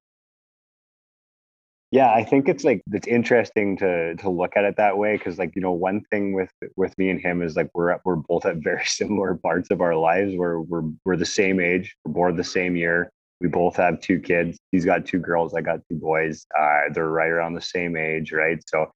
yeah 1.91 2.11
i 2.11 2.23
think 2.23 2.47
it's 2.47 2.63
like 2.63 2.81
it's 2.91 3.07
interesting 3.07 3.77
to 3.77 4.15
to 4.15 4.29
look 4.29 4.53
at 4.55 4.63
it 4.63 4.75
that 4.77 4.97
way 4.97 5.17
because 5.17 5.37
like 5.37 5.55
you 5.55 5.61
know 5.61 5.71
one 5.71 6.01
thing 6.11 6.33
with 6.33 6.51
with 6.77 6.97
me 6.97 7.09
and 7.09 7.21
him 7.21 7.41
is 7.41 7.55
like 7.55 7.69
we're 7.73 7.91
at, 7.91 8.01
we're 8.05 8.15
both 8.15 8.45
at 8.45 8.57
very 8.63 8.85
similar 8.85 9.35
parts 9.35 9.69
of 9.71 9.81
our 9.81 9.95
lives 9.95 10.35
where 10.35 10.61
we're 10.61 10.89
we're 11.05 11.17
the 11.17 11.25
same 11.25 11.59
age 11.59 11.95
we're 12.05 12.13
born 12.13 12.35
the 12.35 12.43
same 12.43 12.75
year 12.75 13.11
we 13.39 13.47
both 13.47 13.75
have 13.75 13.99
two 14.01 14.19
kids 14.19 14.57
he's 14.71 14.85
got 14.85 15.05
two 15.05 15.19
girls 15.19 15.53
i 15.53 15.61
got 15.61 15.79
two 15.89 15.97
boys 15.97 16.45
uh, 16.59 16.81
they're 16.93 17.09
right 17.09 17.29
around 17.29 17.53
the 17.53 17.61
same 17.61 17.97
age 17.97 18.31
right? 18.31 18.59
So 18.67 18.91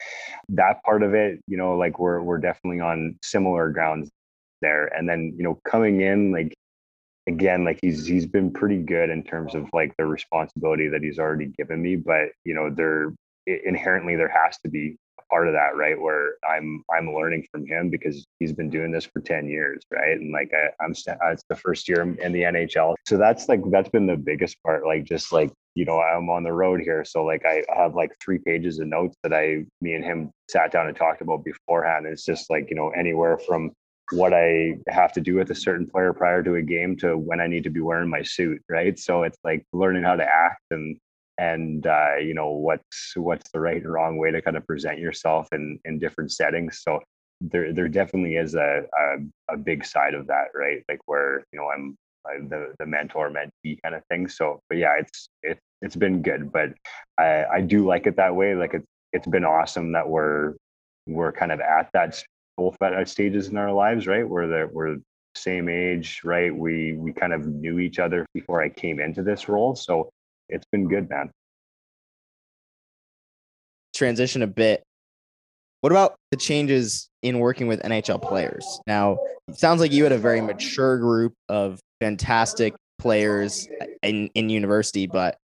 that 0.49 0.84
part 0.84 1.03
of 1.03 1.13
it 1.13 1.39
you 1.47 1.58
know 1.58 1.75
like 1.75 1.99
we're 1.99 2.21
we're 2.21 2.38
definitely 2.38 2.79
on 2.79 3.17
similar 3.23 3.69
grounds 3.71 4.10
there. 4.62 4.88
And 4.95 5.08
then 5.08 5.34
you 5.38 5.43
know 5.43 5.60
coming 5.65 6.01
in 6.01 6.31
like 6.31 6.55
again, 7.28 7.64
like 7.64 7.80
he's 7.82 8.06
he's 8.06 8.26
been 8.26 8.52
pretty 8.52 8.78
good 8.78 9.10
in 9.10 9.24
terms 9.24 9.56
of 9.56 9.68
like 9.74 9.96
the 9.98 10.06
responsibility 10.06 10.88
that 10.90 11.04
he's 11.04 11.20
already 11.20 11.48
given 11.58 11.82
me. 11.82 11.96
But 11.96 12.30
you 12.44 12.54
know, 12.54 12.70
there 12.70 13.14
inherently 13.48 14.16
there 14.16 14.30
has 14.30 14.58
to 14.60 14.70
be 14.70 14.96
a 15.20 15.24
part 15.32 15.48
of 15.48 15.54
that, 15.54 15.76
right? 15.76 16.00
Where 16.00 16.36
I'm 16.48 16.84
I'm 16.96 17.14
learning 17.14 17.48
from 17.52 17.66
him 17.66 17.90
because 17.90 18.26
he's 18.40 18.54
been 18.54 18.70
doing 18.70 18.92
this 18.92 19.06
for 19.06 19.22
ten 19.22 19.48
years, 19.48 19.84
right? 19.92 20.20
And 20.20 20.32
like 20.32 20.52
I, 20.54 20.84
I'm 20.84 20.92
uh, 20.92 21.32
it's 21.32 21.44
the 21.50 21.56
first 21.56 21.88
year 21.88 22.02
in 22.02 22.32
the 22.32 22.44
NHL, 22.44 22.96
so 23.08 23.18
that's 23.18 23.50
like 23.50 23.62
that's 23.72 23.90
been 23.90 24.08
the 24.08 24.18
biggest 24.18 24.62
part. 24.64 24.86
Like 24.86 25.06
just 25.06 25.32
like 25.32 25.52
you 25.74 25.86
know 25.86 26.00
I'm 26.00 26.30
on 26.30 26.44
the 26.44 26.54
road 26.54 26.82
here, 26.82 27.04
so 27.04 27.24
like 27.24 27.44
I 27.46 27.64
have 27.76 27.96
like 27.96 28.12
three 28.24 28.40
pages 28.40 28.80
of 28.80 28.88
notes 28.88 29.16
that 29.24 29.34
I 29.34 29.66
me 29.82 29.94
and 29.94 30.04
him 30.04 30.32
sat 30.50 30.72
down 30.72 30.88
and 30.88 30.96
talked 30.96 31.22
about 31.22 31.44
beforehand. 31.44 32.06
It's 32.06 32.26
just 32.26 32.50
like 32.50 32.70
you 32.70 32.76
know 32.76 32.90
anywhere 32.90 33.38
from 33.40 33.72
what 34.12 34.34
I 34.34 34.78
have 34.88 35.13
to 35.13 35.22
do 35.22 35.36
with 35.36 35.52
a 35.52 35.56
certain 35.56 35.88
player 35.88 36.13
prior 36.13 36.44
to 36.44 36.56
a 36.56 36.62
game 36.62 36.96
to 36.98 37.18
when 37.18 37.39
I 37.39 37.48
need 37.48 37.63
to 37.63 37.70
be 37.70 37.82
wearing 37.82 38.10
my 38.10 38.22
suit, 38.22 38.62
right? 38.70 38.98
So 39.00 39.24
it's 39.24 39.39
like 39.44 39.65
learning 39.74 40.04
how 40.04 40.15
to 40.15 40.24
act 40.24 40.63
and 40.72 40.98
and 41.38 41.86
uh, 41.86 42.15
you 42.18 42.34
know 42.34 42.52
what's 42.52 43.13
what's 43.15 43.50
the 43.52 43.60
right 43.60 43.82
and 43.82 43.91
wrong 43.91 44.18
way 44.18 44.32
to 44.32 44.41
kind 44.41 44.58
of 44.58 44.65
present 44.68 45.00
yourself 45.00 45.48
in 45.52 45.80
in 45.86 46.00
different 46.00 46.32
settings. 46.32 46.82
So 46.82 47.02
there 47.41 47.74
there 47.74 47.88
definitely 47.88 48.36
is 48.36 48.56
a 48.56 48.84
a, 48.98 49.54
a 49.54 49.58
big 49.58 49.86
side 49.86 50.13
of 50.13 50.28
that 50.28 50.48
right? 50.54 50.84
Like 50.89 51.00
where 51.06 51.44
you 51.52 51.60
know 51.60 51.70
i'm, 51.76 51.98
I'm 52.28 52.48
the 52.48 52.74
the 52.80 52.86
mentor 52.86 53.30
mentee 53.30 53.82
kind 53.84 53.96
of 53.96 54.04
thing. 54.10 54.28
So 54.28 54.60
but 54.70 54.78
yeah 54.78 54.94
it's 55.00 55.30
it, 55.44 55.60
it's 55.82 55.96
been 55.96 56.22
good 56.22 56.52
but 56.52 56.70
i 57.20 57.46
i 57.46 57.62
do 57.62 57.86
like 57.86 58.08
it 58.08 58.15
that 58.18 58.36
way. 58.36 58.56
Like 58.56 58.74
it's 58.74 58.88
it's 59.13 59.28
been 59.28 59.46
awesome 59.46 59.94
that 59.94 60.08
we're 60.08 60.54
we're 61.08 61.32
kind 61.32 61.52
of 61.52 61.60
at 61.60 61.89
that 61.94 62.22
both 62.58 62.76
at 62.82 62.94
our 62.94 63.06
stages 63.06 63.48
in 63.50 63.58
our 63.58 63.72
lives 63.72 64.08
right 64.08 64.28
where 64.28 64.48
the 64.48 64.70
we're 64.72 64.98
same 65.36 65.68
age 65.68 66.22
right 66.24 66.56
we 66.56 66.94
we 66.94 67.12
kind 67.12 67.34
of 67.34 67.46
knew 67.46 67.80
each 67.80 68.00
other 68.00 68.26
before 68.34 68.62
i 68.62 68.70
came 68.70 69.02
into 69.02 69.22
this 69.22 69.50
role 69.50 69.76
so 69.76 70.10
it's 70.50 70.65
been 70.72 70.88
good, 70.88 71.10
man. 71.10 71.32
Transition 73.96 74.41
a 74.41 74.48
bit. 74.48 74.84
What 75.82 75.91
about 75.91 76.15
the 76.32 76.38
changes 76.38 77.10
in 77.22 77.39
working 77.39 77.68
with 77.68 77.82
NHL 77.82 78.22
players? 78.22 78.80
Now, 78.88 79.18
it 79.48 79.58
sounds 79.58 79.82
like 79.82 79.91
you 79.91 80.04
had 80.04 80.12
a 80.12 80.18
very 80.18 80.41
mature 80.41 80.98
group 80.98 81.34
of 81.48 81.80
fantastic 82.02 82.74
players 82.98 83.68
uh, 83.82 83.86
in, 84.04 84.30
in 84.34 84.50
university, 84.50 85.06
but 85.06 85.38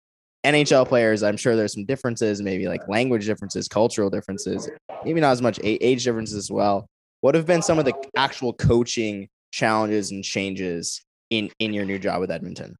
NHL 0.47 0.87
players, 0.87 1.23
I'm 1.23 1.37
sure 1.37 1.57
there's 1.57 1.75
some 1.75 1.85
differences, 1.85 2.41
maybe 2.41 2.69
like 2.69 2.87
language 2.89 3.27
differences, 3.27 3.67
cultural 3.67 4.11
differences, 4.11 4.71
maybe 5.05 5.21
not 5.21 5.33
as 5.33 5.43
much 5.43 5.59
age 5.63 6.05
differences 6.05 6.37
as 6.37 6.51
well. 6.51 6.87
What 7.21 7.35
have 7.35 7.47
been 7.47 7.63
some 7.63 7.79
of 7.79 7.85
the 7.85 7.95
actual 8.17 8.53
coaching 8.53 9.29
challenges 9.51 10.11
and 10.13 10.23
changes 10.23 11.03
in 11.31 11.51
in 11.59 11.73
your 11.73 11.85
new 11.85 11.99
job 11.99 12.21
with 12.21 12.31
Edmonton? 12.31 12.77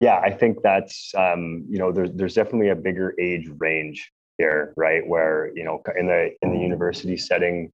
Yeah, 0.00 0.18
I 0.18 0.30
think 0.30 0.62
that's 0.62 1.12
um, 1.16 1.66
you 1.68 1.78
know 1.78 1.92
there's 1.92 2.10
there's 2.12 2.34
definitely 2.34 2.70
a 2.70 2.76
bigger 2.76 3.14
age 3.20 3.48
range 3.58 4.10
here, 4.38 4.72
right? 4.76 5.06
Where 5.06 5.50
you 5.54 5.64
know 5.64 5.82
in 5.98 6.06
the 6.06 6.30
in 6.42 6.52
the 6.52 6.58
university 6.58 7.16
setting, 7.16 7.70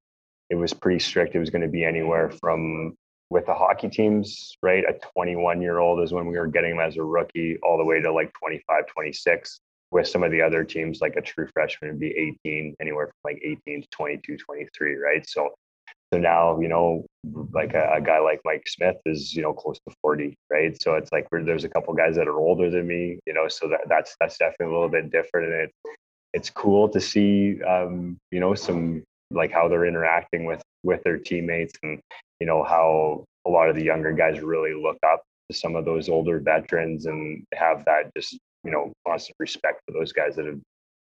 it 0.51 0.57
was 0.57 0.73
pretty 0.73 0.99
strict. 0.99 1.35
It 1.35 1.38
was 1.38 1.51
going 1.51 1.62
to 1.62 1.68
be 1.68 1.85
anywhere 1.85 2.31
from 2.31 2.97
with 3.31 3.47
the 3.47 3.55
hockey 3.55 3.88
teams, 3.88 4.57
right? 4.62 4.85
A 4.85 4.99
21 5.14 5.61
year 5.61 5.79
old 5.79 6.01
is 6.01 6.12
when 6.12 6.27
we 6.27 6.38
were 6.38 6.47
getting 6.47 6.77
them 6.77 6.87
as 6.87 6.97
a 6.97 7.03
rookie, 7.03 7.59
all 7.62 7.79
the 7.79 7.85
way 7.85 8.01
to 8.01 8.12
like 8.12 8.33
25, 8.38 8.87
26. 8.87 9.61
With 9.90 10.09
some 10.09 10.23
of 10.23 10.33
the 10.33 10.42
other 10.42 10.64
teams, 10.64 11.01
like 11.01 11.16
a 11.16 11.23
true 11.23 11.49
freshman 11.53 11.92
would 11.92 12.01
be 12.01 12.37
18, 12.44 12.75
anywhere 12.81 13.07
from 13.07 13.33
like 13.33 13.40
18 13.44 13.83
to 13.83 13.88
22, 13.90 14.37
23, 14.38 14.97
right? 14.97 15.29
So 15.29 15.51
so 16.12 16.18
now, 16.20 16.61
you 16.61 16.68
know, 16.68 17.05
like 17.53 17.75
a, 17.75 17.94
a, 17.94 18.01
guy 18.01 18.20
like 18.20 18.40
Mike 18.44 18.62
Smith 18.68 18.97
is, 19.05 19.35
you 19.35 19.42
know, 19.42 19.53
close 19.53 19.81
to 19.88 19.94
40, 20.01 20.37
right? 20.49 20.81
So 20.81 20.94
it's 20.94 21.11
like 21.11 21.27
there's 21.33 21.64
a 21.64 21.68
couple 21.68 21.92
guys 21.94 22.14
that 22.14 22.29
are 22.29 22.38
older 22.38 22.70
than 22.70 22.87
me, 22.87 23.18
you 23.27 23.35
know, 23.35 23.49
so 23.49 23.68
that, 23.68 23.81
that's 23.88 24.14
that's 24.20 24.38
definitely 24.38 24.66
a 24.66 24.79
little 24.79 24.88
bit 24.88 25.11
different. 25.11 25.53
And 25.53 25.62
it 25.62 25.70
it's 26.33 26.51
cool 26.51 26.88
to 26.90 27.01
see 27.01 27.61
um, 27.62 28.16
you 28.31 28.38
know, 28.38 28.55
some 28.55 29.03
like 29.31 29.51
how 29.51 29.68
they're 29.68 29.87
interacting 29.87 30.44
with 30.44 30.62
with 30.85 31.03
their 31.03 31.18
teammates 31.18 31.73
and 31.83 32.01
you 32.38 32.47
know 32.47 32.62
how 32.62 33.25
a 33.47 33.51
lot 33.51 33.68
of 33.68 33.75
the 33.75 33.83
younger 33.83 34.12
guys 34.12 34.40
really 34.40 34.75
look 34.75 34.99
up 35.05 35.23
to 35.51 35.57
some 35.57 35.75
of 35.77 35.85
those 35.85 36.09
older 36.09 36.38
veterans 36.38 37.07
and 37.07 37.44
have 37.55 37.85
that 37.87 38.11
just, 38.16 38.38
you 38.64 38.70
know, 38.70 38.92
constant 39.07 39.37
respect 39.38 39.83
for 39.87 39.92
those 39.92 40.12
guys 40.12 40.37
that 40.37 40.46
have 40.46 40.61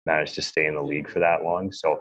managed 0.06 0.36
to 0.36 0.42
stay 0.42 0.66
in 0.66 0.76
the 0.76 0.82
league 0.82 1.10
for 1.10 1.20
that 1.20 1.44
long. 1.44 1.72
So 1.72 2.00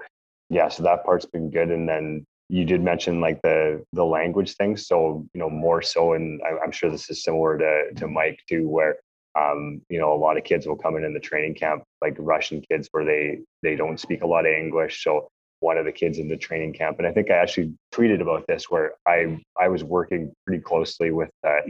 yeah, 0.51 0.69
so 0.69 0.83
that 0.85 1.05
part's 1.05 1.27
been 1.27 1.51
good. 1.51 1.71
And 1.71 1.89
then 1.89 2.25
you 2.49 2.65
did 2.65 2.83
mention 2.83 3.21
like 3.21 3.41
the 3.43 3.85
the 3.93 4.05
language 4.05 4.55
thing 4.55 4.77
so 4.77 5.27
you 5.35 5.41
know 5.41 5.51
more 5.51 5.83
so 5.83 6.15
and 6.15 6.41
i'm 6.65 6.73
sure 6.73 6.91
this 6.91 7.11
is 7.11 7.23
similar 7.23 7.59
to 7.59 7.95
to 7.95 8.09
mike 8.09 8.41
too 8.49 8.67
where 8.69 8.97
um, 9.39 9.81
you 9.89 10.01
know 10.01 10.13
a 10.13 10.17
lot 10.17 10.37
of 10.37 10.43
kids 10.45 10.67
will 10.67 10.77
come 10.77 10.97
in 10.97 11.05
in 11.05 11.15
the 11.15 11.21
training 11.21 11.55
camp 11.55 11.85
like 12.03 12.17
russian 12.19 12.63
kids 12.71 12.89
where 12.91 13.05
they 13.05 13.39
they 13.63 13.77
don't 13.77 14.01
speak 14.01 14.23
a 14.23 14.27
lot 14.27 14.47
of 14.47 14.53
english 14.53 15.05
so 15.05 15.29
one 15.61 15.77
of 15.77 15.85
the 15.85 15.93
kids 15.93 16.19
in 16.19 16.29
the 16.29 16.37
training 16.37 16.73
camp 16.73 16.99
and 16.99 17.07
i 17.07 17.13
think 17.13 17.31
i 17.31 17.35
actually 17.35 17.73
tweeted 17.93 18.21
about 18.21 18.45
this 18.47 18.71
where 18.71 18.93
i 19.07 19.39
i 19.61 19.69
was 19.69 19.83
working 19.83 20.33
pretty 20.47 20.63
closely 20.63 21.11
with 21.11 21.31
uh, 21.47 21.61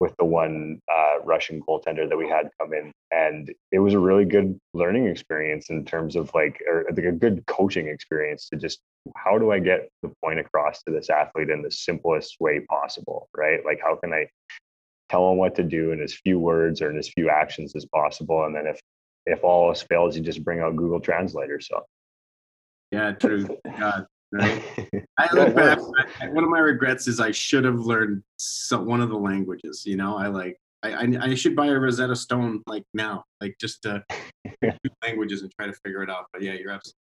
with 0.00 0.14
the 0.18 0.24
one 0.24 0.78
uh, 0.92 1.16
russian 1.24 1.60
goaltender 1.62 2.08
that 2.08 2.16
we 2.16 2.28
had 2.28 2.48
come 2.60 2.72
in 2.72 2.92
and 3.10 3.52
it 3.72 3.78
was 3.78 3.94
a 3.94 3.98
really 3.98 4.24
good 4.24 4.58
learning 4.74 5.06
experience 5.06 5.70
in 5.70 5.84
terms 5.84 6.16
of 6.16 6.30
like 6.34 6.60
or 6.68 6.84
like 6.90 7.04
a 7.04 7.12
good 7.12 7.44
coaching 7.46 7.88
experience 7.88 8.48
to 8.48 8.56
just 8.56 8.80
how 9.16 9.38
do 9.38 9.50
i 9.52 9.58
get 9.58 9.88
the 10.02 10.10
point 10.24 10.38
across 10.38 10.82
to 10.82 10.92
this 10.92 11.10
athlete 11.10 11.50
in 11.50 11.62
the 11.62 11.70
simplest 11.70 12.36
way 12.40 12.60
possible 12.68 13.28
right? 13.36 13.64
Like 13.64 13.80
how 13.82 13.96
can 13.96 14.12
i 14.12 14.26
tell 15.08 15.30
him 15.30 15.38
what 15.38 15.54
to 15.54 15.62
do 15.62 15.92
in 15.92 16.02
as 16.02 16.14
few 16.14 16.38
words 16.38 16.82
or 16.82 16.90
in 16.90 16.98
as 16.98 17.08
few 17.08 17.30
actions 17.30 17.74
as 17.74 17.86
possible 17.86 18.44
and 18.44 18.54
then 18.54 18.66
if 18.66 18.80
if 19.26 19.42
all 19.44 19.68
else 19.68 19.82
fails 19.82 20.16
you 20.16 20.22
just 20.22 20.44
bring 20.44 20.60
out 20.60 20.76
google 20.76 21.00
translator 21.00 21.60
so 21.60 21.82
yeah, 22.90 23.12
true. 23.12 23.46
God, 23.78 24.06
right? 24.32 24.62
I 25.18 25.34
look 25.34 25.54
back. 25.54 25.78
I, 26.20 26.28
one 26.28 26.44
of 26.44 26.50
my 26.50 26.60
regrets 26.60 27.08
is 27.08 27.20
I 27.20 27.30
should 27.30 27.64
have 27.64 27.80
learned 27.80 28.22
some, 28.38 28.86
one 28.86 29.00
of 29.00 29.10
the 29.10 29.16
languages. 29.16 29.84
You 29.86 29.96
know, 29.96 30.16
I 30.16 30.28
like. 30.28 30.58
I, 30.82 30.92
I, 30.92 31.08
I 31.22 31.34
should 31.34 31.56
buy 31.56 31.66
a 31.66 31.78
Rosetta 31.78 32.14
Stone 32.14 32.62
like 32.68 32.84
now, 32.94 33.24
like 33.40 33.56
just 33.60 33.82
to 33.82 34.04
languages 35.02 35.42
and 35.42 35.52
try 35.58 35.66
to 35.66 35.72
figure 35.84 36.04
it 36.04 36.10
out. 36.10 36.26
But 36.32 36.42
yeah, 36.42 36.52
you're 36.52 36.70
absolutely. 36.70 36.98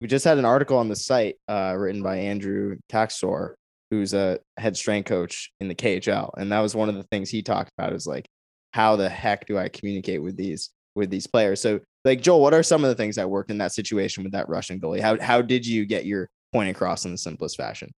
We 0.00 0.08
just 0.08 0.24
had 0.24 0.38
an 0.38 0.44
article 0.44 0.76
on 0.76 0.88
the 0.88 0.96
site 0.96 1.36
uh, 1.48 1.74
written 1.78 2.02
by 2.02 2.16
Andrew 2.16 2.76
Taxor, 2.88 3.56
who's 3.90 4.14
a 4.14 4.40
head 4.58 4.76
strength 4.76 5.06
coach 5.06 5.52
in 5.60 5.68
the 5.68 5.74
KHL, 5.74 6.32
and 6.36 6.50
that 6.52 6.60
was 6.60 6.74
one 6.74 6.88
of 6.88 6.96
the 6.96 7.04
things 7.04 7.30
he 7.30 7.40
talked 7.40 7.70
about. 7.78 7.92
Is 7.92 8.06
like, 8.06 8.26
how 8.72 8.96
the 8.96 9.08
heck 9.08 9.46
do 9.46 9.56
I 9.56 9.68
communicate 9.68 10.22
with 10.22 10.36
these 10.36 10.70
with 10.96 11.10
these 11.10 11.26
players? 11.26 11.60
So 11.60 11.80
like 12.04 12.20
Joel, 12.20 12.40
what 12.40 12.54
are 12.54 12.62
some 12.62 12.84
of 12.84 12.88
the 12.88 12.94
things 12.94 13.16
that 13.16 13.30
worked 13.30 13.50
in 13.50 13.58
that 13.58 13.72
situation 13.72 14.24
with 14.24 14.32
that 14.32 14.48
Russian 14.48 14.80
goalie? 14.80 15.00
How 15.00 15.20
how 15.20 15.42
did 15.42 15.66
you 15.66 15.86
get 15.86 16.06
your 16.06 16.28
point 16.52 16.70
across 16.70 17.04
in 17.04 17.12
the 17.12 17.18
simplest 17.18 17.56
fashion? 17.56 17.92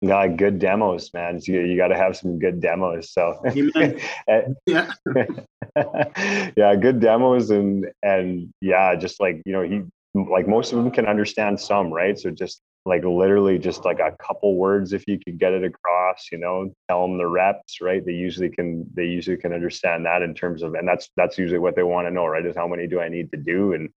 Yeah, 0.00 0.28
good 0.28 0.60
demos, 0.60 1.12
man. 1.12 1.40
You, 1.42 1.60
you 1.60 1.76
got 1.76 1.88
to 1.88 1.96
have 1.96 2.16
some 2.16 2.38
good 2.38 2.60
demos. 2.60 3.12
So 3.12 3.40
eh, 3.46 4.42
yeah, 4.66 4.92
yeah, 6.56 6.76
good 6.76 7.00
demos 7.00 7.50
and 7.50 7.86
and 8.02 8.52
yeah, 8.60 8.94
just 8.94 9.20
like 9.20 9.42
you 9.44 9.52
know, 9.52 9.62
he 9.62 9.82
like 10.14 10.46
most 10.46 10.72
of 10.72 10.78
them 10.78 10.90
can 10.90 11.06
understand 11.06 11.58
some, 11.58 11.92
right? 11.92 12.18
So 12.18 12.30
just 12.30 12.60
like 12.88 13.04
literally 13.04 13.58
just 13.58 13.84
like 13.84 14.00
a 14.00 14.16
couple 14.20 14.56
words 14.56 14.92
if 14.92 15.04
you 15.06 15.18
could 15.18 15.38
get 15.38 15.52
it 15.52 15.62
across 15.62 16.26
you 16.32 16.38
know 16.38 16.72
tell 16.88 17.02
them 17.02 17.18
the 17.18 17.26
reps 17.26 17.80
right? 17.80 18.04
They 18.04 18.12
usually 18.12 18.48
can 18.48 18.86
they 18.94 19.04
usually 19.04 19.36
can 19.36 19.52
understand 19.52 20.06
that 20.06 20.22
in 20.22 20.34
terms 20.34 20.62
of 20.62 20.74
and 20.74 20.88
that's 20.88 21.10
that's 21.16 21.38
usually 21.38 21.58
what 21.58 21.76
they 21.76 21.82
want 21.82 22.06
to 22.06 22.10
know 22.10 22.26
right 22.26 22.44
is 22.44 22.56
how 22.56 22.66
many 22.66 22.86
do 22.86 23.00
i 23.00 23.08
need 23.08 23.30
to 23.30 23.36
do 23.36 23.74
and 23.74 23.90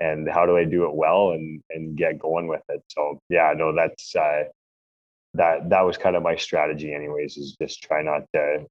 and 0.00 0.28
how 0.28 0.46
do 0.46 0.56
i 0.56 0.64
do 0.64 0.84
it 0.84 0.94
well 0.94 1.30
and 1.30 1.62
and 1.70 1.96
get 1.96 2.18
going 2.18 2.48
with 2.48 2.62
it. 2.70 2.82
So 2.88 3.20
yeah 3.28 3.52
no 3.56 3.74
that's 3.74 4.16
uh 4.16 4.44
that 5.34 5.68
that 5.68 5.82
was 5.82 5.98
kind 5.98 6.16
of 6.16 6.22
my 6.22 6.36
strategy 6.36 6.92
anyways 6.94 7.36
is 7.36 7.56
just 7.60 7.82
try 7.82 8.02
not 8.02 8.22
to 8.34 8.66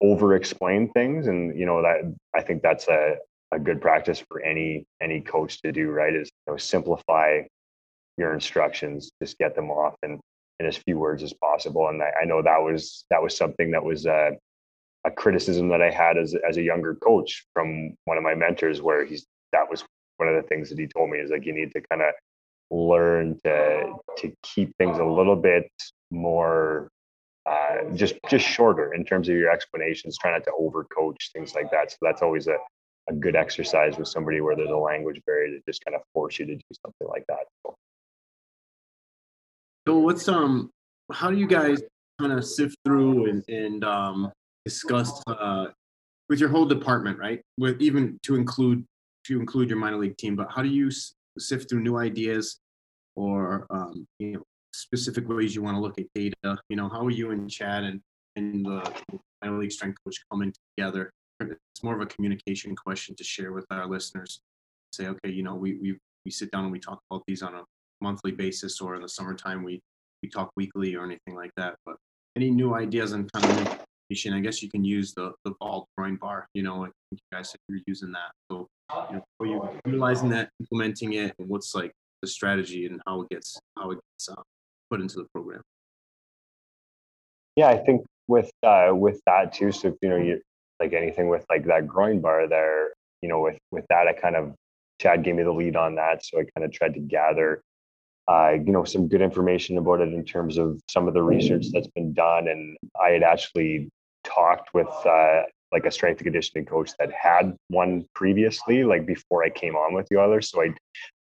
over 0.00 0.34
explain 0.34 0.90
things 0.92 1.26
and 1.26 1.58
you 1.58 1.66
know 1.66 1.82
that 1.82 2.14
i 2.34 2.40
think 2.40 2.62
that's 2.62 2.88
a 2.88 3.16
a 3.52 3.58
good 3.58 3.80
practice 3.80 4.22
for 4.28 4.40
any 4.40 4.86
any 5.02 5.20
coach 5.20 5.60
to 5.60 5.72
do 5.72 5.90
right 5.90 6.14
is 6.14 6.30
you 6.46 6.52
know 6.52 6.56
simplify 6.56 7.40
your 8.20 8.34
instructions, 8.34 9.10
just 9.20 9.38
get 9.38 9.54
them 9.56 9.70
off 9.70 9.94
in, 10.02 10.20
in 10.60 10.66
as 10.66 10.76
few 10.76 10.98
words 10.98 11.22
as 11.22 11.32
possible. 11.32 11.88
And 11.88 12.00
I, 12.02 12.12
I 12.22 12.24
know 12.26 12.42
that 12.42 12.58
was 12.58 13.04
that 13.10 13.22
was 13.22 13.36
something 13.36 13.70
that 13.72 13.82
was 13.82 14.06
a, 14.06 14.36
a 15.04 15.10
criticism 15.10 15.68
that 15.70 15.82
I 15.82 15.90
had 15.90 16.18
as 16.18 16.36
as 16.48 16.58
a 16.58 16.62
younger 16.62 16.94
coach 16.94 17.46
from 17.54 17.94
one 18.04 18.18
of 18.18 18.22
my 18.22 18.34
mentors, 18.34 18.82
where 18.82 19.04
he's 19.04 19.26
that 19.52 19.68
was 19.68 19.84
one 20.18 20.28
of 20.28 20.36
the 20.40 20.48
things 20.48 20.68
that 20.68 20.78
he 20.78 20.86
told 20.86 21.10
me 21.10 21.18
is 21.18 21.30
like 21.30 21.46
you 21.46 21.54
need 21.54 21.72
to 21.72 21.80
kind 21.90 22.02
of 22.02 22.12
learn 22.70 23.40
to 23.44 23.94
to 24.18 24.32
keep 24.42 24.76
things 24.76 24.98
a 24.98 25.04
little 25.04 25.34
bit 25.34 25.68
more 26.10 26.88
uh, 27.46 27.90
just 27.94 28.14
just 28.28 28.46
shorter 28.46 28.92
in 28.94 29.04
terms 29.04 29.28
of 29.28 29.36
your 29.36 29.50
explanations. 29.50 30.18
Try 30.18 30.32
not 30.32 30.44
to 30.44 30.52
overcoach 30.60 31.32
things 31.32 31.54
like 31.54 31.70
that. 31.70 31.90
So 31.90 31.96
that's 32.02 32.22
always 32.22 32.46
a 32.46 32.56
a 33.08 33.14
good 33.14 33.34
exercise 33.34 33.98
with 33.98 34.08
somebody 34.08 34.40
where 34.40 34.54
there's 34.54 34.70
a 34.70 34.76
language 34.76 35.20
barrier 35.26 35.56
to 35.56 35.62
just 35.66 35.84
kind 35.84 35.94
of 35.94 36.02
force 36.12 36.38
you 36.38 36.46
to 36.46 36.54
do 36.54 36.62
something 36.82 37.08
like 37.08 37.24
that. 37.28 37.46
So 37.66 37.74
so 39.90 39.98
what's 39.98 40.28
um 40.28 40.70
how 41.12 41.32
do 41.32 41.36
you 41.36 41.48
guys 41.48 41.82
kind 42.20 42.32
of 42.32 42.44
sift 42.44 42.76
through 42.84 43.28
and, 43.28 43.42
and 43.48 43.82
um, 43.82 44.30
discuss 44.64 45.20
uh, 45.26 45.66
with 46.28 46.38
your 46.38 46.48
whole 46.48 46.64
department, 46.64 47.18
right? 47.18 47.40
With 47.58 47.82
even 47.82 48.16
to 48.22 48.36
include 48.36 48.84
to 49.26 49.40
include 49.40 49.68
your 49.68 49.80
minor 49.80 49.96
league 49.96 50.16
team, 50.16 50.36
but 50.36 50.46
how 50.48 50.62
do 50.62 50.68
you 50.68 50.92
sift 51.38 51.68
through 51.68 51.80
new 51.80 51.96
ideas 51.98 52.60
or 53.16 53.66
um, 53.70 54.06
you 54.20 54.34
know 54.34 54.42
specific 54.72 55.28
ways 55.28 55.56
you 55.56 55.62
want 55.62 55.76
to 55.76 55.80
look 55.80 55.98
at 55.98 56.06
data? 56.14 56.56
You 56.68 56.76
know, 56.76 56.88
how 56.88 57.04
are 57.04 57.10
you 57.10 57.32
and 57.32 57.50
Chad 57.50 57.82
and 57.82 58.00
and 58.36 58.64
the 58.64 58.80
minor 59.42 59.58
league 59.58 59.72
strength 59.72 59.98
coach 60.04 60.18
coming 60.30 60.54
together? 60.76 61.10
It's 61.40 61.82
more 61.82 61.96
of 61.96 62.00
a 62.00 62.06
communication 62.06 62.76
question 62.76 63.16
to 63.16 63.24
share 63.24 63.50
with 63.50 63.66
our 63.72 63.88
listeners. 63.88 64.40
Say, 64.92 65.08
okay, 65.08 65.32
you 65.32 65.42
know, 65.42 65.56
we 65.56 65.78
we 65.82 65.98
we 66.24 66.30
sit 66.30 66.52
down 66.52 66.62
and 66.62 66.72
we 66.72 66.78
talk 66.78 67.00
about 67.10 67.24
these 67.26 67.42
on 67.42 67.56
a 67.56 67.64
monthly 68.00 68.32
basis, 68.32 68.80
or 68.80 68.96
in 68.96 69.02
the 69.02 69.08
summertime 69.08 69.62
we 69.62 69.80
we 70.22 70.28
talk 70.28 70.50
weekly 70.56 70.94
or 70.94 71.04
anything 71.04 71.34
like 71.34 71.52
that. 71.56 71.76
But 71.84 71.96
any 72.36 72.50
new 72.50 72.74
ideas 72.74 73.12
and 73.12 73.30
kind 73.32 73.44
of 73.44 73.80
information, 74.10 74.34
I 74.34 74.40
guess 74.40 74.62
you 74.62 74.68
can 74.68 74.84
use 74.84 75.14
the 75.14 75.32
the 75.44 75.52
VALD 75.60 75.84
groin 75.96 76.16
bar. 76.16 76.46
You 76.54 76.62
know, 76.62 76.82
I 76.82 76.86
think 76.86 76.94
you 77.12 77.18
guys 77.32 77.50
said 77.50 77.60
you're 77.68 77.80
using 77.86 78.12
that. 78.12 78.32
So, 78.50 78.68
you 79.10 79.16
know, 79.16 79.24
are 79.40 79.46
you 79.46 79.80
utilizing 79.86 80.28
that, 80.30 80.50
implementing 80.60 81.14
it, 81.14 81.34
and 81.38 81.48
what's 81.48 81.74
like 81.74 81.92
the 82.22 82.28
strategy 82.28 82.86
and 82.86 83.00
how 83.06 83.22
it 83.22 83.28
gets 83.30 83.58
how 83.76 83.90
it 83.92 83.98
gets 84.12 84.28
uh, 84.28 84.42
put 84.90 85.00
into 85.00 85.16
the 85.16 85.26
program? 85.34 85.62
Yeah, 87.56 87.68
I 87.68 87.78
think 87.78 88.04
with 88.28 88.50
uh, 88.62 88.90
with 88.92 89.20
that 89.26 89.52
too. 89.52 89.72
So 89.72 89.96
you 90.02 90.08
know, 90.08 90.16
you 90.16 90.40
like 90.78 90.92
anything 90.92 91.28
with 91.28 91.44
like 91.50 91.64
that 91.66 91.86
groin 91.86 92.20
bar 92.20 92.48
there. 92.48 92.92
You 93.22 93.28
know, 93.28 93.40
with 93.40 93.58
with 93.70 93.84
that, 93.90 94.06
I 94.06 94.12
kind 94.12 94.36
of 94.36 94.54
Chad 95.00 95.24
gave 95.24 95.34
me 95.34 95.42
the 95.42 95.52
lead 95.52 95.76
on 95.76 95.94
that, 95.96 96.24
so 96.24 96.40
I 96.40 96.44
kind 96.56 96.64
of 96.64 96.72
tried 96.72 96.94
to 96.94 97.00
gather 97.00 97.62
uh, 98.30 98.52
you 98.64 98.72
know, 98.72 98.84
some 98.84 99.08
good 99.08 99.20
information 99.20 99.76
about 99.76 100.00
it 100.00 100.12
in 100.12 100.24
terms 100.24 100.56
of 100.56 100.80
some 100.88 101.08
of 101.08 101.14
the 101.14 101.22
research 101.22 101.66
that's 101.72 101.88
been 101.88 102.12
done. 102.12 102.46
And 102.46 102.76
I 103.02 103.10
had 103.10 103.24
actually 103.24 103.88
talked 104.22 104.72
with 104.72 104.86
uh, 105.04 105.42
like 105.72 105.84
a 105.84 105.90
strength 105.90 106.18
and 106.18 106.26
conditioning 106.26 106.64
coach 106.64 106.92
that 107.00 107.10
had 107.10 107.56
one 107.68 108.04
previously, 108.14 108.84
like 108.84 109.04
before 109.04 109.42
I 109.42 109.50
came 109.50 109.74
on 109.74 109.94
with 109.94 110.06
the 110.08 110.20
Oilers. 110.20 110.48
So 110.48 110.62
I, 110.62 110.72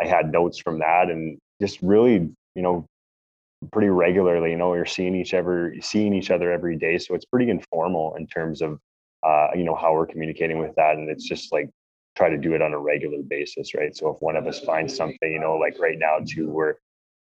I 0.02 0.06
had 0.06 0.30
notes 0.30 0.59
from 0.59 0.80
that 0.80 1.09
and 1.09 1.38
just 1.62 1.80
really, 1.80 2.28
you 2.54 2.62
know, 2.62 2.84
pretty 3.72 3.88
regularly. 3.88 4.50
You 4.50 4.59
know, 4.59 4.70
we're 4.70 4.84
seeing 4.84 5.14
each 5.16 5.32
other, 5.32 5.76
seeing 5.80 6.12
each 6.12 6.30
other 6.30 6.52
every 6.52 6.76
day. 6.76 6.98
So 6.98 7.14
it's 7.14 7.24
pretty 7.24 7.48
informal 7.48 8.16
in 8.16 8.26
terms 8.26 8.61
of, 8.61 8.78
uh, 9.26 9.48
you 9.54 9.64
know, 9.64 9.74
how 9.74 9.94
we're 9.94 10.06
communicating 10.06 10.59
with 10.59 10.74
that. 10.76 10.96
And 10.96 11.09
it's 11.09 11.26
just 11.26 11.52
like 11.52 11.70
try 12.16 12.28
to 12.28 12.36
do 12.36 12.52
it 12.52 12.61
on 12.61 12.74
a 12.74 12.78
regular 12.78 13.22
basis, 13.22 13.74
right? 13.74 13.96
So 13.96 14.11
if 14.11 14.20
one 14.20 14.36
of 14.36 14.46
us 14.46 14.61
finds 14.61 14.94
something, 14.94 15.32
you 15.32 15.40
know, 15.40 15.56
like 15.56 15.78
right 15.78 15.98
now 15.98 16.18
too, 16.26 16.50
we're 16.50 16.74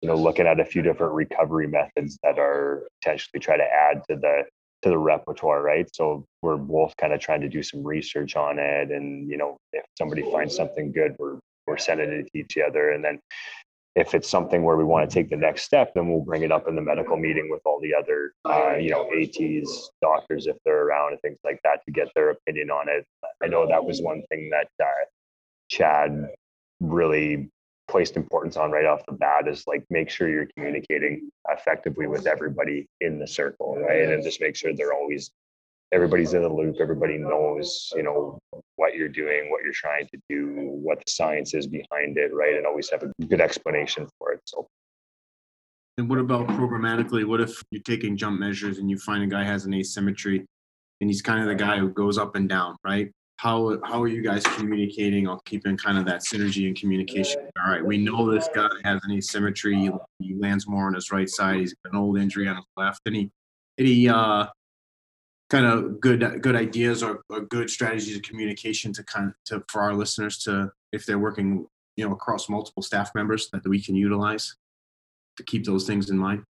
you 0.05 0.11
know 0.11 0.21
looking 0.21 0.45
at 0.45 0.59
a 0.59 0.65
few 0.65 0.83
different 0.83 1.13
recovery 1.13 1.65
methods 1.65 2.19
that 2.21 2.37
are 2.37 2.87
potentially 3.01 3.39
try 3.39 3.57
to 3.57 3.63
add 3.63 4.03
to 4.07 4.15
the 4.15 4.43
to 4.83 4.89
the 4.89 4.97
repertoire 4.97 5.63
right? 5.63 5.87
So 5.95 6.25
we're 6.43 6.57
both 6.57 6.95
kind 6.97 7.11
of 7.11 7.19
trying 7.19 7.41
to 7.41 7.49
do 7.49 7.63
some 7.63 7.83
research 7.83 8.35
on 8.35 8.59
it 8.59 8.91
and 8.91 9.27
you 9.27 9.37
know 9.37 9.57
if 9.73 9.83
somebody 9.97 10.21
finds 10.31 10.55
something 10.55 10.91
good 10.91 11.15
we're 11.17 11.39
we're 11.65 11.79
sending 11.79 12.11
it 12.11 12.27
to 12.31 12.37
each 12.37 12.55
other. 12.59 12.91
And 12.91 13.03
then 13.03 13.19
if 13.95 14.13
it's 14.13 14.29
something 14.29 14.61
where 14.61 14.77
we 14.77 14.83
want 14.83 15.09
to 15.09 15.11
take 15.11 15.31
the 15.31 15.37
next 15.37 15.63
step 15.63 15.95
then 15.95 16.07
we'll 16.07 16.23
bring 16.23 16.43
it 16.43 16.51
up 16.51 16.67
in 16.67 16.75
the 16.75 16.83
medical 16.83 17.17
meeting 17.17 17.47
with 17.49 17.61
all 17.65 17.79
the 17.81 17.95
other 17.95 18.33
uh, 18.45 18.75
you 18.75 18.91
know 18.91 19.09
ats 19.11 19.89
doctors 20.03 20.45
if 20.45 20.57
they're 20.65 20.85
around 20.85 21.13
and 21.13 21.21
things 21.21 21.39
like 21.43 21.59
that 21.63 21.83
to 21.83 21.91
get 21.91 22.09
their 22.13 22.29
opinion 22.29 22.69
on 22.69 22.87
it. 22.89 23.03
I 23.43 23.47
know 23.47 23.67
that 23.67 23.83
was 23.83 24.03
one 24.03 24.21
thing 24.29 24.51
that 24.51 24.69
uh, 24.79 25.05
chad 25.67 26.29
really 26.79 27.49
placed 27.87 28.17
importance 28.17 28.57
on 28.57 28.71
right 28.71 28.85
off 28.85 29.05
the 29.05 29.13
bat 29.13 29.47
is 29.47 29.65
like 29.67 29.83
make 29.89 30.09
sure 30.09 30.29
you're 30.29 30.47
communicating 30.55 31.29
effectively 31.49 32.07
with 32.07 32.27
everybody 32.27 32.87
in 33.01 33.19
the 33.19 33.27
circle, 33.27 33.77
right? 33.77 34.09
And 34.09 34.23
just 34.23 34.41
make 34.41 34.55
sure 34.55 34.73
they're 34.73 34.93
always 34.93 35.31
everybody's 35.91 36.33
in 36.33 36.41
the 36.41 36.49
loop, 36.49 36.77
everybody 36.79 37.17
knows, 37.17 37.91
you 37.95 38.03
know, 38.03 38.39
what 38.75 38.95
you're 38.95 39.07
doing, 39.07 39.49
what 39.49 39.63
you're 39.63 39.73
trying 39.73 40.07
to 40.07 40.19
do, 40.29 40.51
what 40.57 40.97
the 40.97 41.09
science 41.09 41.53
is 41.53 41.67
behind 41.67 42.17
it, 42.17 42.33
right? 42.33 42.55
And 42.55 42.65
always 42.65 42.89
have 42.89 43.03
a 43.03 43.11
good 43.25 43.39
explanation 43.39 44.07
for 44.17 44.33
it. 44.33 44.41
So 44.45 44.67
and 45.97 46.09
what 46.09 46.19
about 46.19 46.47
programmatically? 46.47 47.25
What 47.25 47.39
if 47.39 47.63
you're 47.71 47.81
taking 47.83 48.17
jump 48.17 48.39
measures 48.39 48.79
and 48.79 48.89
you 48.89 48.97
find 48.97 49.23
a 49.23 49.27
guy 49.27 49.45
has 49.45 49.65
an 49.65 49.73
asymmetry 49.73 50.45
and 50.99 51.09
he's 51.09 51.21
kind 51.21 51.41
of 51.41 51.47
the 51.47 51.55
guy 51.55 51.77
who 51.77 51.89
goes 51.89 52.17
up 52.17 52.35
and 52.35 52.49
down, 52.49 52.75
right? 52.83 53.11
How 53.37 53.79
how 53.83 54.01
are 54.01 54.07
you 54.07 54.21
guys 54.21 54.43
communicating 54.43 55.27
or 55.27 55.39
keeping 55.45 55.75
kind 55.77 55.97
of 55.97 56.05
that 56.05 56.21
synergy 56.21 56.67
and 56.67 56.75
communication? 56.75 57.49
All 57.63 57.71
right, 57.71 57.85
we 57.85 57.97
know 57.97 58.31
this 58.31 58.49
guy 58.53 58.69
has 58.83 59.01
an 59.03 59.11
asymmetry. 59.11 59.91
He 60.19 60.35
lands 60.35 60.67
more 60.67 60.87
on 60.87 60.93
his 60.93 61.11
right 61.11 61.29
side. 61.29 61.59
He's 61.59 61.73
got 61.83 61.93
an 61.93 61.99
old 61.99 62.17
injury 62.17 62.47
on 62.47 62.55
his 62.55 62.65
left. 62.77 63.01
Any 63.05 63.31
any 63.77 64.07
uh, 64.07 64.47
kind 65.49 65.65
of 65.65 65.99
good 65.99 66.41
good 66.41 66.55
ideas 66.55 67.03
or, 67.03 67.21
or 67.29 67.41
good 67.41 67.69
strategies 67.69 68.15
of 68.15 68.23
communication 68.23 68.93
to 68.93 69.03
kind 69.03 69.27
of 69.27 69.33
to 69.45 69.63
for 69.69 69.81
our 69.81 69.93
listeners 69.93 70.37
to 70.39 70.71
if 70.91 71.05
they're 71.05 71.19
working 71.19 71.67
you 71.97 72.07
know 72.07 72.13
across 72.13 72.49
multiple 72.49 72.81
staff 72.81 73.11
members 73.15 73.49
that 73.51 73.67
we 73.67 73.81
can 73.81 73.95
utilize 73.95 74.55
to 75.37 75.43
keep 75.43 75.65
those 75.65 75.85
things 75.85 76.09
in 76.09 76.17
mind 76.17 76.43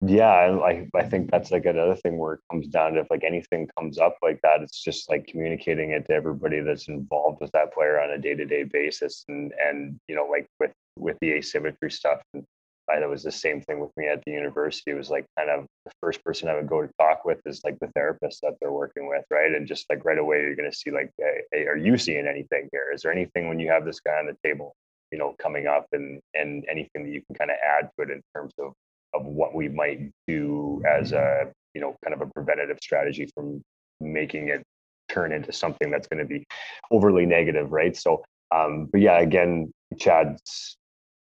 yeah 0.00 0.30
I, 0.30 0.88
I 0.94 1.02
think 1.04 1.30
that's 1.30 1.50
like 1.50 1.66
another 1.66 1.96
thing 1.96 2.18
where 2.18 2.34
it 2.34 2.40
comes 2.50 2.66
down 2.68 2.94
to 2.94 3.00
if 3.00 3.06
like 3.10 3.24
anything 3.24 3.68
comes 3.78 3.98
up 3.98 4.16
like 4.22 4.40
that 4.42 4.60
it's 4.60 4.82
just 4.82 5.08
like 5.08 5.26
communicating 5.26 5.90
it 5.90 6.06
to 6.06 6.12
everybody 6.12 6.60
that's 6.60 6.88
involved 6.88 7.38
with 7.40 7.52
that 7.52 7.72
player 7.72 8.00
on 8.00 8.10
a 8.10 8.18
day-to-day 8.18 8.64
basis 8.64 9.24
and 9.28 9.52
and 9.58 9.98
you 10.08 10.14
know 10.14 10.26
like 10.30 10.46
with 10.60 10.72
with 10.96 11.16
the 11.20 11.32
asymmetry 11.32 11.90
stuff. 11.90 12.20
And 12.34 12.44
I, 12.88 13.02
it 13.02 13.08
was 13.08 13.22
the 13.22 13.32
same 13.32 13.62
thing 13.62 13.80
with 13.80 13.90
me 13.96 14.08
at 14.08 14.22
the 14.26 14.32
university 14.32 14.90
it 14.90 14.94
was 14.94 15.08
like 15.08 15.24
kind 15.38 15.48
of 15.48 15.64
the 15.86 15.92
first 16.02 16.22
person 16.22 16.48
i 16.48 16.54
would 16.54 16.68
go 16.68 16.82
to 16.82 16.90
talk 17.00 17.24
with 17.24 17.40
is 17.46 17.62
like 17.64 17.78
the 17.80 17.88
therapist 17.94 18.40
that 18.42 18.56
they're 18.60 18.72
working 18.72 19.08
with 19.08 19.24
right? 19.30 19.52
And 19.52 19.66
just 19.66 19.86
like 19.88 20.04
right 20.04 20.18
away 20.18 20.42
you're 20.42 20.54
going 20.54 20.70
to 20.70 20.76
see 20.76 20.90
like 20.90 21.10
hey, 21.18 21.64
are 21.64 21.78
you 21.78 21.96
seeing 21.96 22.26
anything 22.26 22.68
here? 22.72 22.90
Is 22.92 23.02
there 23.02 23.12
anything 23.12 23.48
when 23.48 23.58
you 23.58 23.70
have 23.70 23.86
this 23.86 24.00
guy 24.00 24.18
on 24.18 24.26
the 24.26 24.36
table 24.44 24.74
you 25.12 25.18
know 25.18 25.34
coming 25.40 25.66
up 25.66 25.86
and 25.92 26.20
and 26.34 26.64
anything 26.70 27.04
that 27.04 27.10
you 27.10 27.22
can 27.26 27.36
kind 27.36 27.50
of 27.50 27.56
add 27.64 27.88
to 27.96 28.02
it 28.04 28.10
in 28.10 28.20
terms 28.34 28.52
of 28.58 28.72
of 29.14 29.24
what 29.24 29.54
we 29.54 29.68
might 29.68 30.10
do 30.26 30.82
as 30.88 31.12
a 31.12 31.50
you 31.74 31.80
know 31.80 31.96
kind 32.04 32.14
of 32.14 32.26
a 32.26 32.30
preventative 32.32 32.78
strategy 32.82 33.28
from 33.34 33.62
making 34.00 34.48
it 34.48 34.62
turn 35.08 35.32
into 35.32 35.52
something 35.52 35.90
that's 35.90 36.08
going 36.08 36.18
to 36.18 36.26
be 36.26 36.44
overly 36.90 37.26
negative 37.26 37.72
right? 37.72 37.96
So 37.96 38.24
um 38.54 38.88
but 38.90 39.00
yeah 39.00 39.20
again 39.20 39.72
chad 39.98 40.38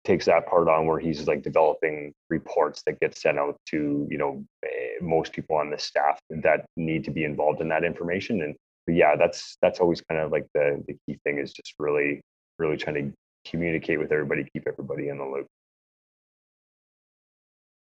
takes 0.03 0.25
that 0.25 0.47
part 0.47 0.67
on 0.67 0.87
where 0.87 0.99
he's 0.99 1.27
like 1.27 1.43
developing 1.43 2.11
reports 2.29 2.81
that 2.85 2.99
get 2.99 3.15
sent 3.15 3.37
out 3.37 3.55
to 3.67 4.07
you 4.09 4.17
know 4.17 4.43
eh, 4.65 4.97
most 5.01 5.31
people 5.33 5.55
on 5.55 5.69
the 5.69 5.77
staff 5.77 6.19
that 6.29 6.65
need 6.75 7.03
to 7.03 7.11
be 7.11 7.23
involved 7.23 7.61
in 7.61 7.69
that 7.69 7.83
information. 7.83 8.41
And 8.41 8.55
yeah 8.87 9.15
that's 9.15 9.57
that's 9.61 9.79
always 9.79 10.01
kind 10.01 10.19
of 10.19 10.31
like 10.31 10.47
the 10.53 10.83
the 10.87 10.97
key 11.05 11.19
thing 11.23 11.37
is 11.37 11.53
just 11.53 11.73
really 11.79 12.21
really 12.57 12.77
trying 12.77 12.95
to 12.95 13.49
communicate 13.49 13.99
with 13.99 14.11
everybody 14.11 14.47
keep 14.53 14.67
everybody 14.67 15.09
in 15.09 15.17
the 15.17 15.23
loop 15.23 15.47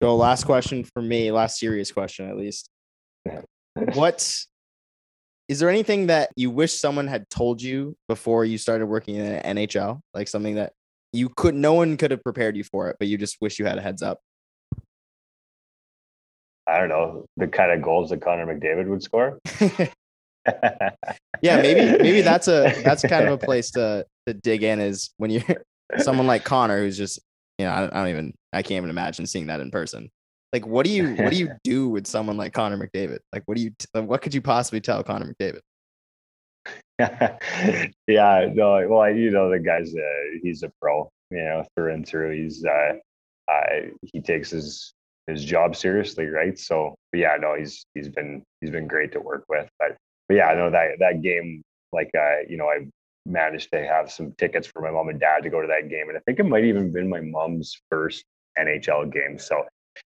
so 0.01 0.15
last 0.15 0.45
question 0.45 0.83
for 0.83 1.01
me, 1.01 1.31
last 1.31 1.59
serious 1.59 1.91
question 1.91 2.29
at 2.29 2.37
least. 2.37 2.69
what 3.93 4.45
is 5.49 5.59
there 5.59 5.69
anything 5.69 6.07
that 6.07 6.29
you 6.35 6.51
wish 6.51 6.73
someone 6.73 7.07
had 7.07 7.29
told 7.29 7.61
you 7.61 7.95
before 8.07 8.45
you 8.45 8.57
started 8.57 8.85
working 8.85 9.15
in 9.15 9.25
the 9.25 9.41
NHL? 9.41 9.99
Like 10.13 10.27
something 10.27 10.55
that 10.55 10.73
you 11.11 11.29
could 11.29 11.55
no 11.55 11.73
one 11.73 11.97
could 11.97 12.11
have 12.11 12.23
prepared 12.23 12.55
you 12.55 12.63
for 12.63 12.89
it, 12.89 12.97
but 12.99 13.07
you 13.07 13.17
just 13.17 13.37
wish 13.41 13.59
you 13.59 13.65
had 13.65 13.77
a 13.77 13.81
heads 13.81 14.01
up. 14.01 14.19
I 16.67 16.77
don't 16.77 16.89
know, 16.89 17.25
the 17.35 17.47
kind 17.47 17.71
of 17.71 17.81
goals 17.81 18.11
that 18.11 18.21
Connor 18.21 18.45
McDavid 18.45 18.87
would 18.87 19.01
score. 19.01 19.39
yeah, 21.41 21.61
maybe 21.61 21.97
maybe 21.97 22.21
that's 22.21 22.47
a 22.47 22.71
that's 22.83 23.01
kind 23.01 23.27
of 23.27 23.33
a 23.33 23.37
place 23.45 23.71
to 23.71 24.05
to 24.27 24.33
dig 24.35 24.61
in 24.61 24.79
is 24.79 25.09
when 25.17 25.31
you're 25.31 25.63
someone 25.97 26.27
like 26.27 26.43
Connor 26.43 26.79
who's 26.79 26.97
just 26.97 27.19
you 27.59 27.65
know, 27.65 27.71
I, 27.71 27.83
I 27.83 27.99
don't 27.99 28.07
even, 28.07 28.33
I 28.53 28.61
can't 28.61 28.77
even 28.77 28.89
imagine 28.89 29.27
seeing 29.27 29.47
that 29.47 29.59
in 29.59 29.69
person. 29.69 30.09
Like, 30.53 30.65
what 30.65 30.85
do 30.85 30.91
you, 30.91 31.13
what 31.15 31.31
do 31.31 31.37
you 31.37 31.51
do 31.63 31.89
with 31.89 32.07
someone 32.07 32.37
like 32.37 32.53
Connor 32.53 32.77
McDavid? 32.77 33.19
Like, 33.33 33.43
what 33.45 33.57
do 33.57 33.63
you, 33.63 33.71
what 33.93 34.21
could 34.21 34.33
you 34.33 34.41
possibly 34.41 34.79
tell 34.79 35.03
Connor 35.03 35.35
McDavid? 35.35 35.59
yeah, 38.07 38.49
no, 38.53 38.87
well, 38.87 39.13
you 39.13 39.29
know, 39.29 39.49
the 39.49 39.59
guy's, 39.59 39.93
uh, 39.93 40.39
he's 40.41 40.63
a 40.63 40.71
pro, 40.81 41.09
you 41.29 41.43
know, 41.43 41.65
through 41.75 41.93
and 41.93 42.07
through. 42.07 42.41
He's, 42.41 42.63
uh, 42.65 42.93
uh, 43.51 43.87
he 44.01 44.21
takes 44.21 44.49
his, 44.49 44.93
his 45.27 45.43
job 45.43 45.75
seriously, 45.75 46.27
right? 46.27 46.57
So, 46.57 46.95
yeah, 47.13 47.35
no, 47.39 47.55
he's, 47.55 47.85
he's 47.93 48.09
been, 48.09 48.41
he's 48.61 48.69
been 48.69 48.87
great 48.87 49.11
to 49.13 49.19
work 49.19 49.43
with. 49.49 49.69
But, 49.79 49.97
but 50.27 50.35
yeah, 50.35 50.53
no, 50.53 50.69
that, 50.71 50.99
that 50.99 51.21
game, 51.21 51.61
like, 51.91 52.09
uh, 52.17 52.43
you 52.47 52.57
know, 52.57 52.67
I 52.67 52.87
managed 53.29 53.71
to 53.71 53.85
have 53.85 54.11
some 54.11 54.33
tickets 54.37 54.67
for 54.67 54.81
my 54.81 54.91
mom 54.91 55.09
and 55.09 55.19
dad 55.19 55.43
to 55.43 55.49
go 55.49 55.61
to 55.61 55.67
that 55.67 55.89
game. 55.89 56.09
And 56.09 56.17
I 56.17 56.21
think 56.21 56.39
it 56.39 56.45
might 56.45 56.65
even 56.65 56.91
been 56.91 57.09
my 57.09 57.21
mom's 57.21 57.79
first 57.89 58.25
NHL 58.57 59.11
game. 59.11 59.37
So, 59.37 59.63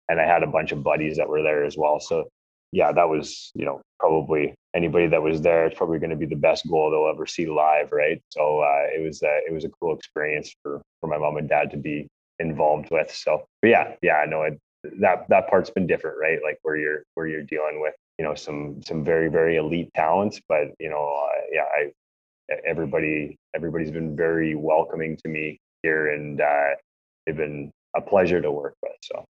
and 0.09 0.21
I 0.21 0.25
had 0.25 0.43
a 0.43 0.47
bunch 0.47 0.73
of 0.73 0.83
buddies 0.83 1.17
that 1.17 1.29
were 1.29 1.43
there 1.43 1.65
as 1.65 1.77
well. 1.77 2.01
So, 2.01 2.29
yeah, 2.73 2.93
that 2.93 3.09
was, 3.09 3.53
you 3.55 3.65
know, 3.65 3.81
probably 4.01 4.55
anybody 4.75 5.07
that 5.09 5.23
was 5.23 5.43
there, 5.43 5.67
it's 5.67 5.77
probably 5.77 5.99
going 5.99 6.11
to 6.11 6.17
be 6.17 6.27
the 6.27 6.37
best 6.37 6.69
goal 6.69 6.91
they'll 6.91 7.13
ever 7.13 7.27
see 7.27 7.47
live. 7.47 7.93
Right. 7.93 8.21
So, 8.31 8.61
uh, 8.61 8.87
it 8.95 9.05
was, 9.05 9.23
uh, 9.23 9.41
it 9.47 9.53
was 9.53 9.65
a 9.65 9.69
cool 9.69 9.97
experience 9.97 10.55
for, 10.63 10.83
for 11.01 11.09
my 11.09 11.19
mom 11.19 11.37
and 11.37 11.49
dad 11.49 11.71
to 11.73 11.77
be 11.77 12.09
involved 12.39 12.91
with. 12.91 13.15
So, 13.15 13.45
but 13.61 13.69
yeah, 13.69 13.95
yeah, 14.03 14.17
I 14.17 14.27
know 14.27 14.43
it, 14.43 14.59
that 15.01 15.29
that 15.29 15.49
part's 15.49 15.71
been 15.71 15.87
different, 15.87 16.19
right? 16.21 16.39
Like 16.43 16.59
where 16.63 16.77
you're 16.77 17.05
where 17.15 17.27
you're 17.27 17.43
dealing 17.43 17.81
with 17.81 17.95
you 18.19 18.25
know 18.25 18.35
some 18.35 18.83
some 18.83 19.05
very 19.05 19.29
very 19.29 19.57
elite 19.57 19.91
talents, 19.95 20.41
but 20.49 20.69
you 20.79 20.91
know 20.91 21.27
uh, 21.27 21.41
yeah, 21.53 21.65
I 21.73 21.93
everybody 22.67 23.37
everybody's 23.55 23.91
been 23.91 24.17
very 24.17 24.55
welcoming 24.55 25.17
to 25.19 25.29
me 25.29 25.59
here, 25.83 26.13
and 26.13 26.41
uh, 26.41 26.71
they've 27.27 27.37
been 27.37 27.71
a 27.97 28.01
pleasure 28.01 28.41
to 28.41 28.51
work 28.51 28.75
with. 28.83 28.93
So. 29.03 29.25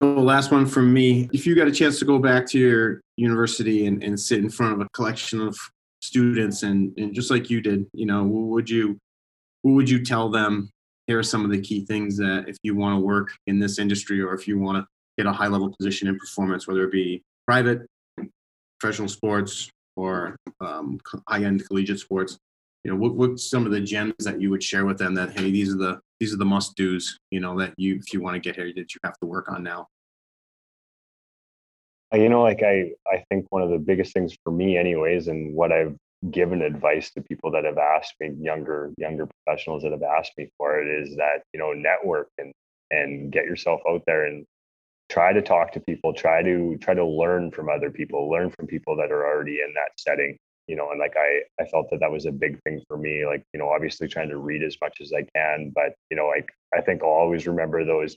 Well, 0.00 0.22
last 0.22 0.52
one 0.52 0.66
from 0.66 0.92
me. 0.92 1.28
If 1.32 1.46
you 1.46 1.56
got 1.56 1.66
a 1.66 1.72
chance 1.72 1.98
to 1.98 2.04
go 2.04 2.18
back 2.18 2.46
to 2.48 2.58
your 2.58 3.00
university 3.16 3.86
and, 3.86 4.02
and 4.02 4.18
sit 4.18 4.38
in 4.38 4.48
front 4.48 4.74
of 4.74 4.80
a 4.80 4.88
collection 4.94 5.40
of 5.40 5.58
students 6.00 6.62
and, 6.62 6.96
and 6.96 7.12
just 7.12 7.32
like 7.32 7.50
you 7.50 7.60
did, 7.60 7.84
you 7.92 8.06
know, 8.06 8.22
what 8.22 8.46
would 8.46 8.70
you 8.70 8.96
what 9.62 9.72
would 9.72 9.90
you 9.90 10.04
tell 10.04 10.30
them? 10.30 10.70
Here 11.08 11.18
are 11.18 11.24
some 11.24 11.44
of 11.44 11.50
the 11.50 11.60
key 11.60 11.84
things 11.84 12.16
that 12.18 12.44
if 12.48 12.56
you 12.62 12.76
want 12.76 12.96
to 12.96 13.00
work 13.00 13.30
in 13.46 13.58
this 13.58 13.78
industry 13.78 14.20
or 14.20 14.34
if 14.34 14.46
you 14.46 14.58
want 14.58 14.78
to 14.78 14.86
get 15.16 15.26
a 15.26 15.32
high 15.32 15.48
level 15.48 15.74
position 15.76 16.06
in 16.06 16.18
performance, 16.18 16.68
whether 16.68 16.84
it 16.84 16.92
be 16.92 17.22
private, 17.46 17.80
professional 18.78 19.08
sports, 19.08 19.70
or 19.98 20.36
um, 20.60 21.00
high 21.28 21.42
end 21.42 21.66
collegiate 21.66 21.98
sports, 21.98 22.38
you 22.84 22.90
know, 22.90 22.96
what 22.96 23.14
what's 23.16 23.50
some 23.50 23.66
of 23.66 23.72
the 23.72 23.80
gems 23.80 24.14
that 24.20 24.40
you 24.40 24.48
would 24.50 24.62
share 24.62 24.86
with 24.86 24.96
them 24.96 25.14
that 25.14 25.36
hey, 25.36 25.50
these 25.50 25.74
are 25.74 25.76
the 25.76 26.00
these 26.20 26.32
are 26.32 26.36
the 26.36 26.44
must 26.44 26.76
dos, 26.76 27.18
you 27.30 27.40
know, 27.40 27.58
that 27.58 27.74
you 27.76 27.96
if 27.96 28.12
you 28.12 28.22
want 28.22 28.34
to 28.34 28.40
get 28.40 28.54
here 28.54 28.72
that 28.74 28.94
you 28.94 29.00
have 29.04 29.18
to 29.18 29.26
work 29.26 29.50
on 29.50 29.62
now. 29.62 29.88
Uh, 32.14 32.18
you 32.18 32.28
know, 32.28 32.42
like 32.42 32.62
I 32.62 32.92
I 33.12 33.24
think 33.28 33.46
one 33.50 33.62
of 33.62 33.70
the 33.70 33.78
biggest 33.78 34.14
things 34.14 34.36
for 34.44 34.52
me, 34.52 34.78
anyways, 34.78 35.26
and 35.26 35.54
what 35.54 35.72
I've 35.72 35.96
given 36.30 36.62
advice 36.62 37.10
to 37.12 37.20
people 37.20 37.50
that 37.50 37.64
have 37.64 37.78
asked 37.78 38.14
me, 38.20 38.30
younger 38.40 38.92
younger 38.98 39.26
professionals 39.26 39.82
that 39.82 39.92
have 39.92 40.04
asked 40.04 40.32
me 40.38 40.48
for 40.56 40.80
it, 40.80 40.88
is 41.02 41.16
that 41.16 41.42
you 41.52 41.58
know 41.58 41.72
network 41.72 42.28
and 42.38 42.52
and 42.92 43.32
get 43.32 43.44
yourself 43.44 43.80
out 43.88 44.02
there 44.06 44.26
and 44.26 44.46
try 45.08 45.32
to 45.32 45.42
talk 45.42 45.72
to 45.72 45.80
people 45.80 46.12
try 46.12 46.42
to 46.42 46.76
try 46.80 46.94
to 46.94 47.04
learn 47.04 47.50
from 47.50 47.68
other 47.68 47.90
people 47.90 48.30
learn 48.30 48.50
from 48.50 48.66
people 48.66 48.96
that 48.96 49.10
are 49.10 49.26
already 49.26 49.60
in 49.60 49.72
that 49.74 49.90
setting 49.96 50.36
you 50.66 50.76
know 50.76 50.90
and 50.90 51.00
like 51.00 51.14
i 51.16 51.40
i 51.60 51.66
felt 51.66 51.88
that 51.90 51.98
that 52.00 52.12
was 52.12 52.26
a 52.26 52.32
big 52.32 52.60
thing 52.62 52.80
for 52.86 52.96
me 52.96 53.26
like 53.26 53.42
you 53.52 53.58
know 53.58 53.68
obviously 53.68 54.06
trying 54.06 54.28
to 54.28 54.38
read 54.38 54.62
as 54.62 54.76
much 54.80 54.98
as 55.00 55.12
i 55.12 55.24
can 55.34 55.72
but 55.74 55.94
you 56.10 56.16
know 56.16 56.26
like 56.26 56.48
i 56.76 56.80
think 56.80 57.02
i'll 57.02 57.08
always 57.08 57.46
remember 57.46 57.84
those 57.84 58.16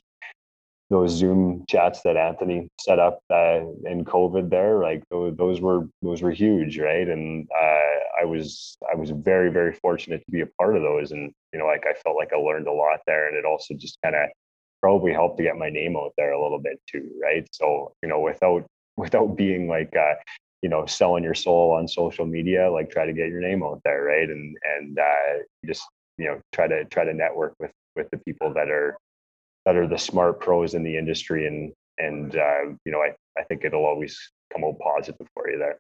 those 0.89 1.11
zoom 1.11 1.63
chats 1.69 2.01
that 2.01 2.17
anthony 2.17 2.67
set 2.79 2.99
up 2.99 3.19
uh, 3.33 3.61
in 3.85 4.03
covid 4.03 4.49
there 4.49 4.79
like 4.83 5.01
those, 5.09 5.35
those 5.37 5.61
were 5.61 5.87
those 6.01 6.21
were 6.21 6.31
huge 6.31 6.77
right? 6.77 7.07
And 7.07 7.47
uh, 7.57 8.21
i 8.21 8.25
was 8.25 8.77
i 8.91 8.95
was 8.95 9.11
very 9.11 9.49
very 9.49 9.73
fortunate 9.73 10.21
to 10.25 10.31
be 10.31 10.41
a 10.41 10.47
part 10.59 10.75
of 10.75 10.83
those 10.83 11.11
and 11.11 11.31
you 11.53 11.59
know 11.59 11.65
like 11.65 11.85
i 11.89 11.93
felt 11.93 12.17
like 12.17 12.33
i 12.33 12.35
learned 12.35 12.67
a 12.67 12.73
lot 12.73 12.99
there 13.07 13.29
and 13.29 13.37
it 13.37 13.45
also 13.45 13.73
just 13.73 13.97
kind 14.03 14.15
of 14.15 14.29
probably 14.82 15.13
helped 15.13 15.38
to 15.38 15.43
get 15.43 15.57
my 15.57 15.69
name 15.69 15.95
out 15.95 16.13
there 16.17 16.34
a 16.34 16.41
little 16.41 16.59
bit 16.59 16.79
too 16.88 17.09
right? 17.21 17.47
So 17.51 17.93
you 18.01 18.09
know 18.09 18.19
without 18.19 18.65
without 18.97 19.38
being 19.38 19.67
like 19.67 19.95
uh, 19.95 20.15
you 20.61 20.69
know 20.69 20.86
selling 20.86 21.23
your 21.23 21.36
soul 21.36 21.71
on 21.71 21.88
social 21.88 22.25
media 22.25 22.69
like 22.69 22.89
try 22.89 23.05
to 23.05 23.13
get 23.13 23.29
your 23.29 23.41
name 23.41 23.63
out 23.63 23.82
there 23.84 24.03
right? 24.03 24.29
And 24.29 24.57
and 24.77 24.99
uh, 24.99 25.43
just 25.65 25.84
you 26.17 26.25
know 26.25 26.39
try 26.51 26.67
to 26.67 26.86
try 26.86 27.05
to 27.05 27.13
network 27.13 27.53
with 27.59 27.71
with 27.95 28.09
the 28.11 28.17
people 28.17 28.53
that 28.53 28.69
are 28.69 28.97
that 29.65 29.75
are 29.75 29.88
the 29.88 29.97
smart 29.97 30.39
pros 30.39 30.73
in 30.73 30.84
the 30.84 30.97
industry. 30.97 31.47
And 31.47 31.71
and 31.97 32.36
uh, 32.36 32.75
you 32.86 32.91
know 32.91 32.99
I, 32.99 33.13
I 33.39 33.43
think 33.43 33.63
it'll 33.63 33.86
always 33.86 34.17
come 34.51 34.63
out 34.63 34.79
positive 34.79 35.27
for 35.34 35.49
you 35.49 35.57
there. 35.57 35.79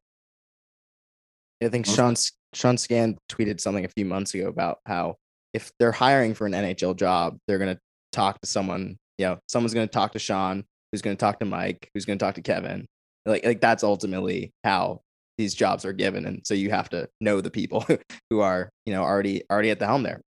I 1.63 1.69
think 1.69 1.85
sean 1.85 2.15
sean 2.53 2.75
Skahan 2.75 3.17
tweeted 3.29 3.59
something 3.59 3.85
a 3.85 3.89
few 3.89 4.05
months 4.05 4.33
ago 4.33 4.47
about 4.47 4.79
how 4.85 5.15
if 5.53 5.71
they're 5.79 5.91
hiring 5.91 6.33
for 6.33 6.47
an 6.47 6.53
nhl 6.53 6.95
job 6.95 7.37
they're 7.47 7.59
going 7.59 7.75
to 7.75 7.81
talk 8.11 8.39
to 8.41 8.47
someone 8.47 8.97
you 9.17 9.25
know 9.25 9.39
someone's 9.47 9.73
going 9.73 9.87
to 9.87 9.91
talk 9.91 10.11
to 10.13 10.19
sean 10.19 10.63
who's 10.91 11.01
going 11.01 11.15
to 11.15 11.19
talk 11.19 11.39
to 11.39 11.45
mike 11.45 11.89
who's 11.93 12.05
going 12.05 12.17
to 12.17 12.23
talk 12.23 12.35
to 12.35 12.41
kevin. 12.41 12.85
Like 13.25 13.45
like 13.45 13.61
that's 13.61 13.83
ultimately 13.83 14.51
how 14.63 15.01
these 15.37 15.53
jobs 15.53 15.85
are 15.85 15.93
given 15.93 16.25
and 16.25 16.41
so 16.45 16.53
you 16.53 16.69
have 16.71 16.89
to 16.89 17.07
know 17.19 17.41
the 17.41 17.51
people 17.51 17.85
who 18.29 18.41
are 18.41 18.69
you 18.85 18.93
know 18.93 19.03
already 19.03 19.43
already 19.49 19.69
at 19.69 19.79
the 19.79 19.85
helm 19.85 20.03
there. 20.03 20.21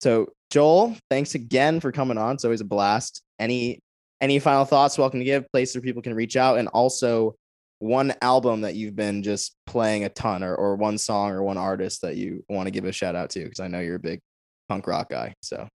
So 0.00 0.32
joel 0.50 0.96
thanks 1.10 1.34
again 1.34 1.80
for 1.80 1.92
coming 1.92 2.18
on. 2.18 2.34
It's 2.34 2.44
always 2.44 2.60
a 2.60 2.66
blast. 2.66 3.22
Any 3.38 3.80
any 4.22 4.38
final 4.38 4.64
thoughts 4.64 4.96
welcome 4.96 5.18
to 5.18 5.24
give 5.24 5.50
place 5.52 5.74
where 5.74 5.82
people 5.82 6.00
can 6.00 6.14
reach 6.14 6.36
out? 6.36 6.58
And 6.58 6.68
also 6.68 7.34
one 7.80 8.14
album 8.22 8.60
that 8.60 8.76
you've 8.76 8.94
been 8.94 9.24
just 9.24 9.56
playing 9.66 10.04
a 10.04 10.08
ton 10.08 10.44
or, 10.44 10.54
or 10.54 10.76
one 10.76 10.96
song 10.96 11.32
or 11.32 11.42
one 11.42 11.58
artist 11.58 12.02
that 12.02 12.14
you 12.14 12.44
want 12.48 12.68
to 12.68 12.70
give 12.70 12.84
a 12.84 12.92
shout 12.92 13.16
out 13.16 13.30
to? 13.30 13.42
Because 13.42 13.58
i 13.58 13.66
know 13.66 13.80
you're 13.80 13.96
a 13.96 14.00
big 14.00 14.20
punk 14.68 14.86
rock 14.86 15.10
guy 15.10 15.34
so. 15.42 15.66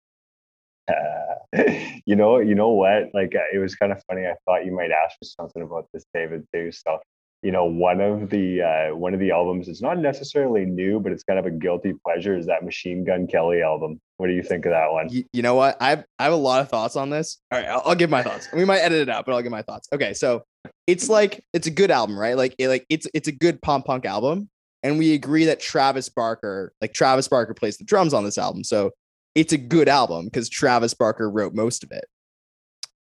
Uh, 0.90 1.27
you 2.06 2.16
know, 2.16 2.40
you 2.40 2.56
know 2.56 2.70
what? 2.70 3.10
Like 3.14 3.34
uh, 3.36 3.40
it 3.54 3.60
was 3.60 3.76
kind 3.76 3.92
of 3.92 4.02
funny. 4.08 4.26
I 4.26 4.34
thought 4.46 4.66
you 4.66 4.72
might 4.72 4.92
ask 4.92 5.16
me 5.22 5.28
something 5.28 5.62
about 5.62 5.88
this, 5.94 6.06
David, 6.14 6.46
too. 6.54 6.72
So, 6.72 7.00
you 7.42 7.52
know, 7.52 7.66
one 7.66 8.02
of 8.02 8.30
the 8.30 8.62
uh, 8.62 8.96
one 8.96 9.14
of 9.14 9.20
the 9.20 9.32
albums 9.32 9.68
is 9.68 9.82
not 9.82 9.98
necessarily 10.00 10.66
new, 10.66 11.00
but 11.00 11.12
it's 11.12 11.24
kind 11.24 11.40
of 11.40 11.46
a 11.46 11.52
guilty 11.52 11.94
pleasure. 12.06 12.38
Is 12.38 12.48
that 12.48 12.66
Machine 12.66 13.06
Gun 13.06 13.28
Kelly 13.28 13.62
album? 13.62 14.00
What 14.18 14.28
do 14.28 14.34
you 14.34 14.44
think 14.44 14.66
of 14.66 14.72
that 14.72 14.92
one? 14.92 15.08
You, 15.10 15.24
you 15.32 15.42
know 15.42 15.56
what? 15.56 15.78
I 15.80 15.90
have, 15.92 16.06
I 16.20 16.24
have 16.26 16.34
a 16.34 16.38
lot 16.38 16.62
of 16.62 16.70
thoughts 16.70 16.96
on 16.96 17.10
this. 17.10 17.38
All 17.52 17.60
right, 17.60 17.68
I'll, 17.68 17.82
I'll 17.86 17.96
give 17.96 18.10
my 18.10 18.24
thoughts. 18.24 18.50
We 18.52 18.66
might 18.66 18.80
edit 18.80 19.02
it 19.02 19.10
out, 19.10 19.26
but 19.26 19.34
I'll 19.34 19.42
give 19.42 19.52
my 19.52 19.62
thoughts. 19.62 19.88
Okay, 19.94 20.14
so 20.14 20.44
it's 20.86 21.08
like 21.08 21.42
it's 21.54 21.68
a 21.68 21.72
good 21.72 21.92
album, 21.92 22.20
right? 22.20 22.36
Like 22.36 22.56
it, 22.58 22.68
like 22.68 22.86
it's 22.90 23.08
it's 23.14 23.28
a 23.30 23.32
good 23.32 23.62
pop 23.62 23.86
punk 23.86 24.06
album, 24.06 24.50
and 24.84 24.98
we 24.98 25.14
agree 25.14 25.46
that 25.46 25.62
Travis 25.62 26.10
Barker, 26.10 26.74
like 26.82 26.94
Travis 26.94 27.28
Barker, 27.28 27.54
plays 27.54 27.78
the 27.78 27.86
drums 27.86 28.14
on 28.14 28.26
this 28.26 28.38
album. 28.38 28.66
So 28.66 28.92
it's 29.38 29.54
a 29.54 29.58
good 29.58 29.88
album 29.88 30.26
because 30.26 30.50
Travis 30.50 30.96
Barker 30.96 31.30
wrote 31.30 31.54
most 31.54 31.84
of 31.84 31.92
it. 31.92 32.06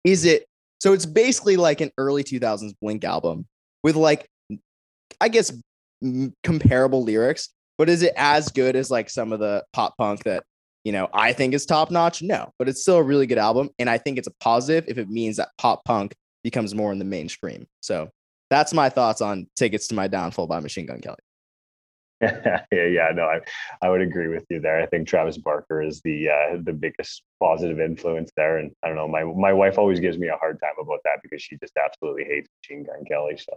Is 0.04 0.24
it 0.24 0.46
so? 0.80 0.94
It's 0.94 1.06
basically 1.06 1.58
like 1.58 1.82
an 1.82 1.90
early 1.98 2.24
2000s 2.24 2.74
Blink 2.80 3.04
album 3.04 3.48
with 3.84 3.96
like, 3.96 4.28
I 5.20 5.30
guess, 5.30 5.52
comparable 6.44 7.04
lyrics, 7.04 7.50
but 7.80 7.90
is 7.90 8.04
it 8.04 8.14
as 8.16 8.50
good 8.50 8.76
as 8.76 8.92
like 8.92 9.10
some 9.10 9.34
of 9.34 9.40
the 9.40 9.66
pop 9.74 9.98
punk 9.98 10.24
that 10.26 10.44
you 10.84 10.92
know 10.92 11.10
I 11.12 11.34
think 11.34 11.56
is 11.56 11.66
top 11.66 11.90
notch? 11.90 12.22
No, 12.22 12.52
but 12.60 12.70
it's 12.70 12.84
still 12.84 12.98
a 12.98 13.04
really 13.04 13.26
good 13.26 13.40
album, 13.40 13.72
and 13.80 13.90
I 13.90 13.98
think 13.98 14.20
it's 14.20 14.28
a 14.28 14.34
positive 14.40 14.86
if 14.88 15.00
it 15.00 15.10
means 15.10 15.38
that 15.38 15.50
pop 15.58 15.84
punk 15.86 16.14
becomes 16.44 16.76
more 16.76 16.92
in 16.92 17.00
the 17.00 17.06
mainstream. 17.06 17.66
So 17.82 18.10
that's 18.52 18.74
my 18.74 18.90
thoughts 18.90 19.22
on 19.22 19.48
"Tickets 19.56 19.88
to 19.88 19.96
My 19.96 20.08
Downfall" 20.08 20.46
by 20.46 20.60
Machine 20.60 20.86
Gun 20.86 21.02
Kelly. 21.02 21.18
yeah, 22.72 22.86
yeah, 22.86 23.12
no, 23.14 23.24
I, 23.24 23.40
I 23.82 23.90
would 23.90 24.02
agree 24.02 24.28
with 24.28 24.46
you 24.50 24.60
there. 24.60 24.80
I 24.80 24.86
think 24.86 25.08
Travis 25.08 25.38
Barker 25.38 25.82
is 25.82 26.02
the 26.02 26.30
uh, 26.30 26.58
the 26.64 26.74
biggest 26.74 27.24
positive 27.40 27.80
influence 27.80 28.32
there, 28.38 28.58
and 28.58 28.72
I 28.84 28.88
don't 28.88 28.96
know, 28.96 29.08
my 29.08 29.24
my 29.24 29.54
wife 29.54 29.80
always 29.80 30.00
gives 30.00 30.20
me 30.20 30.28
a 30.28 30.36
hard 30.36 30.60
time 30.62 30.76
about 30.80 31.00
that 31.04 31.20
because 31.24 31.42
she 31.42 31.58
just 31.58 31.74
absolutely 31.84 32.26
hates 32.26 32.48
Machine 32.62 32.84
Gun 32.84 33.04
Kelly. 33.06 33.38
So 33.38 33.54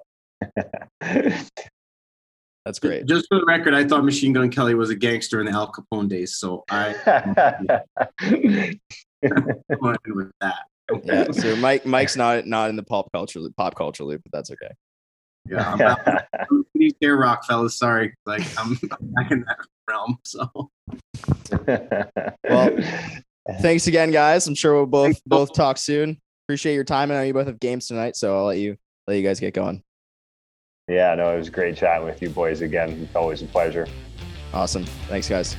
that's 2.65 2.79
great. 2.79 3.07
Just 3.07 3.27
for 3.29 3.39
the 3.39 3.45
record, 3.47 3.75
I 3.75 3.87
thought 3.87 4.03
Machine 4.05 4.33
Gun 4.33 4.51
Kelly 4.51 4.75
was 4.75 4.89
a 4.89 4.95
gangster 4.95 5.41
in 5.41 5.47
the 5.47 5.53
Al 5.53 5.71
Capone 5.71 6.09
days, 6.09 6.37
so 6.37 6.65
I 6.71 6.95
with 9.21 10.33
that. 10.41 10.65
Yeah, 11.03 11.31
so 11.33 11.57
Mike 11.57 11.85
Mike's 11.85 12.17
not 12.17 12.47
not 12.47 12.71
in 12.71 12.77
the 12.77 12.83
pop 12.83 13.13
culture 13.13 13.41
pop 13.59 13.75
culture 13.75 14.05
loop, 14.05 14.23
but 14.23 14.33
that's 14.33 14.51
okay. 14.51 14.73
Yeah, 15.49 15.73
I'm 15.73 15.79
not, 15.79 16.27
these 16.75 16.95
air 17.03 17.17
rock 17.17 17.45
fellas. 17.45 17.77
Sorry, 17.77 18.15
like 18.27 18.43
I'm, 18.59 18.79
I'm 18.83 19.13
back 19.13 19.31
in 19.31 19.45
that 19.47 19.59
realm. 19.89 20.19
So, 20.25 20.71
well, 22.49 22.79
thanks 23.61 23.87
again, 23.87 24.11
guys. 24.11 24.47
I'm 24.47 24.55
sure 24.55 24.75
we'll 24.75 24.87
both 24.87 25.21
both 25.27 25.53
talk 25.53 25.77
soon. 25.77 26.21
Appreciate 26.47 26.75
your 26.75 26.85
time. 26.85 27.11
I 27.11 27.15
know 27.15 27.23
you 27.23 27.35
both 27.35 27.47
have 27.47 27.61
games 27.61 27.87
tonight, 27.87 28.17
so 28.17 28.37
I'll 28.37 28.47
let 28.47 28.59
you 28.59 28.77
let 29.07 29.17
you 29.17 29.23
guys 29.23 29.41
get 29.41 29.55
going. 29.55 29.83
Yeah, 30.89 31.15
no, 31.15 31.35
it 31.35 31.39
was 31.39 31.51
great 31.51 31.77
chatting 31.77 32.07
with 32.07 32.21
you 32.21 32.29
boys 32.29 32.61
again. 32.61 32.91
It's 32.91 33.17
always 33.17 33.43
a 33.43 33.47
pleasure. 33.47 33.87
Awesome. 34.53 34.85
Thanks, 35.09 35.29
guys. 35.29 35.57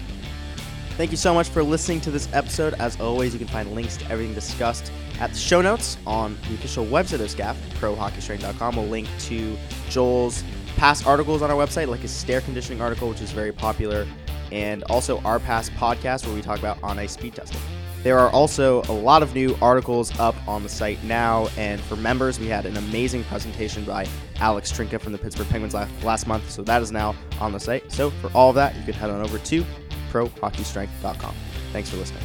Thank 0.97 1.11
you 1.11 1.17
so 1.17 1.33
much 1.33 1.49
for 1.49 1.61
listening 1.61 1.99
to 2.01 2.11
this 2.11 2.29
episode. 2.31 2.75
As 2.75 2.99
always, 3.01 3.33
you 3.33 3.39
can 3.39 3.47
find 3.47 3.73
links 3.73 3.97
to 3.97 4.09
everything 4.09 4.33
discussed 4.33 4.91
at 5.19 5.31
the 5.31 5.37
show 5.37 5.61
notes 5.61 5.97
on 6.05 6.37
the 6.47 6.55
official 6.55 6.85
website 6.85 7.21
of 7.21 7.29
SCAPH, 7.29 7.55
prohockeystrength.com. 7.79 8.75
We'll 8.75 8.85
link 8.87 9.07
to 9.21 9.57
Joel's 9.89 10.43
past 10.75 11.07
articles 11.07 11.41
on 11.41 11.49
our 11.49 11.57
website, 11.57 11.87
like 11.87 12.01
his 12.01 12.11
stair 12.11 12.41
conditioning 12.41 12.81
article, 12.81 13.09
which 13.09 13.21
is 13.21 13.31
very 13.31 13.51
popular, 13.51 14.05
and 14.51 14.83
also 14.83 15.19
our 15.21 15.39
past 15.39 15.71
podcast 15.73 16.25
where 16.25 16.35
we 16.35 16.41
talk 16.41 16.59
about 16.59 16.81
on 16.83 16.99
ice 16.99 17.13
speed 17.13 17.35
testing. 17.35 17.61
There 18.03 18.19
are 18.19 18.29
also 18.29 18.83
a 18.83 18.93
lot 18.93 19.23
of 19.23 19.33
new 19.33 19.57
articles 19.63 20.17
up 20.19 20.35
on 20.47 20.61
the 20.61 20.69
site 20.69 21.03
now, 21.03 21.47
and 21.57 21.81
for 21.81 21.95
members, 21.95 22.39
we 22.39 22.47
had 22.47 22.67
an 22.67 22.77
amazing 22.77 23.23
presentation 23.23 23.83
by 23.83 24.05
Alex 24.35 24.71
Trinca 24.71 25.01
from 25.01 25.11
the 25.11 25.17
Pittsburgh 25.17 25.49
Penguins 25.49 25.73
last 25.73 26.27
month, 26.27 26.47
so 26.51 26.61
that 26.61 26.83
is 26.83 26.91
now 26.91 27.15
on 27.39 27.51
the 27.51 27.59
site. 27.59 27.91
So 27.91 28.11
for 28.11 28.29
all 28.35 28.49
of 28.49 28.55
that, 28.55 28.75
you 28.75 28.83
can 28.83 28.93
head 28.93 29.09
on 29.09 29.21
over 29.21 29.39
to 29.39 29.65
prohockeystrength.com. 30.11 31.33
Thanks 31.73 31.89
for 31.89 31.97
listening. 31.97 32.21